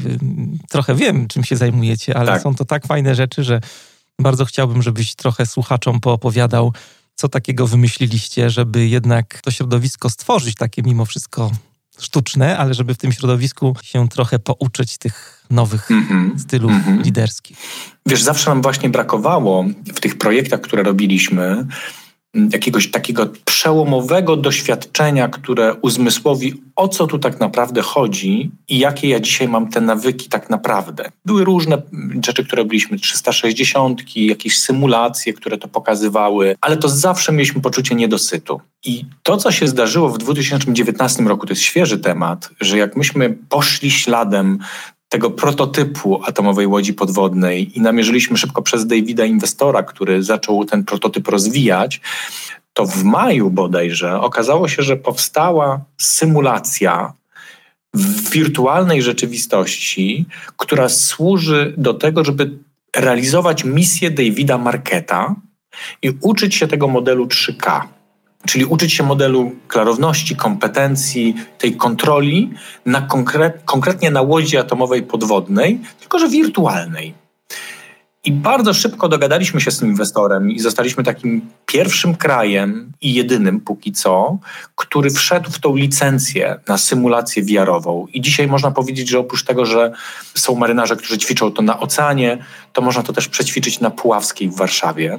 trochę 0.69 0.95
wiem, 0.95 1.29
czym 1.29 1.45
się 1.45 1.57
zajmujecie, 1.57 2.17
ale 2.17 2.33
tak. 2.33 2.43
są 2.43 2.55
to 2.55 2.65
tak 2.65 2.87
fajne 2.87 3.15
rzeczy, 3.15 3.45
że 3.45 3.61
bardzo 4.21 4.45
chciałbym, 4.45 4.83
żebyś 4.83 5.15
trochę 5.15 5.47
słuchaczom 5.47 6.01
poopowiadał, 6.01 6.73
co 7.15 7.29
takiego 7.29 7.67
wymyśliliście, 7.67 8.51
żeby 8.51 8.89
jednak 8.89 9.41
to 9.43 9.51
środowisko 9.51 10.11
stworzyć 10.11 10.55
takie 10.55 10.83
mimo 10.83 11.05
wszystko 11.05 11.51
sztuczne, 11.99 12.59
ale 12.59 12.75
żeby 12.75 12.95
w 12.95 12.99
tym 12.99 13.13
środowisku 13.13 13.77
się 13.83 14.09
trochę 14.09 14.39
pouczyć 14.39 14.99
tych 14.99 15.47
nowych 15.51 15.91
mm 15.91 16.07
-hmm. 16.09 16.39
stylów 16.39 16.73
mm 16.73 16.85
-hmm. 16.85 17.05
liderskich. 17.05 17.59
Wiesz, 18.07 18.23
zawsze 18.23 18.51
nam 18.51 18.63
właśnie 18.63 18.89
brakowało 18.89 19.65
w 19.95 20.01
tych 20.01 20.19
projektach, 20.19 20.61
które 20.61 20.83
robiliśmy, 20.83 21.67
jakiegoś 22.35 22.91
takiego 22.91 23.29
przełomowego 23.45 24.37
doświadczenia, 24.37 25.29
które 25.29 25.75
uzmysłowi, 25.75 26.63
o 26.77 26.89
co 26.89 27.07
tu 27.07 27.19
tak 27.19 27.41
naprawdę 27.41 27.83
chodzi 27.83 28.51
i 28.69 28.79
jakie 28.79 29.09
ja 29.09 29.21
dzisiaj 29.21 29.49
mam 29.49 29.69
te 29.69 29.81
nawyki 29.81 30.29
tak 30.29 30.51
naprawdę. 30.51 31.11
Były 31.25 31.45
różne 31.45 31.83
rzeczy, 32.25 32.45
które 32.45 32.63
robiliśmy, 32.63 32.99
360, 32.99 34.17
jakieś 34.17 34.59
symulacje, 34.59 35.33
które 35.33 35.59
to 35.59 35.69
pokazywały, 35.69 36.57
ale 36.61 36.77
to 36.77 36.89
zawsze 36.89 37.33
mieliśmy 37.33 37.61
poczucie 37.61 37.95
niedosytu. 37.95 38.61
I 38.85 39.05
to, 39.23 39.37
co 39.37 39.53
się 39.53 39.69
zdarzyło 39.69 40.09
w 40.09 40.19
2019 40.19 41.23
roku, 41.23 41.47
to 41.47 41.53
jest 41.53 41.63
świeży 41.63 41.99
temat, 41.99 42.51
że 42.61 42.79
jak 42.79 42.97
myśmy 42.97 43.39
poszli 43.49 43.91
śladem 43.91 44.59
tego 45.11 45.31
prototypu 45.31 46.21
atomowej 46.25 46.67
łodzi 46.67 46.95
podwodnej 46.95 47.79
i 47.79 47.81
namierzyliśmy 47.81 48.37
szybko 48.37 48.63
przez 48.63 48.87
Davida 48.87 49.25
inwestora, 49.25 49.83
który 49.83 50.23
zaczął 50.23 50.65
ten 50.65 50.85
prototyp 50.85 51.29
rozwijać, 51.29 52.01
to 52.73 52.87
w 52.87 53.05
maju 53.05 53.51
bodajże 53.51 54.21
okazało 54.21 54.69
się, 54.69 54.83
że 54.83 54.97
powstała 54.97 55.81
symulacja 55.99 57.13
w 57.95 58.31
wirtualnej 58.31 59.03
rzeczywistości, 59.03 60.27
która 60.57 60.89
służy 60.89 61.75
do 61.77 61.95
tego, 61.95 62.25
żeby 62.25 62.59
realizować 62.97 63.65
misję 63.65 64.11
Davida 64.11 64.59
Marketa 64.59 65.35
i 66.03 66.13
uczyć 66.21 66.55
się 66.55 66.67
tego 66.67 66.89
modelu 66.89 67.27
3K. 67.27 67.81
Czyli 68.47 68.65
uczyć 68.65 68.93
się 68.93 69.03
modelu 69.03 69.53
klarowności, 69.69 70.37
kompetencji, 70.37 71.35
tej 71.59 71.77
kontroli 71.77 72.51
na 72.87 73.03
konkret, 73.03 73.63
konkretnie 73.65 74.11
na 74.11 74.23
łodzi 74.23 74.57
atomowej 74.57 75.03
podwodnej, 75.03 75.81
tylko 76.01 76.19
że 76.19 76.29
wirtualnej. 76.29 77.15
I 78.25 78.33
bardzo 78.33 78.75
szybko 78.75 79.09
dogadaliśmy 79.09 79.61
się 79.61 79.71
z 79.71 79.79
tym 79.79 79.89
inwestorem 79.89 80.51
i 80.51 80.61
zostaliśmy 80.61 81.05
takim 81.05 81.49
pierwszym 81.67 82.15
krajem 82.15 82.93
i 83.01 83.15
jedynym 83.15 83.61
póki 83.61 83.93
co, 83.93 84.39
który 84.75 85.11
wszedł 85.11 85.51
w 85.51 85.59
tą 85.59 85.77
licencję 85.77 86.61
na 86.69 86.79
symulację 86.79 87.43
wiarową. 87.43 88.07
I 88.13 88.21
dzisiaj 88.21 88.47
można 88.47 88.71
powiedzieć, 88.71 89.09
że 89.09 89.19
oprócz 89.19 89.45
tego, 89.45 89.67
że 89.67 89.93
są 90.35 90.55
marynarze, 90.55 90.97
którzy 90.97 91.19
ćwiczą 91.19 91.53
to 91.53 91.63
na 91.63 91.81
oceanie, 91.81 92.39
to 92.73 92.83
można 92.83 93.03
to 93.03 93.13
też 93.13 93.29
przećwiczyć 93.29 93.81
na 93.81 93.91
Puławskiej 93.91 94.49
w 94.49 94.57
Warszawie, 94.57 95.19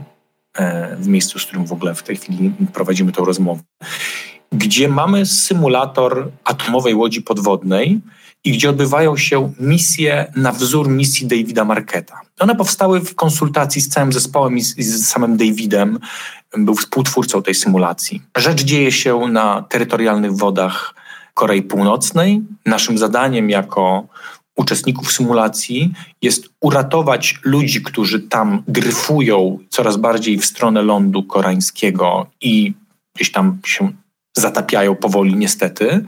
w 1.00 1.08
miejscu, 1.08 1.40
z 1.40 1.46
którym 1.46 1.66
w 1.66 1.72
ogóle 1.72 1.96
w 1.96 2.04
tej 2.04 2.18
chwili 2.18 2.54
prowadzimy 2.74 3.12
tę 3.12 3.24
rozmowę, 3.26 3.62
gdzie 4.52 4.90
mamy 4.90 5.26
symulator 5.26 6.32
atomowej 6.44 6.96
łodzi 6.96 7.22
podwodnej, 7.22 8.02
i 8.44 8.52
gdzie 8.52 8.70
odbywają 8.70 9.18
się 9.18 9.54
misje 9.60 10.32
na 10.36 10.52
wzór 10.52 10.90
misji 10.90 11.28
Davida 11.28 11.66
Marketa. 11.66 12.22
One 12.40 12.56
powstały 12.56 13.00
w 13.00 13.16
konsultacji 13.16 13.82
z 13.82 13.90
całym 13.90 14.14
zespołem 14.14 14.58
i 14.58 14.62
z 14.62 15.08
samym 15.08 15.38
Davidem, 15.38 16.00
był 16.58 16.76
współtwórcą 16.76 17.44
tej 17.44 17.56
symulacji. 17.56 18.22
Rzecz 18.38 18.64
dzieje 18.64 18.92
się 18.92 19.20
na 19.28 19.62
terytorialnych 19.70 20.38
wodach 20.38 20.96
Korei 21.34 21.62
Północnej. 21.62 22.42
Naszym 22.66 22.98
zadaniem 22.98 23.50
jako 23.50 24.08
uczestników 24.56 25.12
symulacji 25.12 25.94
jest 26.22 26.50
uratować 26.62 27.40
ludzi, 27.44 27.82
którzy 27.82 28.20
tam 28.20 28.64
dryfują 28.68 29.60
coraz 29.70 29.98
bardziej 29.98 30.38
w 30.38 30.46
stronę 30.46 30.82
lądu 30.82 31.24
koreańskiego 31.24 32.28
i 32.42 32.74
gdzieś 33.16 33.32
tam 33.32 33.60
się 33.66 33.92
zatapiają 34.38 34.96
powoli 34.96 35.36
niestety 35.36 36.06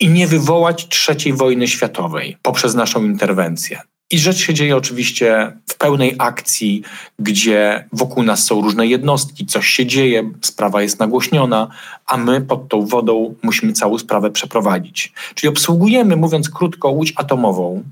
i 0.00 0.08
nie 0.08 0.26
wywołać 0.26 0.88
trzeciej 0.88 1.32
wojny 1.32 1.68
światowej 1.68 2.36
poprzez 2.42 2.74
naszą 2.74 3.04
interwencję. 3.04 3.80
I 4.10 4.18
rzecz 4.18 4.36
się 4.36 4.54
dzieje 4.54 4.76
oczywiście 4.76 5.52
w 5.66 5.74
pełnej 5.74 6.14
akcji, 6.18 6.82
gdzie 7.18 7.88
wokół 7.92 8.22
nas 8.22 8.44
są 8.44 8.60
różne 8.60 8.86
jednostki, 8.86 9.46
coś 9.46 9.66
się 9.66 9.86
dzieje, 9.86 10.30
sprawa 10.42 10.82
jest 10.82 10.98
nagłośniona, 10.98 11.68
a 12.06 12.16
my 12.16 12.40
pod 12.40 12.68
tą 12.68 12.86
wodą 12.86 13.34
musimy 13.42 13.72
całą 13.72 13.98
sprawę 13.98 14.30
przeprowadzić. 14.30 15.12
Czyli 15.34 15.48
obsługujemy, 15.48 16.16
mówiąc 16.16 16.50
krótko, 16.50 16.90
łódź 16.90 17.12
atomową, 17.16 17.82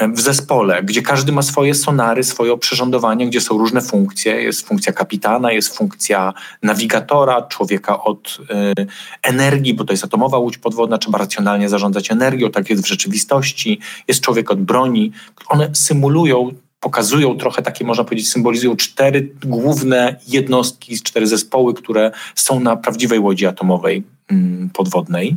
w 0.00 0.20
zespole, 0.20 0.82
gdzie 0.82 1.02
każdy 1.02 1.32
ma 1.32 1.42
swoje 1.42 1.74
sonary, 1.74 2.24
swoje 2.24 2.52
oprzyrządowanie, 2.52 3.26
gdzie 3.26 3.40
są 3.40 3.58
różne 3.58 3.82
funkcje. 3.82 4.42
Jest 4.42 4.66
funkcja 4.66 4.92
kapitana, 4.92 5.52
jest 5.52 5.76
funkcja 5.76 6.34
nawigatora, 6.62 7.42
człowieka 7.42 8.02
od 8.02 8.38
y, 8.78 8.86
energii, 9.22 9.74
bo 9.74 9.84
to 9.84 9.92
jest 9.92 10.04
atomowa 10.04 10.38
łódź 10.38 10.58
podwodna, 10.58 10.98
trzeba 10.98 11.18
racjonalnie 11.18 11.68
zarządzać 11.68 12.10
energią, 12.10 12.50
tak 12.50 12.70
jest 12.70 12.82
w 12.82 12.86
rzeczywistości. 12.86 13.80
Jest 14.08 14.20
człowiek 14.20 14.50
od 14.50 14.62
broni. 14.62 15.12
One 15.48 15.74
symulują 15.74 16.50
pokazują 16.80 17.36
trochę 17.36 17.62
takie, 17.62 17.84
można 17.84 18.04
powiedzieć, 18.04 18.28
symbolizują 18.28 18.76
cztery 18.76 19.32
główne 19.44 20.16
jednostki, 20.28 21.00
cztery 21.02 21.26
zespoły, 21.26 21.74
które 21.74 22.10
są 22.34 22.60
na 22.60 22.76
prawdziwej 22.76 23.18
łodzi 23.18 23.46
atomowej 23.46 24.02
podwodnej. 24.72 25.36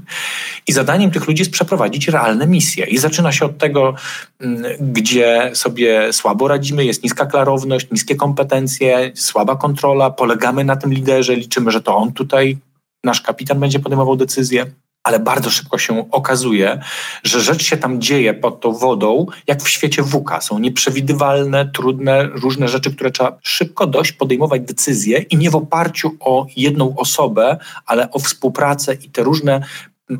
I 0.67 0.73
zadaniem 0.73 1.11
tych 1.11 1.27
ludzi 1.27 1.41
jest 1.41 1.51
przeprowadzić 1.51 2.07
realne 2.07 2.47
misje. 2.47 2.85
I 2.85 2.97
zaczyna 2.97 3.31
się 3.31 3.45
od 3.45 3.57
tego, 3.57 3.95
mm, 4.39 4.63
gdzie 4.79 5.51
sobie 5.53 6.13
słabo 6.13 6.47
radzimy, 6.47 6.85
jest 6.85 7.03
niska 7.03 7.25
klarowność, 7.25 7.91
niskie 7.91 8.15
kompetencje, 8.15 9.11
słaba 9.15 9.55
kontrola, 9.55 10.09
polegamy 10.09 10.65
na 10.65 10.75
tym 10.75 10.93
liderze, 10.93 11.35
liczymy, 11.35 11.71
że 11.71 11.81
to 11.81 11.97
on 11.97 12.13
tutaj, 12.13 12.57
nasz 13.03 13.21
kapitan 13.21 13.59
będzie 13.59 13.79
podejmował 13.79 14.15
decyzje 14.15 14.65
ale 15.03 15.19
bardzo 15.19 15.49
szybko 15.49 15.77
się 15.77 16.11
okazuje, 16.11 16.79
że 17.23 17.41
rzecz 17.41 17.63
się 17.63 17.77
tam 17.77 18.01
dzieje 18.01 18.33
pod 18.33 18.61
tą 18.61 18.73
wodą, 18.73 19.25
jak 19.47 19.63
w 19.63 19.69
świecie 19.69 20.03
WUKA. 20.03 20.41
Są 20.41 20.59
nieprzewidywalne, 20.59 21.71
trudne, 21.73 22.23
różne 22.23 22.67
rzeczy, 22.67 22.93
które 22.95 23.11
trzeba 23.11 23.37
szybko 23.41 23.87
dość 23.87 24.11
podejmować 24.11 24.61
decyzje 24.61 25.17
i 25.19 25.37
nie 25.37 25.49
w 25.49 25.55
oparciu 25.55 26.11
o 26.19 26.45
jedną 26.55 26.95
osobę, 26.95 27.57
ale 27.85 28.11
o 28.11 28.19
współpracę 28.19 28.93
i 28.93 29.09
te 29.09 29.23
różne 29.23 29.61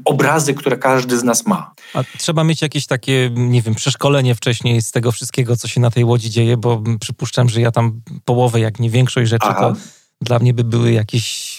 obrazy, 0.05 0.53
które 0.53 0.77
każdy 0.77 1.17
z 1.17 1.23
nas 1.23 1.45
ma. 1.45 1.73
A 1.93 2.03
trzeba 2.17 2.43
mieć 2.43 2.61
jakieś 2.61 2.87
takie, 2.87 3.29
nie 3.35 3.61
wiem, 3.61 3.75
przeszkolenie 3.75 4.35
wcześniej 4.35 4.81
z 4.81 4.91
tego 4.91 5.11
wszystkiego, 5.11 5.57
co 5.57 5.67
się 5.67 5.81
na 5.81 5.91
tej 5.91 6.03
łodzi 6.03 6.29
dzieje, 6.29 6.57
bo 6.57 6.83
przypuszczam, 6.99 7.49
że 7.49 7.61
ja 7.61 7.71
tam 7.71 8.01
połowę, 8.25 8.59
jak 8.59 8.79
nie 8.79 8.89
większość 8.89 9.29
rzeczy, 9.29 9.47
Aha. 9.49 9.59
to 9.59 9.75
dla 10.23 10.39
mnie 10.39 10.53
by 10.53 10.63
były 10.63 10.91
jakieś 10.91 11.53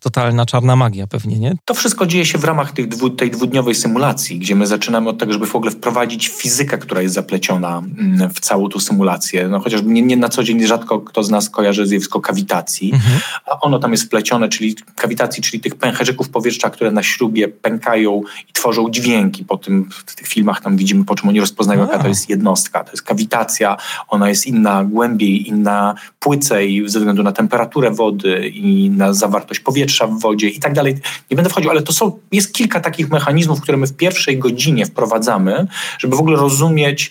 totalna 0.00 0.46
czarna 0.46 0.76
magia 0.76 1.06
pewnie, 1.06 1.38
nie? 1.38 1.56
To 1.64 1.74
wszystko 1.74 2.06
dzieje 2.06 2.26
się 2.26 2.38
w 2.38 2.44
ramach 2.44 2.72
tych 2.72 2.88
dwu, 2.88 3.10
tej 3.10 3.30
dwudniowej 3.30 3.74
symulacji, 3.74 4.38
gdzie 4.38 4.54
my 4.54 4.66
zaczynamy 4.66 5.08
od 5.08 5.18
tego, 5.18 5.32
żeby 5.32 5.46
w 5.46 5.56
ogóle 5.56 5.70
wprowadzić 5.70 6.28
fizykę, 6.28 6.78
która 6.78 7.02
jest 7.02 7.14
zapleciona 7.14 7.78
mm, 7.78 8.30
w 8.30 8.40
całą 8.40 8.68
tą 8.68 8.80
symulację. 8.80 9.48
No 9.48 9.60
chociażby 9.60 9.90
nie, 9.90 10.02
nie 10.02 10.16
na 10.16 10.28
co 10.28 10.44
dzień 10.44 10.66
rzadko 10.66 11.00
kto 11.00 11.22
z 11.22 11.30
nas 11.30 11.50
kojarzy 11.50 11.86
zjawisko 11.86 12.20
kawitacji, 12.20 12.92
mhm. 12.94 13.20
a 13.46 13.60
ono 13.60 13.78
tam 13.78 13.92
jest 13.92 14.04
wplecione, 14.04 14.48
czyli 14.48 14.76
kawitacji, 14.96 15.42
czyli 15.42 15.60
tych 15.60 15.74
pęcherzyków 15.74 16.28
powietrza, 16.28 16.70
które 16.70 16.90
na 16.90 17.02
śrubie 17.02 17.48
pękają 17.48 18.22
i 18.50 18.52
tworzą 18.52 18.90
dźwięki. 18.90 19.44
Po 19.44 19.56
tym 19.56 19.88
w 20.06 20.14
tych 20.14 20.28
filmach 20.28 20.60
tam 20.60 20.76
widzimy, 20.76 21.04
po 21.04 21.14
czym 21.14 21.28
oni 21.28 21.40
rozpoznają, 21.40 21.80
jaka 21.80 21.98
to 21.98 22.08
jest 22.08 22.28
jednostka. 22.28 22.84
To 22.84 22.90
jest 22.90 23.02
kawitacja, 23.02 23.76
ona 24.08 24.28
jest 24.28 24.46
inna 24.46 24.84
głębiej, 24.84 25.48
inna 25.48 25.94
płycej 26.20 26.82
ze 26.86 26.98
względu 26.98 27.22
na 27.22 27.32
temperaturę 27.32 27.91
wody 27.92 28.48
i 28.48 28.90
na 28.90 29.12
zawartość 29.12 29.60
powietrza 29.60 30.06
w 30.06 30.20
wodzie 30.20 30.48
i 30.48 30.60
tak 30.60 30.72
dalej. 30.72 30.94
Nie 31.30 31.36
będę 31.36 31.50
wchodził, 31.50 31.70
ale 31.70 31.82
to 31.82 31.92
są, 31.92 32.18
jest 32.32 32.54
kilka 32.54 32.80
takich 32.80 33.10
mechanizmów, 33.10 33.60
które 33.60 33.78
my 33.78 33.86
w 33.86 33.96
pierwszej 33.96 34.38
godzinie 34.38 34.86
wprowadzamy, 34.86 35.66
żeby 35.98 36.16
w 36.16 36.20
ogóle 36.20 36.36
rozumieć, 36.36 37.10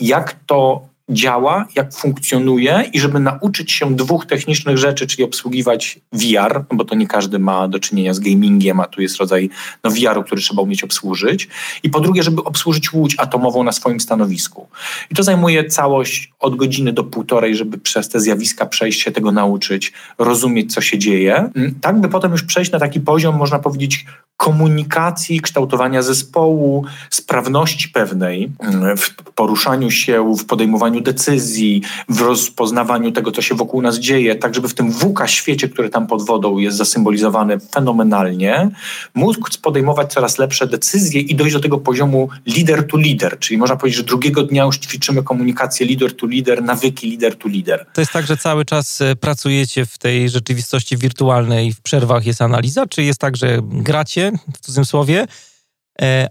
jak 0.00 0.36
to 0.46 0.91
działa, 1.08 1.66
jak 1.76 1.94
funkcjonuje 1.94 2.90
i 2.92 3.00
żeby 3.00 3.20
nauczyć 3.20 3.72
się 3.72 3.96
dwóch 3.96 4.26
technicznych 4.26 4.78
rzeczy, 4.78 5.06
czyli 5.06 5.24
obsługiwać 5.24 6.00
VR, 6.12 6.64
bo 6.72 6.84
to 6.84 6.94
nie 6.94 7.06
każdy 7.06 7.38
ma 7.38 7.68
do 7.68 7.78
czynienia 7.78 8.14
z 8.14 8.20
gamingiem, 8.20 8.80
a 8.80 8.86
tu 8.86 9.02
jest 9.02 9.16
rodzaj 9.16 9.50
no, 9.84 9.90
VR-u, 9.90 10.22
który 10.22 10.40
trzeba 10.40 10.62
umieć 10.62 10.84
obsłużyć. 10.84 11.48
I 11.82 11.90
po 11.90 12.00
drugie, 12.00 12.22
żeby 12.22 12.44
obsłużyć 12.44 12.92
łódź 12.92 13.14
atomową 13.18 13.62
na 13.62 13.72
swoim 13.72 14.00
stanowisku. 14.00 14.68
I 15.10 15.14
to 15.14 15.22
zajmuje 15.22 15.64
całość 15.64 16.32
od 16.40 16.56
godziny 16.56 16.92
do 16.92 17.04
półtorej, 17.04 17.56
żeby 17.56 17.78
przez 17.78 18.08
te 18.08 18.20
zjawiska 18.20 18.66
przejść 18.66 19.02
się 19.02 19.12
tego 19.12 19.32
nauczyć, 19.32 19.92
rozumieć, 20.18 20.74
co 20.74 20.80
się 20.80 20.98
dzieje. 20.98 21.50
Mm, 21.54 21.74
tak, 21.80 22.00
by 22.00 22.08
potem 22.08 22.32
już 22.32 22.42
przejść 22.42 22.72
na 22.72 22.78
taki 22.78 23.00
poziom, 23.00 23.36
można 23.36 23.58
powiedzieć, 23.58 24.06
komunikacji, 24.36 25.40
kształtowania 25.40 26.02
zespołu, 26.02 26.84
sprawności 27.10 27.88
pewnej 27.88 28.50
mm, 28.58 28.96
w 28.96 29.14
poruszaniu 29.34 29.90
się, 29.90 30.34
w 30.34 30.44
podejmowaniu 30.46 30.91
decyzji, 31.00 31.82
w 32.08 32.20
rozpoznawaniu 32.20 33.12
tego, 33.12 33.32
co 33.32 33.42
się 33.42 33.54
wokół 33.54 33.82
nas 33.82 33.98
dzieje, 33.98 34.36
tak 34.36 34.54
żeby 34.54 34.68
w 34.68 34.74
tym 34.74 34.90
WUKA 34.90 35.26
świecie, 35.26 35.68
który 35.68 35.90
tam 35.90 36.06
pod 36.06 36.26
wodą 36.26 36.58
jest 36.58 36.76
zasymbolizowany 36.76 37.58
fenomenalnie, 37.58 38.70
móc 39.14 39.36
podejmować 39.62 40.12
coraz 40.12 40.38
lepsze 40.38 40.66
decyzje 40.66 41.20
i 41.20 41.34
dojść 41.34 41.54
do 41.54 41.60
tego 41.60 41.78
poziomu 41.78 42.28
leader 42.46 42.86
to 42.86 42.96
leader, 42.96 43.38
czyli 43.38 43.58
można 43.58 43.76
powiedzieć, 43.76 43.96
że 43.96 44.04
drugiego 44.04 44.42
dnia 44.42 44.64
już 44.64 44.78
ćwiczymy 44.78 45.22
komunikację 45.22 45.86
leader 45.86 46.16
to 46.16 46.26
leader, 46.26 46.62
nawyki 46.62 47.10
leader 47.10 47.38
to 47.38 47.48
leader. 47.48 47.86
To 47.94 48.00
jest 48.00 48.12
tak, 48.12 48.26
że 48.26 48.36
cały 48.36 48.64
czas 48.64 49.00
e, 49.00 49.16
pracujecie 49.16 49.86
w 49.86 49.98
tej 49.98 50.28
rzeczywistości 50.28 50.96
wirtualnej, 50.96 51.72
w 51.72 51.80
przerwach 51.80 52.26
jest 52.26 52.42
analiza, 52.42 52.86
czy 52.86 53.02
jest 53.02 53.20
tak, 53.20 53.36
że 53.36 53.58
gracie 53.62 54.32
w 54.54 54.60
cudzysłowie, 54.60 55.26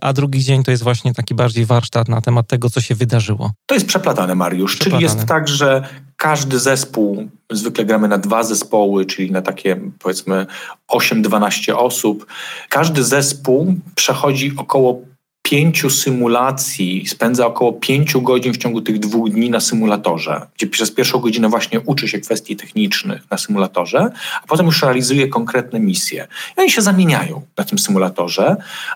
a 0.02 0.14
drugi 0.14 0.44
dzień 0.44 0.64
to 0.64 0.72
jest 0.72 0.84
właśnie 0.84 1.14
taki 1.14 1.36
bardziej 1.36 1.66
warsztat 1.66 2.10
na 2.10 2.22
temat 2.22 2.48
tego, 2.48 2.70
co 2.70 2.82
się 2.82 2.96
wydarzyło. 2.96 3.52
To 3.66 3.76
jest 3.76 3.88
przeplatane, 3.88 4.36
Mariusz. 4.36 4.76
Przeplatane. 4.76 5.08
Czyli 5.08 5.18
jest 5.18 5.28
tak, 5.28 5.48
że 5.48 5.88
każdy 6.18 6.60
zespół, 6.60 7.30
zwykle 7.52 7.86
gramy 7.86 8.08
na 8.08 8.18
dwa 8.18 8.44
zespoły, 8.44 9.06
czyli 9.06 9.32
na 9.32 9.42
takie 9.42 9.78
powiedzmy 10.00 10.46
8-12 10.92 11.74
osób, 11.74 12.26
każdy 12.70 13.04
zespół 13.04 13.76
przechodzi 13.96 14.54
około 14.58 15.02
pięciu 15.52 15.90
symulacji, 15.90 17.08
spędza 17.08 17.48
około 17.48 17.74
pięciu 17.74 18.22
godzin 18.22 18.54
w 18.54 18.58
ciągu 18.58 18.82
tych 18.82 19.00
dwóch 19.00 19.30
dni 19.30 19.50
na 19.50 19.60
symulatorze, 19.60 20.48
gdzie 20.56 20.68
przez 20.68 20.92
pierwszą 20.92 21.20
godzinę 21.20 21.50
właśnie 21.50 21.80
uczy 21.80 22.08
się 22.08 22.20
kwestii 22.20 22.56
technicznych 22.56 23.22
na 23.32 23.38
symulatorze, 23.38 24.10
a 24.44 24.48
potem 24.48 24.66
już 24.66 24.82
realizuje 24.82 25.28
konkretne 25.28 25.80
misje. 25.80 26.28
I 26.58 26.62
oni 26.62 26.72
się 26.72 26.82
zamieniają 26.82 27.42
na 27.58 27.64
tym 27.64 27.80
symulatorze, 27.80 28.56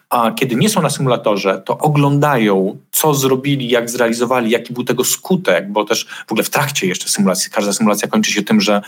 a 0.10 0.32
kiedy 0.32 0.56
nie 0.56 0.70
są 0.70 0.82
na 0.82 0.90
symulatorze, 0.90 1.62
to 1.66 1.78
oglądają, 1.78 2.78
co 2.92 3.14
zrobili, 3.14 3.70
jak 3.70 3.90
zrealizowali, 3.90 4.52
jaki 4.52 4.74
był 4.74 4.84
tego 4.84 5.04
skutek, 5.04 5.72
bo 5.72 5.86
też 5.86 6.08
w 6.28 6.32
ogóle 6.32 6.44
w 6.44 6.50
trakcie 6.50 6.88
jeszcze 6.88 7.10
symulacji, 7.10 7.52
każda 7.52 7.74
symulacja 7.74 8.08
kończy 8.08 8.32
się 8.32 8.44
tym, 8.44 8.62
że 8.62 8.82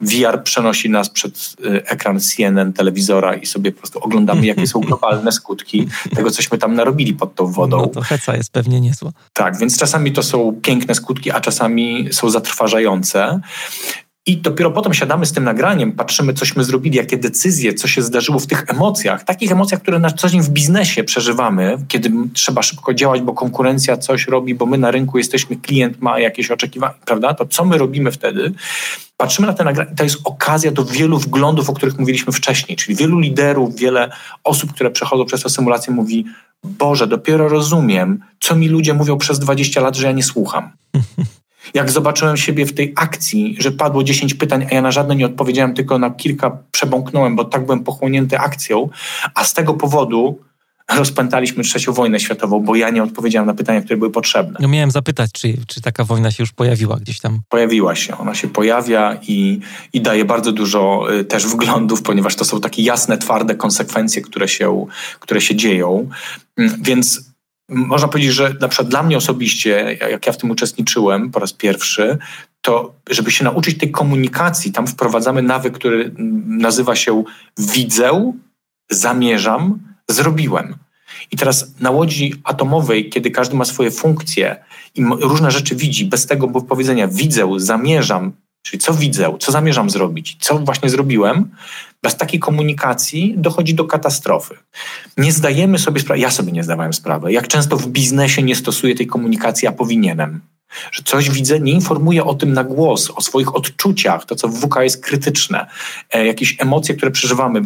VR 0.00 0.42
przenosi 0.44 0.90
nas 0.90 1.10
przed 1.10 1.54
y, 1.64 1.86
ekran 1.86 2.20
CNN, 2.20 2.72
telewizora 2.72 3.34
i 3.34 3.46
sobie 3.46 3.72
po 3.72 3.78
prostu 3.78 3.98
oglądamy, 3.98 4.46
jakie 4.46 4.66
są 4.66 4.80
globalne 4.80 5.32
skutki 5.32 5.88
tego, 6.16 6.30
cośmy 6.30 6.58
tam 6.58 6.74
narobili 6.74 7.11
pod 7.14 7.34
tą 7.34 7.46
wodą. 7.46 7.76
No 7.76 7.86
to 7.86 8.00
heca 8.00 8.36
jest 8.36 8.52
pewnie 8.52 8.80
niezła. 8.80 9.12
Tak, 9.32 9.58
więc 9.58 9.78
czasami 9.78 10.12
to 10.12 10.22
są 10.22 10.60
piękne 10.62 10.94
skutki, 10.94 11.30
a 11.30 11.40
czasami 11.40 12.08
są 12.12 12.30
zatrważające. 12.30 13.40
I 14.26 14.36
dopiero 14.36 14.70
potem 14.70 14.94
siadamy 14.94 15.26
z 15.26 15.32
tym 15.32 15.44
nagraniem, 15.44 15.92
patrzymy, 15.92 16.34
cośmy 16.34 16.64
zrobili, 16.64 16.96
jakie 16.96 17.16
decyzje, 17.16 17.74
co 17.74 17.88
się 17.88 18.02
zdarzyło 18.02 18.38
w 18.38 18.46
tych 18.46 18.64
emocjach, 18.68 19.24
takich 19.24 19.52
emocjach, 19.52 19.82
które 19.82 19.98
na 19.98 20.10
co 20.10 20.28
dzień 20.28 20.42
w 20.42 20.48
biznesie 20.48 21.04
przeżywamy, 21.04 21.78
kiedy 21.88 22.10
trzeba 22.32 22.62
szybko 22.62 22.94
działać, 22.94 23.20
bo 23.20 23.32
konkurencja 23.32 23.96
coś 23.96 24.26
robi, 24.26 24.54
bo 24.54 24.66
my 24.66 24.78
na 24.78 24.90
rynku 24.90 25.18
jesteśmy, 25.18 25.56
klient 25.56 26.00
ma 26.00 26.18
jakieś 26.18 26.50
oczekiwania, 26.50 26.94
prawda? 27.04 27.34
To 27.34 27.46
co 27.46 27.64
my 27.64 27.78
robimy 27.78 28.12
wtedy? 28.12 28.52
Patrzymy 29.16 29.46
na 29.46 29.54
te 29.54 29.64
nagrania, 29.64 29.94
to 29.96 30.04
jest 30.04 30.18
okazja 30.24 30.70
do 30.70 30.84
wielu 30.84 31.18
wglądów, 31.18 31.70
o 31.70 31.72
których 31.72 31.98
mówiliśmy 31.98 32.32
wcześniej, 32.32 32.76
czyli 32.76 32.96
wielu 32.96 33.18
liderów, 33.18 33.76
wiele 33.76 34.10
osób, 34.44 34.72
które 34.72 34.90
przechodzą 34.90 35.24
przez 35.24 35.42
tę 35.42 35.50
symulację, 35.50 35.92
mówi: 35.92 36.24
Boże, 36.64 37.06
dopiero 37.06 37.48
rozumiem, 37.48 38.20
co 38.40 38.56
mi 38.56 38.68
ludzie 38.68 38.94
mówią 38.94 39.18
przez 39.18 39.38
20 39.38 39.80
lat, 39.80 39.96
że 39.96 40.06
ja 40.06 40.12
nie 40.12 40.22
słucham. 40.22 40.70
Jak 41.74 41.90
zobaczyłem 41.90 42.36
siebie 42.36 42.66
w 42.66 42.74
tej 42.74 42.92
akcji, 42.96 43.56
że 43.58 43.72
padło 43.72 44.04
10 44.04 44.34
pytań, 44.34 44.66
a 44.70 44.74
ja 44.74 44.82
na 44.82 44.90
żadne 44.90 45.16
nie 45.16 45.26
odpowiedziałem, 45.26 45.74
tylko 45.74 45.98
na 45.98 46.10
kilka 46.10 46.58
przebąknąłem, 46.72 47.36
bo 47.36 47.44
tak 47.44 47.64
byłem 47.64 47.84
pochłonięty 47.84 48.38
akcją, 48.38 48.88
a 49.34 49.44
z 49.44 49.54
tego 49.54 49.74
powodu 49.74 50.38
rozpętaliśmy 50.96 51.64
trzecią 51.64 51.92
wojnę 51.92 52.20
światową, 52.20 52.60
bo 52.60 52.76
ja 52.76 52.90
nie 52.90 53.02
odpowiedziałem 53.02 53.46
na 53.46 53.54
pytania, 53.54 53.80
które 53.80 53.96
były 53.96 54.10
potrzebne. 54.10 54.58
No 54.60 54.68
miałem 54.68 54.90
zapytać, 54.90 55.30
czy, 55.32 55.54
czy 55.66 55.80
taka 55.80 56.04
wojna 56.04 56.30
się 56.30 56.42
już 56.42 56.52
pojawiła 56.52 56.96
gdzieś 56.96 57.20
tam? 57.20 57.40
Pojawiła 57.48 57.94
się. 57.94 58.18
Ona 58.18 58.34
się 58.34 58.48
pojawia 58.48 59.18
i, 59.28 59.60
i 59.92 60.00
daje 60.00 60.24
bardzo 60.24 60.52
dużo 60.52 61.06
y, 61.20 61.24
też 61.24 61.46
wglądów, 61.46 62.02
ponieważ 62.02 62.36
to 62.36 62.44
są 62.44 62.60
takie 62.60 62.82
jasne, 62.82 63.18
twarde 63.18 63.54
konsekwencje, 63.54 64.22
które 64.22 64.48
się, 64.48 64.86
które 65.20 65.40
się 65.40 65.56
dzieją. 65.56 66.08
Mm, 66.56 66.82
więc 66.82 67.31
można 67.72 68.08
powiedzieć, 68.08 68.32
że 68.32 68.54
na 68.60 68.68
przykład 68.68 68.88
dla 68.88 69.02
mnie 69.02 69.16
osobiście, 69.16 69.98
jak 70.10 70.26
ja 70.26 70.32
w 70.32 70.36
tym 70.36 70.50
uczestniczyłem 70.50 71.30
po 71.30 71.40
raz 71.40 71.52
pierwszy, 71.52 72.18
to 72.60 72.94
żeby 73.10 73.30
się 73.30 73.44
nauczyć 73.44 73.78
tej 73.78 73.90
komunikacji, 73.90 74.72
tam 74.72 74.86
wprowadzamy 74.86 75.42
nawyk, 75.42 75.74
który 75.74 76.14
nazywa 76.46 76.96
się 76.96 77.24
widzę, 77.58 78.32
zamierzam, 78.90 79.78
zrobiłem. 80.10 80.76
I 81.30 81.36
teraz 81.36 81.80
na 81.80 81.90
łodzi 81.90 82.34
atomowej, 82.44 83.10
kiedy 83.10 83.30
każdy 83.30 83.56
ma 83.56 83.64
swoje 83.64 83.90
funkcje 83.90 84.64
i 84.94 85.04
różne 85.04 85.50
rzeczy 85.50 85.76
widzi, 85.76 86.04
bez 86.04 86.26
tego 86.26 86.48
powiedzenia 86.48 87.08
widzę, 87.08 87.48
zamierzam, 87.56 88.32
czyli 88.62 88.80
co 88.80 88.94
widzę, 88.94 89.36
co 89.40 89.52
zamierzam 89.52 89.90
zrobić, 89.90 90.36
co 90.40 90.58
właśnie 90.58 90.90
zrobiłem, 90.90 91.50
bez 92.02 92.16
takiej 92.16 92.40
komunikacji 92.40 93.34
dochodzi 93.36 93.74
do 93.74 93.84
katastrofy. 93.84 94.54
Nie 95.16 95.32
zdajemy 95.32 95.78
sobie 95.78 96.00
sprawy, 96.00 96.20
ja 96.20 96.30
sobie 96.30 96.52
nie 96.52 96.64
zdawałem 96.64 96.92
sprawy, 96.92 97.32
jak 97.32 97.48
często 97.48 97.76
w 97.76 97.88
biznesie 97.88 98.42
nie 98.42 98.56
stosuję 98.56 98.94
tej 98.94 99.06
komunikacji, 99.06 99.68
a 99.68 99.72
powinienem 99.72 100.40
że 100.92 101.02
coś 101.02 101.30
widzę, 101.30 101.60
nie 101.60 101.72
informuję 101.72 102.24
o 102.24 102.34
tym 102.34 102.52
na 102.52 102.64
głos, 102.64 103.10
o 103.16 103.20
swoich 103.20 103.54
odczuciach, 103.54 104.24
to 104.24 104.34
co 104.34 104.48
w 104.48 104.60
WK 104.60 104.76
jest 104.82 105.04
krytyczne, 105.04 105.66
e, 106.12 106.26
jakieś 106.26 106.56
emocje, 106.58 106.94
które 106.94 107.10
przeżywamy, 107.10 107.62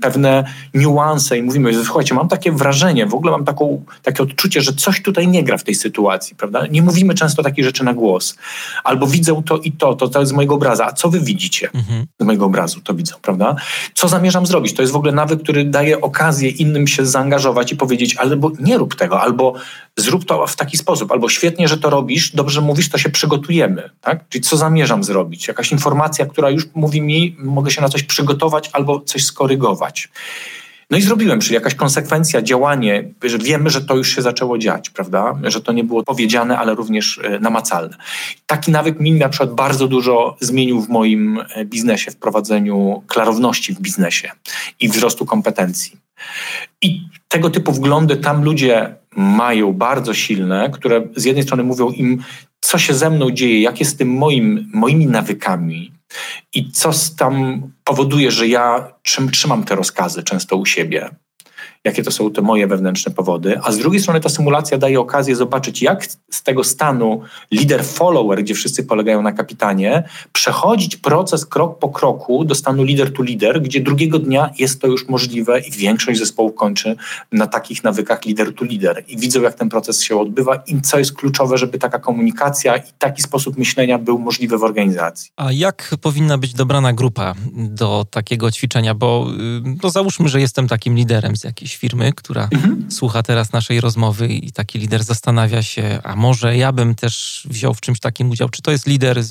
pewne 0.00 0.44
niuanse 0.74 1.38
i 1.38 1.42
mówimy, 1.42 1.72
że 1.72 1.84
słuchajcie, 1.84 2.14
mam 2.14 2.28
takie 2.28 2.52
wrażenie, 2.52 3.06
w 3.06 3.14
ogóle 3.14 3.32
mam 3.32 3.44
taką, 3.44 3.84
takie 4.02 4.22
odczucie, 4.22 4.60
że 4.60 4.72
coś 4.72 5.02
tutaj 5.02 5.28
nie 5.28 5.44
gra 5.44 5.58
w 5.58 5.64
tej 5.64 5.74
sytuacji, 5.74 6.36
prawda? 6.36 6.66
Nie 6.66 6.82
mówimy 6.82 7.14
często 7.14 7.42
takich 7.42 7.64
rzeczy 7.64 7.84
na 7.84 7.94
głos. 7.94 8.36
Albo 8.84 9.06
widzę 9.06 9.42
to 9.46 9.58
i 9.58 9.72
to, 9.72 9.94
to, 9.94 10.08
to 10.08 10.20
jest 10.20 10.32
z 10.32 10.34
mojego 10.34 10.54
obrazu, 10.54 10.82
a 10.82 10.92
co 10.92 11.10
wy 11.10 11.20
widzicie 11.20 11.70
mhm. 11.74 12.06
z 12.20 12.24
mojego 12.24 12.44
obrazu, 12.44 12.80
to 12.80 12.94
widzę, 12.94 13.14
prawda? 13.22 13.56
Co 13.94 14.08
zamierzam 14.08 14.46
zrobić? 14.46 14.74
To 14.74 14.82
jest 14.82 14.92
w 14.92 14.96
ogóle 14.96 15.12
nawyk, 15.12 15.42
który 15.42 15.64
daje 15.64 16.00
okazję 16.00 16.50
innym 16.50 16.86
się 16.86 17.06
zaangażować 17.06 17.72
i 17.72 17.76
powiedzieć, 17.76 18.16
albo 18.16 18.50
nie 18.60 18.78
rób 18.78 18.94
tego, 18.94 19.20
albo 19.20 19.54
zrób 19.96 20.24
to 20.24 20.46
w 20.46 20.56
taki 20.56 20.76
sposób, 20.76 21.12
albo 21.12 21.28
świetnie, 21.28 21.68
że 21.68 21.78
to 21.78 21.90
robisz, 21.90 22.34
dobrze 22.46 22.60
mówisz, 22.60 22.88
to 22.88 22.98
się 22.98 23.10
przygotujemy. 23.10 23.90
Tak? 24.00 24.28
Czyli 24.28 24.44
co 24.44 24.56
zamierzam 24.56 25.04
zrobić? 25.04 25.48
Jakaś 25.48 25.72
informacja, 25.72 26.26
która 26.26 26.50
już 26.50 26.64
mówi 26.74 27.02
mi, 27.02 27.36
mogę 27.38 27.70
się 27.70 27.80
na 27.80 27.88
coś 27.88 28.02
przygotować 28.02 28.70
albo 28.72 29.00
coś 29.00 29.24
skorygować. 29.24 30.08
No 30.90 30.98
i 30.98 31.02
zrobiłem, 31.02 31.40
czyli 31.40 31.54
jakaś 31.54 31.74
konsekwencja, 31.74 32.42
działanie, 32.42 33.08
że 33.22 33.38
wiemy, 33.38 33.70
że 33.70 33.80
to 33.80 33.96
już 33.96 34.14
się 34.14 34.22
zaczęło 34.22 34.58
dziać, 34.58 34.90
prawda? 34.90 35.34
Że 35.42 35.60
to 35.60 35.72
nie 35.72 35.84
było 35.84 36.02
powiedziane, 36.02 36.58
ale 36.58 36.74
również 36.74 37.20
e, 37.24 37.40
namacalne. 37.40 37.96
Taki 38.46 38.70
nawyk 38.70 39.00
mi 39.00 39.12
na 39.12 39.28
przykład 39.28 39.54
bardzo 39.54 39.88
dużo 39.88 40.36
zmienił 40.40 40.80
w 40.80 40.88
moim 40.88 41.40
e, 41.54 41.64
biznesie, 41.64 42.10
w 42.10 42.16
prowadzeniu 42.16 43.02
klarowności 43.06 43.74
w 43.74 43.80
biznesie 43.80 44.30
i 44.80 44.88
wzrostu 44.88 45.26
kompetencji. 45.26 46.05
I 46.82 47.00
tego 47.28 47.50
typu 47.50 47.72
wglądy 47.72 48.16
tam 48.16 48.44
ludzie 48.44 48.94
mają 49.16 49.72
bardzo 49.72 50.14
silne, 50.14 50.70
które 50.70 51.02
z 51.16 51.24
jednej 51.24 51.42
strony 51.42 51.62
mówią 51.62 51.90
im, 51.90 52.22
co 52.60 52.78
się 52.78 52.94
ze 52.94 53.10
mną 53.10 53.30
dzieje, 53.30 53.60
jakie 53.60 53.84
z 53.84 53.96
tym 53.96 54.08
moim, 54.08 54.70
moimi 54.74 55.06
nawykami 55.06 55.92
i 56.54 56.70
co 56.72 56.90
tam 57.18 57.62
powoduje, 57.84 58.30
że 58.30 58.48
ja 58.48 58.92
czym 59.02 59.30
trzymam 59.30 59.64
te 59.64 59.74
rozkazy 59.74 60.22
często 60.22 60.56
u 60.56 60.66
siebie 60.66 61.10
jakie 61.86 62.02
to 62.02 62.10
są 62.10 62.30
te 62.30 62.42
moje 62.42 62.66
wewnętrzne 62.66 63.12
powody, 63.12 63.60
a 63.62 63.72
z 63.72 63.78
drugiej 63.78 64.02
strony 64.02 64.20
ta 64.20 64.28
symulacja 64.28 64.78
daje 64.78 65.00
okazję 65.00 65.36
zobaczyć, 65.36 65.82
jak 65.82 66.06
z 66.30 66.42
tego 66.42 66.64
stanu 66.64 67.20
leader-follower, 67.52 68.42
gdzie 68.42 68.54
wszyscy 68.54 68.84
polegają 68.84 69.22
na 69.22 69.32
kapitanie, 69.32 70.02
przechodzić 70.32 70.96
proces 70.96 71.46
krok 71.46 71.78
po 71.78 71.88
kroku 71.88 72.44
do 72.44 72.54
stanu 72.54 72.84
leader-to-leader, 72.84 73.62
gdzie 73.62 73.80
drugiego 73.80 74.18
dnia 74.18 74.50
jest 74.58 74.80
to 74.80 74.86
już 74.86 75.08
możliwe 75.08 75.60
i 75.60 75.70
większość 75.70 76.18
zespołów 76.18 76.54
kończy 76.54 76.96
na 77.32 77.46
takich 77.46 77.84
nawykach 77.84 78.24
leader-to-leader 78.26 79.04
i 79.08 79.16
widzą, 79.16 79.42
jak 79.42 79.54
ten 79.54 79.68
proces 79.68 80.02
się 80.02 80.20
odbywa 80.20 80.56
i 80.66 80.80
co 80.80 80.98
jest 80.98 81.12
kluczowe, 81.12 81.58
żeby 81.58 81.78
taka 81.78 81.98
komunikacja 81.98 82.76
i 82.76 82.92
taki 82.98 83.22
sposób 83.22 83.58
myślenia 83.58 83.98
był 83.98 84.18
możliwy 84.18 84.58
w 84.58 84.62
organizacji. 84.64 85.30
A 85.36 85.52
jak 85.52 85.94
powinna 86.02 86.38
być 86.38 86.54
dobrana 86.54 86.92
grupa 86.92 87.34
do 87.52 88.06
takiego 88.10 88.50
ćwiczenia? 88.50 88.94
Bo 88.94 89.26
y, 89.66 89.76
no 89.82 89.90
załóżmy, 89.90 90.28
że 90.28 90.40
jestem 90.40 90.68
takim 90.68 90.96
liderem 90.96 91.36
z 91.36 91.44
jakiejś 91.44 91.75
firmy, 91.76 92.12
która 92.12 92.48
mhm. 92.52 92.90
słucha 92.90 93.22
teraz 93.22 93.52
naszej 93.52 93.80
rozmowy 93.80 94.28
i 94.28 94.52
taki 94.52 94.78
lider 94.78 95.04
zastanawia 95.04 95.62
się, 95.62 96.00
a 96.04 96.16
może 96.16 96.56
ja 96.56 96.72
bym 96.72 96.94
też 96.94 97.46
wziął 97.50 97.74
w 97.74 97.80
czymś 97.80 98.00
takim 98.00 98.30
udział. 98.30 98.48
Czy 98.48 98.62
to 98.62 98.70
jest 98.70 98.86
lider 98.86 99.22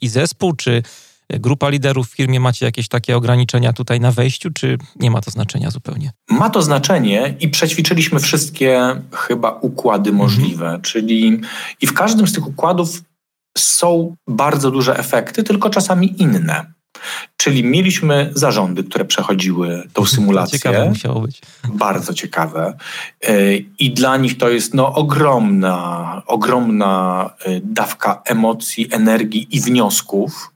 i 0.00 0.08
zespół, 0.08 0.52
czy 0.52 0.82
grupa 1.30 1.68
liderów 1.68 2.08
w 2.08 2.14
firmie? 2.14 2.40
Macie 2.40 2.66
jakieś 2.66 2.88
takie 2.88 3.16
ograniczenia 3.16 3.72
tutaj 3.72 4.00
na 4.00 4.12
wejściu, 4.12 4.50
czy 4.50 4.78
nie 4.96 5.10
ma 5.10 5.20
to 5.20 5.30
znaczenia 5.30 5.70
zupełnie? 5.70 6.12
Ma 6.30 6.50
to 6.50 6.62
znaczenie 6.62 7.34
i 7.40 7.48
przećwiczyliśmy 7.48 8.20
wszystkie 8.20 8.80
chyba 9.12 9.50
układy 9.50 10.10
mhm. 10.10 10.16
możliwe, 10.16 10.80
czyli 10.82 11.40
i 11.80 11.86
w 11.86 11.92
każdym 11.92 12.26
z 12.26 12.32
tych 12.32 12.46
układów 12.46 13.02
są 13.58 14.16
bardzo 14.28 14.70
duże 14.70 14.98
efekty, 14.98 15.44
tylko 15.44 15.70
czasami 15.70 16.22
inne. 16.22 16.73
Czyli 17.36 17.64
mieliśmy 17.64 18.30
zarządy, 18.34 18.84
które 18.84 19.04
przechodziły 19.04 19.82
tą 19.92 20.06
symulację. 20.16 20.58
Ciekawe 20.58 20.88
musiało 20.88 21.20
być. 21.20 21.40
Bardzo 21.68 22.14
ciekawe. 22.14 22.76
E, 23.26 23.56
I 23.56 23.90
dla 23.90 24.16
nich 24.16 24.38
to 24.38 24.48
jest 24.48 24.74
no, 24.74 24.94
ogromna, 24.94 26.22
ogromna 26.26 27.30
e, 27.44 27.60
dawka 27.60 28.22
emocji, 28.24 28.88
energii 28.90 29.48
i 29.50 29.60
wniosków. 29.60 30.50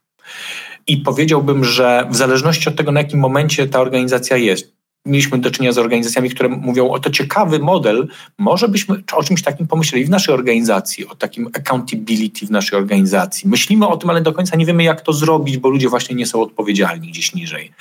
I 0.86 0.96
powiedziałbym, 0.96 1.64
że 1.64 2.06
w 2.10 2.16
zależności 2.16 2.68
od 2.68 2.76
tego, 2.76 2.92
na 2.92 3.00
jakim 3.00 3.20
momencie 3.20 3.66
ta 3.66 3.80
organizacja 3.80 4.36
jest, 4.36 4.77
mieliśmy 5.06 5.38
do 5.38 5.50
czynienia 5.50 5.72
z 5.72 5.78
organizacjami, 5.78 6.30
które 6.30 6.48
mówią, 6.48 6.90
o 6.90 6.98
to 6.98 7.10
ciekawy 7.10 7.58
model, 7.58 8.08
może 8.38 8.68
byśmy 8.68 9.02
o 9.12 9.22
czymś 9.22 9.42
takim 9.42 9.66
pomyśleli 9.66 10.04
w 10.04 10.10
naszej 10.10 10.34
organizacji, 10.34 11.08
o 11.08 11.14
takim 11.14 11.46
accountability 11.46 12.46
w 12.46 12.50
naszej 12.50 12.78
organizacji. 12.78 13.48
Myślimy 13.48 13.88
o 13.88 13.96
tym, 13.96 14.10
ale 14.10 14.20
do 14.20 14.32
końca 14.32 14.56
nie 14.56 14.66
wiemy, 14.66 14.82
jak 14.82 15.00
to 15.00 15.12
zrobić, 15.12 15.58
bo 15.58 15.68
ludzie 15.68 15.88
właśnie 15.88 16.16
nie 16.16 16.26
są 16.26 16.42
odpowiedzialni 16.42 17.08
gdzieś 17.08 17.34
niżej. 17.34 17.72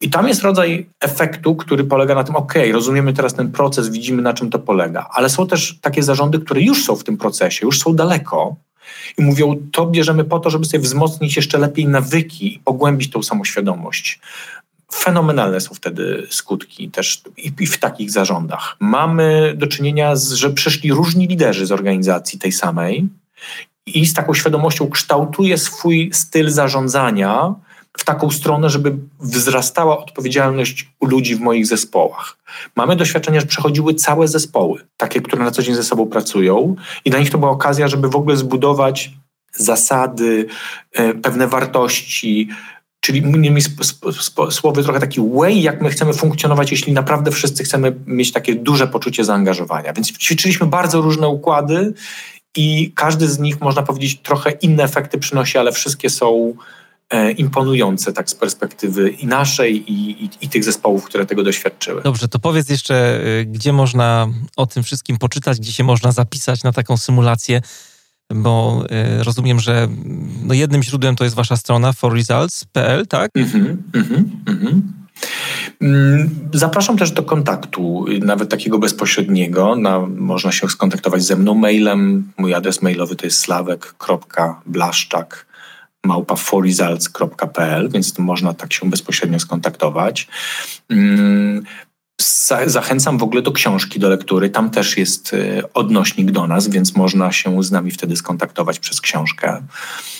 I 0.00 0.10
tam 0.10 0.28
jest 0.28 0.42
rodzaj 0.42 0.86
efektu, 1.00 1.56
który 1.56 1.84
polega 1.84 2.14
na 2.14 2.24
tym, 2.24 2.36
ok, 2.36 2.54
rozumiemy 2.72 3.12
teraz 3.12 3.34
ten 3.34 3.52
proces, 3.52 3.88
widzimy 3.88 4.22
na 4.22 4.34
czym 4.34 4.50
to 4.50 4.58
polega, 4.58 5.06
ale 5.12 5.30
są 5.30 5.46
też 5.46 5.78
takie 5.80 6.02
zarządy, 6.02 6.38
które 6.38 6.60
już 6.60 6.84
są 6.84 6.96
w 6.96 7.04
tym 7.04 7.16
procesie, 7.16 7.66
już 7.66 7.78
są 7.78 7.94
daleko 7.94 8.56
i 9.18 9.22
mówią, 9.22 9.56
to 9.72 9.86
bierzemy 9.86 10.24
po 10.24 10.38
to, 10.38 10.50
żeby 10.50 10.64
sobie 10.64 10.82
wzmocnić 10.82 11.36
jeszcze 11.36 11.58
lepiej 11.58 11.88
nawyki 11.88 12.54
i 12.54 12.58
pogłębić 12.58 13.10
tą 13.10 13.22
samoświadomość 13.22 14.20
fenomenalne 14.92 15.60
są 15.60 15.74
wtedy 15.74 16.26
skutki 16.30 16.90
też 16.90 17.22
i, 17.36 17.66
w 17.66 17.78
takich 17.78 18.10
zarządach. 18.10 18.76
Mamy 18.80 19.54
do 19.56 19.66
czynienia 19.66 20.16
z, 20.16 20.32
że 20.32 20.50
przyszli 20.50 20.92
różni 20.92 21.26
liderzy 21.26 21.66
z 21.66 21.72
organizacji 21.72 22.38
tej 22.38 22.52
samej 22.52 23.08
i 23.86 24.06
z 24.06 24.14
taką 24.14 24.34
świadomością 24.34 24.90
kształtuje 24.90 25.58
swój 25.58 26.10
styl 26.12 26.50
zarządzania 26.50 27.54
w 27.98 28.04
taką 28.04 28.30
stronę, 28.30 28.70
żeby 28.70 28.96
wzrastała 29.20 29.98
odpowiedzialność 29.98 30.90
u 31.00 31.06
ludzi 31.06 31.36
w 31.36 31.40
moich 31.40 31.66
zespołach. 31.66 32.36
Mamy 32.76 32.96
doświadczenia, 32.96 33.40
że 33.40 33.46
przechodziły 33.46 33.94
całe 33.94 34.28
zespoły, 34.28 34.80
takie, 34.96 35.20
które 35.20 35.44
na 35.44 35.50
co 35.50 35.62
dzień 35.62 35.74
ze 35.74 35.82
sobą 35.82 36.06
pracują, 36.06 36.76
i 37.04 37.10
dla 37.10 37.18
nich 37.18 37.30
to 37.30 37.38
była 37.38 37.50
okazja, 37.50 37.88
żeby 37.88 38.08
w 38.08 38.16
ogóle 38.16 38.36
zbudować 38.36 39.10
zasady, 39.52 40.46
e, 40.92 41.14
pewne 41.14 41.48
wartości, 41.48 42.48
Czyli 43.04 43.18
innymi 43.18 43.60
słowy, 44.50 44.82
trochę 44.82 45.00
taki 45.00 45.20
way, 45.20 45.62
jak 45.62 45.82
my 45.82 45.90
chcemy 45.90 46.14
funkcjonować, 46.14 46.70
jeśli 46.70 46.92
naprawdę 46.92 47.30
wszyscy 47.30 47.64
chcemy 47.64 47.96
mieć 48.06 48.32
takie 48.32 48.54
duże 48.54 48.86
poczucie 48.86 49.24
zaangażowania. 49.24 49.92
Więc 49.92 50.12
ćwiczyliśmy 50.18 50.66
bardzo 50.66 51.00
różne 51.00 51.28
układy 51.28 51.94
i 52.56 52.92
każdy 52.94 53.28
z 53.28 53.38
nich, 53.38 53.60
można 53.60 53.82
powiedzieć, 53.82 54.20
trochę 54.22 54.50
inne 54.50 54.82
efekty 54.82 55.18
przynosi, 55.18 55.58
ale 55.58 55.72
wszystkie 55.72 56.10
są 56.10 56.54
e, 57.10 57.32
imponujące 57.32 58.12
tak 58.12 58.30
z 58.30 58.34
perspektywy 58.34 59.10
i 59.10 59.26
naszej 59.26 59.92
i, 59.92 60.24
i, 60.24 60.30
i, 60.40 60.48
tych 60.48 60.64
zespołów, 60.64 61.04
które 61.04 61.26
tego 61.26 61.42
doświadczyły. 61.42 62.02
Dobrze, 62.02 62.28
to 62.28 62.38
powiedz 62.38 62.68
jeszcze, 62.68 63.20
y, 63.26 63.44
gdzie 63.44 63.72
można 63.72 64.28
o 64.56 64.66
tym 64.66 64.82
wszystkim 64.82 65.16
poczytać, 65.18 65.60
gdzie 65.60 65.72
się 65.72 65.84
można 65.84 66.12
zapisać 66.12 66.62
na 66.62 66.72
taką 66.72 66.96
symulację, 66.96 67.60
bo 68.34 68.84
y, 69.20 69.24
rozumiem, 69.24 69.60
że 69.60 69.88
no 70.44 70.54
jednym 70.54 70.82
źródłem 70.82 71.16
to 71.16 71.24
jest 71.24 71.36
wasza 71.36 71.56
strona 71.56 71.92
forresults.pl, 71.92 73.06
tak? 73.06 73.30
Mhm, 73.34 73.82
mhm, 73.94 74.30
mhm. 74.46 74.92
Mm, 75.80 76.30
zapraszam 76.52 76.96
też 76.96 77.10
do 77.10 77.22
kontaktu, 77.22 78.04
nawet 78.20 78.50
takiego 78.50 78.78
bezpośredniego. 78.78 79.76
Na, 79.76 80.00
można 80.00 80.52
się 80.52 80.68
skontaktować 80.68 81.22
ze 81.22 81.36
mną 81.36 81.54
mailem. 81.54 82.32
Mój 82.38 82.54
adres 82.54 82.82
mailowy 82.82 83.16
to 83.16 83.26
jest 83.26 83.38
slawek.blaszczak 83.38 85.46
małpa4results.pl, 86.06 87.90
więc 87.90 88.18
można 88.18 88.54
tak 88.54 88.72
się 88.72 88.90
bezpośrednio 88.90 89.38
skontaktować. 89.38 90.28
Zachęcam 92.66 93.18
w 93.18 93.22
ogóle 93.22 93.42
do 93.42 93.52
książki, 93.52 94.00
do 94.00 94.08
lektury. 94.08 94.50
Tam 94.50 94.70
też 94.70 94.96
jest 94.96 95.32
y, 95.32 95.62
odnośnik 95.74 96.30
do 96.30 96.46
nas, 96.46 96.68
więc 96.68 96.96
można 96.96 97.32
się 97.32 97.62
z 97.62 97.70
nami 97.70 97.90
wtedy 97.90 98.16
skontaktować 98.16 98.78
przez 98.78 99.00
książkę. 99.00 99.62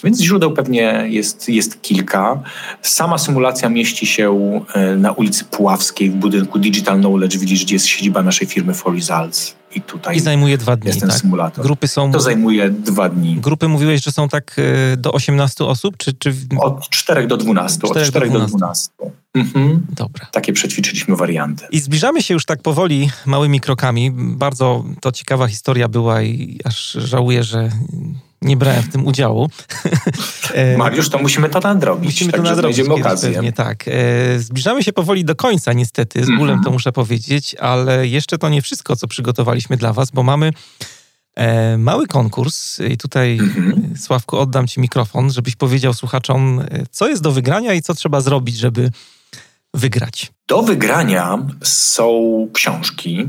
Więc 0.04 0.20
źródeł 0.20 0.52
pewnie 0.52 1.04
jest, 1.08 1.48
jest 1.48 1.82
kilka. 1.82 2.42
Sama 2.82 3.18
symulacja 3.18 3.68
mieści 3.68 4.06
się 4.06 4.60
y, 4.94 4.96
na 4.96 5.12
ulicy 5.12 5.44
Puławskiej 5.44 6.10
w 6.10 6.14
budynku 6.14 6.58
Digital 6.58 6.98
Knowledge 6.98 7.38
Village, 7.38 7.64
gdzie 7.64 7.74
jest 7.74 7.86
siedziba 7.86 8.22
naszej 8.22 8.46
firmy 8.46 8.74
For 8.74 8.94
Results. 8.94 9.54
I 9.74 9.80
tutaj 9.80 10.16
I 10.16 10.20
zajmuje 10.20 10.58
dwa 10.58 10.76
dni. 10.76 10.88
Jest 10.88 11.00
ten 11.00 11.08
tak? 11.08 11.18
symulator. 11.18 11.64
Grupy 11.64 11.88
są. 11.88 12.12
To 12.12 12.20
zajmuje 12.20 12.70
dwa 12.70 13.08
dni. 13.08 13.36
Grupy 13.36 13.68
mówiłeś, 13.68 14.04
że 14.04 14.12
są 14.12 14.28
tak 14.28 14.56
y, 14.58 14.96
do 14.96 15.12
18 15.12 15.64
osób? 15.64 15.96
Czy, 15.96 16.12
czy... 16.12 16.34
Od 16.58 16.88
4 16.88 17.26
do 17.26 17.36
12. 17.36 17.78
4 17.78 18.00
od 18.00 18.06
4 18.06 18.30
do 18.30 18.32
12. 18.32 18.52
Do 18.52 18.58
12. 18.58 18.90
Mhm. 19.34 19.86
Dobra. 19.90 20.26
Takie 20.32 20.52
przećwiczyliśmy 20.52 21.16
warianty. 21.16 21.66
I 21.70 21.80
zbliżamy 21.80 22.22
się 22.22 22.34
już 22.34 22.44
tak 22.44 22.62
powoli, 22.62 23.10
małymi 23.26 23.60
krokami. 23.60 24.10
Bardzo 24.14 24.84
to 25.00 25.12
ciekawa 25.12 25.46
historia 25.46 25.88
była 25.88 26.22
i 26.22 26.60
aż 26.64 26.92
żałuję, 26.92 27.44
że 27.44 27.70
nie 28.44 28.56
brałem 28.56 28.82
w 28.82 28.88
tym 28.88 29.06
udziału. 29.06 29.50
E, 30.54 30.76
Mariusz, 30.76 31.08
to 31.08 31.18
musimy 31.18 31.48
to 31.48 31.60
nadrobić. 31.60 32.10
Musimy 32.10 32.32
to 32.32 32.42
nadrobić. 32.42 32.80
okazję. 32.80 33.32
Pewnie, 33.32 33.52
tak. 33.52 33.84
E, 33.88 34.38
zbliżamy 34.38 34.82
się 34.82 34.92
powoli 34.92 35.24
do 35.24 35.36
końca 35.36 35.72
niestety, 35.72 36.24
z 36.24 36.26
bólem 36.26 36.48
mm 36.48 36.60
-hmm. 36.60 36.64
to 36.64 36.70
muszę 36.70 36.92
powiedzieć, 36.92 37.54
ale 37.54 38.06
jeszcze 38.06 38.38
to 38.38 38.48
nie 38.48 38.62
wszystko, 38.62 38.96
co 38.96 39.08
przygotowaliśmy 39.08 39.76
dla 39.76 39.92
was, 39.92 40.10
bo 40.10 40.22
mamy 40.22 40.50
e, 41.34 41.78
mały 41.78 42.06
konkurs 42.06 42.80
i 42.80 42.96
tutaj 42.96 43.38
-hmm. 43.38 43.98
Sławku 43.98 44.38
oddam 44.38 44.66
ci 44.66 44.80
mikrofon, 44.80 45.32
żebyś 45.32 45.56
powiedział 45.56 45.94
słuchaczom, 45.94 46.62
co 46.90 47.08
jest 47.08 47.22
do 47.22 47.32
wygrania 47.32 47.74
i 47.74 47.82
co 47.82 47.94
trzeba 47.94 48.20
zrobić, 48.20 48.56
żeby 48.56 48.90
wygrać. 49.74 50.32
Do 50.48 50.62
wygrania 50.62 51.38
są 51.62 52.48
książki. 52.52 53.28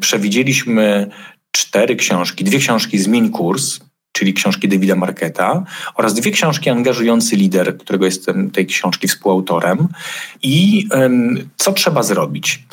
Przewidzieliśmy 0.00 1.10
cztery 1.56 1.96
książki, 1.96 2.44
dwie 2.44 2.58
książki 2.58 2.98
Zmień 2.98 3.30
kurs, 3.30 3.80
czyli 4.16 4.34
książki 4.34 4.68
Davida 4.68 4.96
Marketa, 4.96 5.64
oraz 5.94 6.14
dwie 6.14 6.30
książki 6.30 6.70
Angażujący 6.70 7.36
lider, 7.36 7.78
którego 7.78 8.04
jestem 8.04 8.50
tej 8.50 8.66
książki 8.66 9.08
współautorem. 9.08 9.88
I 10.42 10.88
co 11.56 11.72
trzeba 11.72 12.02
zrobić? 12.02 12.64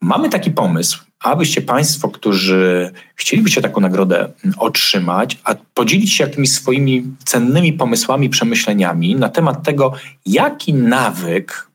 Mamy 0.00 0.28
taki 0.28 0.50
pomysł, 0.50 1.04
abyście 1.20 1.62
Państwo, 1.62 2.08
którzy 2.08 2.92
chcielibyście 3.14 3.62
taką 3.62 3.80
nagrodę 3.80 4.32
otrzymać, 4.58 5.38
a 5.44 5.54
podzielić 5.74 6.14
się 6.14 6.24
jakimiś 6.24 6.52
swoimi 6.52 7.04
cennymi 7.24 7.72
pomysłami, 7.72 8.28
przemyśleniami 8.28 9.16
na 9.16 9.28
temat 9.28 9.62
tego, 9.62 9.92
jaki 10.26 10.74
nawyk 10.74 11.70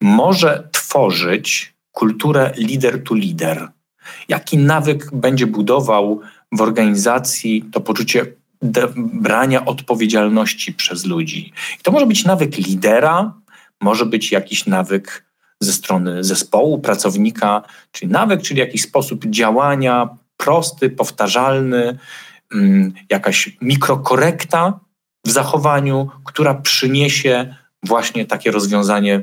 może 0.00 0.68
tworzyć 0.72 1.74
kulturę 1.92 2.52
lider 2.56 3.04
to 3.04 3.14
lider. 3.14 3.68
Jaki 4.28 4.58
nawyk 4.58 5.10
będzie 5.12 5.46
budował 5.46 6.20
w 6.52 6.60
organizacji 6.60 7.64
to 7.72 7.80
poczucie 7.80 8.26
brania 8.96 9.64
odpowiedzialności 9.64 10.72
przez 10.72 11.04
ludzi. 11.06 11.52
I 11.80 11.82
to 11.82 11.92
może 11.92 12.06
być 12.06 12.24
nawyk 12.24 12.58
lidera, 12.58 13.34
może 13.80 14.06
być 14.06 14.32
jakiś 14.32 14.66
nawyk 14.66 15.24
ze 15.60 15.72
strony 15.72 16.24
zespołu, 16.24 16.78
pracownika, 16.78 17.62
czyli 17.92 18.12
nawyk, 18.12 18.42
czyli 18.42 18.60
jakiś 18.60 18.82
sposób 18.82 19.26
działania 19.26 20.08
prosty, 20.36 20.90
powtarzalny, 20.90 21.98
mm, 22.54 22.92
jakaś 23.10 23.56
mikrokorekta 23.60 24.80
w 25.26 25.30
zachowaniu, 25.30 26.10
która 26.24 26.54
przyniesie 26.54 27.54
właśnie 27.82 28.26
takie 28.26 28.50
rozwiązanie 28.50 29.22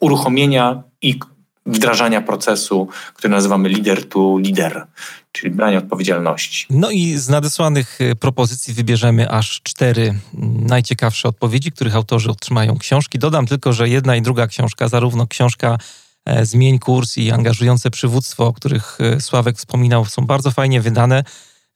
uruchomienia 0.00 0.82
i 1.02 1.18
wdrażania 1.66 2.20
procesu, 2.20 2.88
który 3.14 3.30
nazywamy 3.30 3.68
leader 3.68 4.08
to 4.08 4.38
leader, 4.38 4.86
czyli 5.32 5.50
branie 5.50 5.78
odpowiedzialności. 5.78 6.66
No 6.70 6.90
i 6.90 7.18
z 7.18 7.28
nadesłanych 7.28 8.00
y, 8.00 8.16
propozycji 8.16 8.74
wybierzemy 8.74 9.30
aż 9.30 9.60
cztery 9.62 10.14
najciekawsze 10.58 11.28
odpowiedzi, 11.28 11.72
których 11.72 11.96
autorzy 11.96 12.30
otrzymają 12.30 12.78
książki. 12.78 13.18
Dodam 13.18 13.46
tylko, 13.46 13.72
że 13.72 13.88
jedna 13.88 14.16
i 14.16 14.22
druga 14.22 14.46
książka, 14.46 14.88
zarówno 14.88 15.26
książka 15.26 15.78
e, 16.24 16.46
Zmień 16.46 16.78
kurs 16.78 17.16
i 17.16 17.30
angażujące 17.30 17.90
przywództwo, 17.90 18.46
o 18.46 18.52
których 18.52 18.98
e, 19.00 19.20
Sławek 19.20 19.56
wspominał, 19.56 20.04
są 20.04 20.26
bardzo 20.26 20.50
fajnie 20.50 20.80
wydane. 20.80 21.24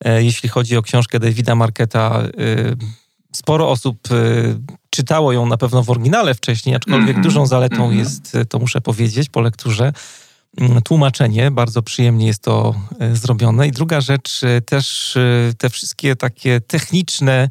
E, 0.05 0.23
jeśli 0.23 0.49
chodzi 0.49 0.77
o 0.77 0.83
książkę 0.83 1.19
Davida 1.21 1.55
Marketa, 1.55 2.23
sporo 3.39 3.71
osób 3.71 4.09
czytało 4.91 5.33
ją 5.33 5.47
na 5.47 5.57
pewno 5.57 5.83
w 5.83 5.91
oryginale 5.91 6.35
wcześniej, 6.35 6.77
aczkolwiek 6.77 7.11
mm 7.11 7.21
-hmm. 7.21 7.25
dużą 7.25 7.47
zaletą 7.47 7.85
mm 7.85 7.91
-hmm. 7.91 7.99
jest, 7.99 8.37
to 8.49 8.59
muszę 8.59 8.81
powiedzieć, 8.81 9.29
po 9.29 9.41
lekturze, 9.41 9.93
mm, 10.61 10.83
tłumaczenie. 10.83 11.51
Bardzo 11.51 11.83
przyjemnie 11.83 12.27
jest 12.27 12.43
to 12.43 12.75
e, 13.01 13.17
zrobione. 13.17 13.69
I 13.69 13.73
druga 13.73 14.01
rzecz, 14.01 14.41
też 14.67 15.19
te 15.59 15.71
wszystkie 15.71 16.17
takie 16.17 16.61
techniczne 16.61 17.49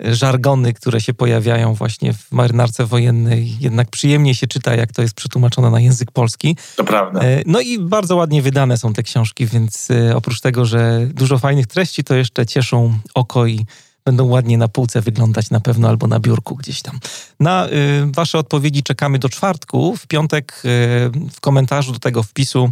żargony, 0.00 0.72
które 0.72 1.00
się 1.00 1.14
pojawiają 1.14 1.74
właśnie 1.74 2.12
w 2.12 2.32
marynarce 2.32 2.86
wojennej, 2.86 3.58
jednak 3.60 3.90
przyjemnie 3.90 4.34
się 4.34 4.46
czyta, 4.46 4.74
jak 4.74 4.92
to 4.92 5.02
jest 5.02 5.14
przetłumaczone 5.14 5.70
na 5.70 5.80
język 5.80 6.10
polski. 6.10 6.56
To 6.76 6.84
prawda. 6.84 7.20
No 7.46 7.60
i 7.60 7.78
bardzo 7.78 8.16
ładnie 8.16 8.42
wydane 8.42 8.78
są 8.78 8.92
te 8.92 9.02
książki, 9.02 9.46
więc 9.46 9.88
oprócz 10.14 10.40
tego, 10.40 10.64
że 10.64 11.06
dużo 11.06 11.38
fajnych 11.38 11.66
treści, 11.66 12.04
to 12.04 12.14
jeszcze 12.14 12.46
cieszą 12.46 12.98
oko 13.14 13.46
i 13.46 13.66
będą 14.04 14.24
ładnie 14.24 14.58
na 14.58 14.68
półce 14.68 15.00
wyglądać 15.00 15.50
na 15.50 15.60
pewno 15.60 15.88
albo 15.88 16.06
na 16.06 16.20
biurku 16.20 16.56
gdzieś 16.56 16.82
tam. 16.82 16.98
Na 17.40 17.68
y, 17.68 17.70
Wasze 18.12 18.38
odpowiedzi 18.38 18.82
czekamy 18.82 19.18
do 19.18 19.28
czwartku. 19.28 19.96
W 19.96 20.06
piątek 20.06 20.62
y, 20.64 21.28
w 21.32 21.40
komentarzu 21.40 21.92
do 21.92 21.98
tego 21.98 22.22
wpisu 22.22 22.70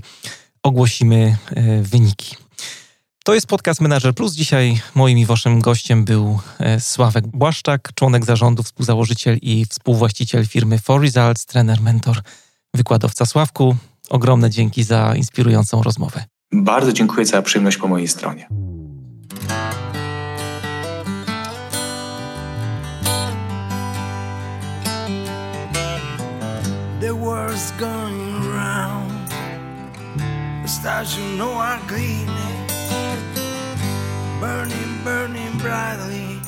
ogłosimy 0.63 1.37
y, 1.57 1.83
wyniki. 1.83 2.37
To 3.25 3.35
jest 3.35 3.47
podcast 3.47 3.81
Manager 3.81 4.15
Plus. 4.15 4.35
Dzisiaj 4.35 4.81
moim 4.95 5.19
i 5.19 5.27
waszym 5.27 5.61
gościem 5.61 6.05
był 6.05 6.39
y, 6.77 6.81
Sławek 6.81 7.27
Błaszczak, 7.27 7.91
członek 7.95 8.25
zarządu, 8.25 8.63
współzałożyciel 8.63 9.39
i 9.43 9.67
współwłaściciel 9.67 10.47
firmy 10.47 10.79
For 10.79 11.01
Results, 11.01 11.47
trener, 11.47 11.81
mentor, 11.81 12.21
wykładowca 12.75 13.27
Sławku. 13.27 13.77
Ogromne 14.11 14.51
dzięki 14.51 14.85
za 14.85 15.15
inspirującą 15.17 15.83
rozmowę. 15.83 16.25
Bardzo 16.53 16.93
dziękuję 16.93 17.27
za 17.27 17.43
przyjemność 17.43 17.77
po 17.77 17.89
mojej 17.89 18.09
stronie. 18.09 18.49
World's 27.63 27.71
going 27.73 28.51
round. 28.51 29.29
The 30.63 30.69
stars 30.69 31.17
you 31.17 31.37
know 31.37 31.53
are 31.53 31.81
gleaming, 31.87 32.67
burning, 34.41 35.05
burning 35.05 35.59
brightly 35.59 36.41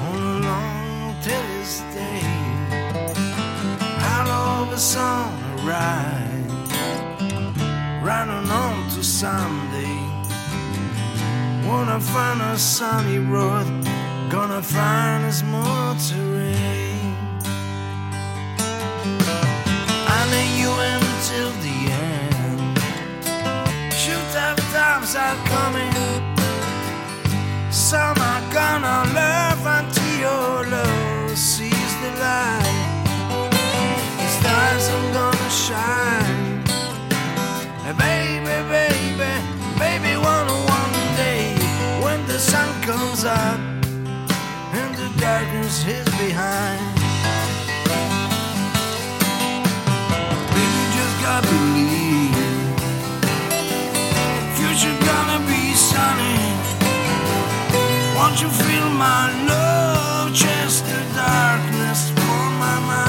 on 0.00 0.16
a 0.16 0.46
long 0.46 1.14
this 1.22 1.80
day. 1.94 2.22
Out 4.14 4.28
of 4.28 4.70
the 4.70 4.78
sun 4.78 5.32
rise, 5.66 6.52
running 8.02 8.50
on 8.50 8.90
to 8.90 9.02
Sunday. 9.02 9.98
Wanna 11.66 12.00
find 12.00 12.40
a 12.40 12.58
sunny 12.58 13.18
road, 13.18 13.66
gonna 14.30 14.62
find 14.62 15.24
a 15.24 15.32
small 15.32 15.94
terrain. 15.96 16.97
Running 20.28 20.58
you 20.60 20.70
until 20.70 21.50
the 21.64 21.78
end. 21.92 22.78
Shoot 23.92 24.24
tough 24.32 24.58
times 24.72 25.14
are 25.16 25.36
coming. 25.46 25.92
Some 27.70 28.18
are 28.18 28.44
gonna 28.52 28.98
love 29.14 29.62
until 29.78 30.14
your 30.26 30.66
love 30.76 31.36
sees 31.36 31.92
the 32.02 32.10
light. 32.24 33.04
The 34.18 34.28
stars 34.38 34.88
are 34.96 35.12
gonna 35.18 35.50
shine. 35.50 36.64
Baby, 37.96 38.56
baby, 38.74 39.32
baby, 39.78 40.12
one 40.16 40.48
one 40.76 40.96
day 41.16 41.54
when 42.04 42.20
the 42.26 42.38
sun 42.38 42.68
comes 42.82 43.24
up 43.24 43.58
and 44.78 44.94
the 44.94 45.08
darkness 45.20 45.86
is 45.86 46.06
behind. 46.18 46.97
Don't 58.28 58.42
you 58.42 58.50
feel 58.50 58.90
my 58.90 59.32
love, 59.46 60.34
just 60.34 60.84
the 60.84 61.00
darkness 61.16 62.10
for 62.10 62.50
my 62.60 62.78
mind? 62.86 63.07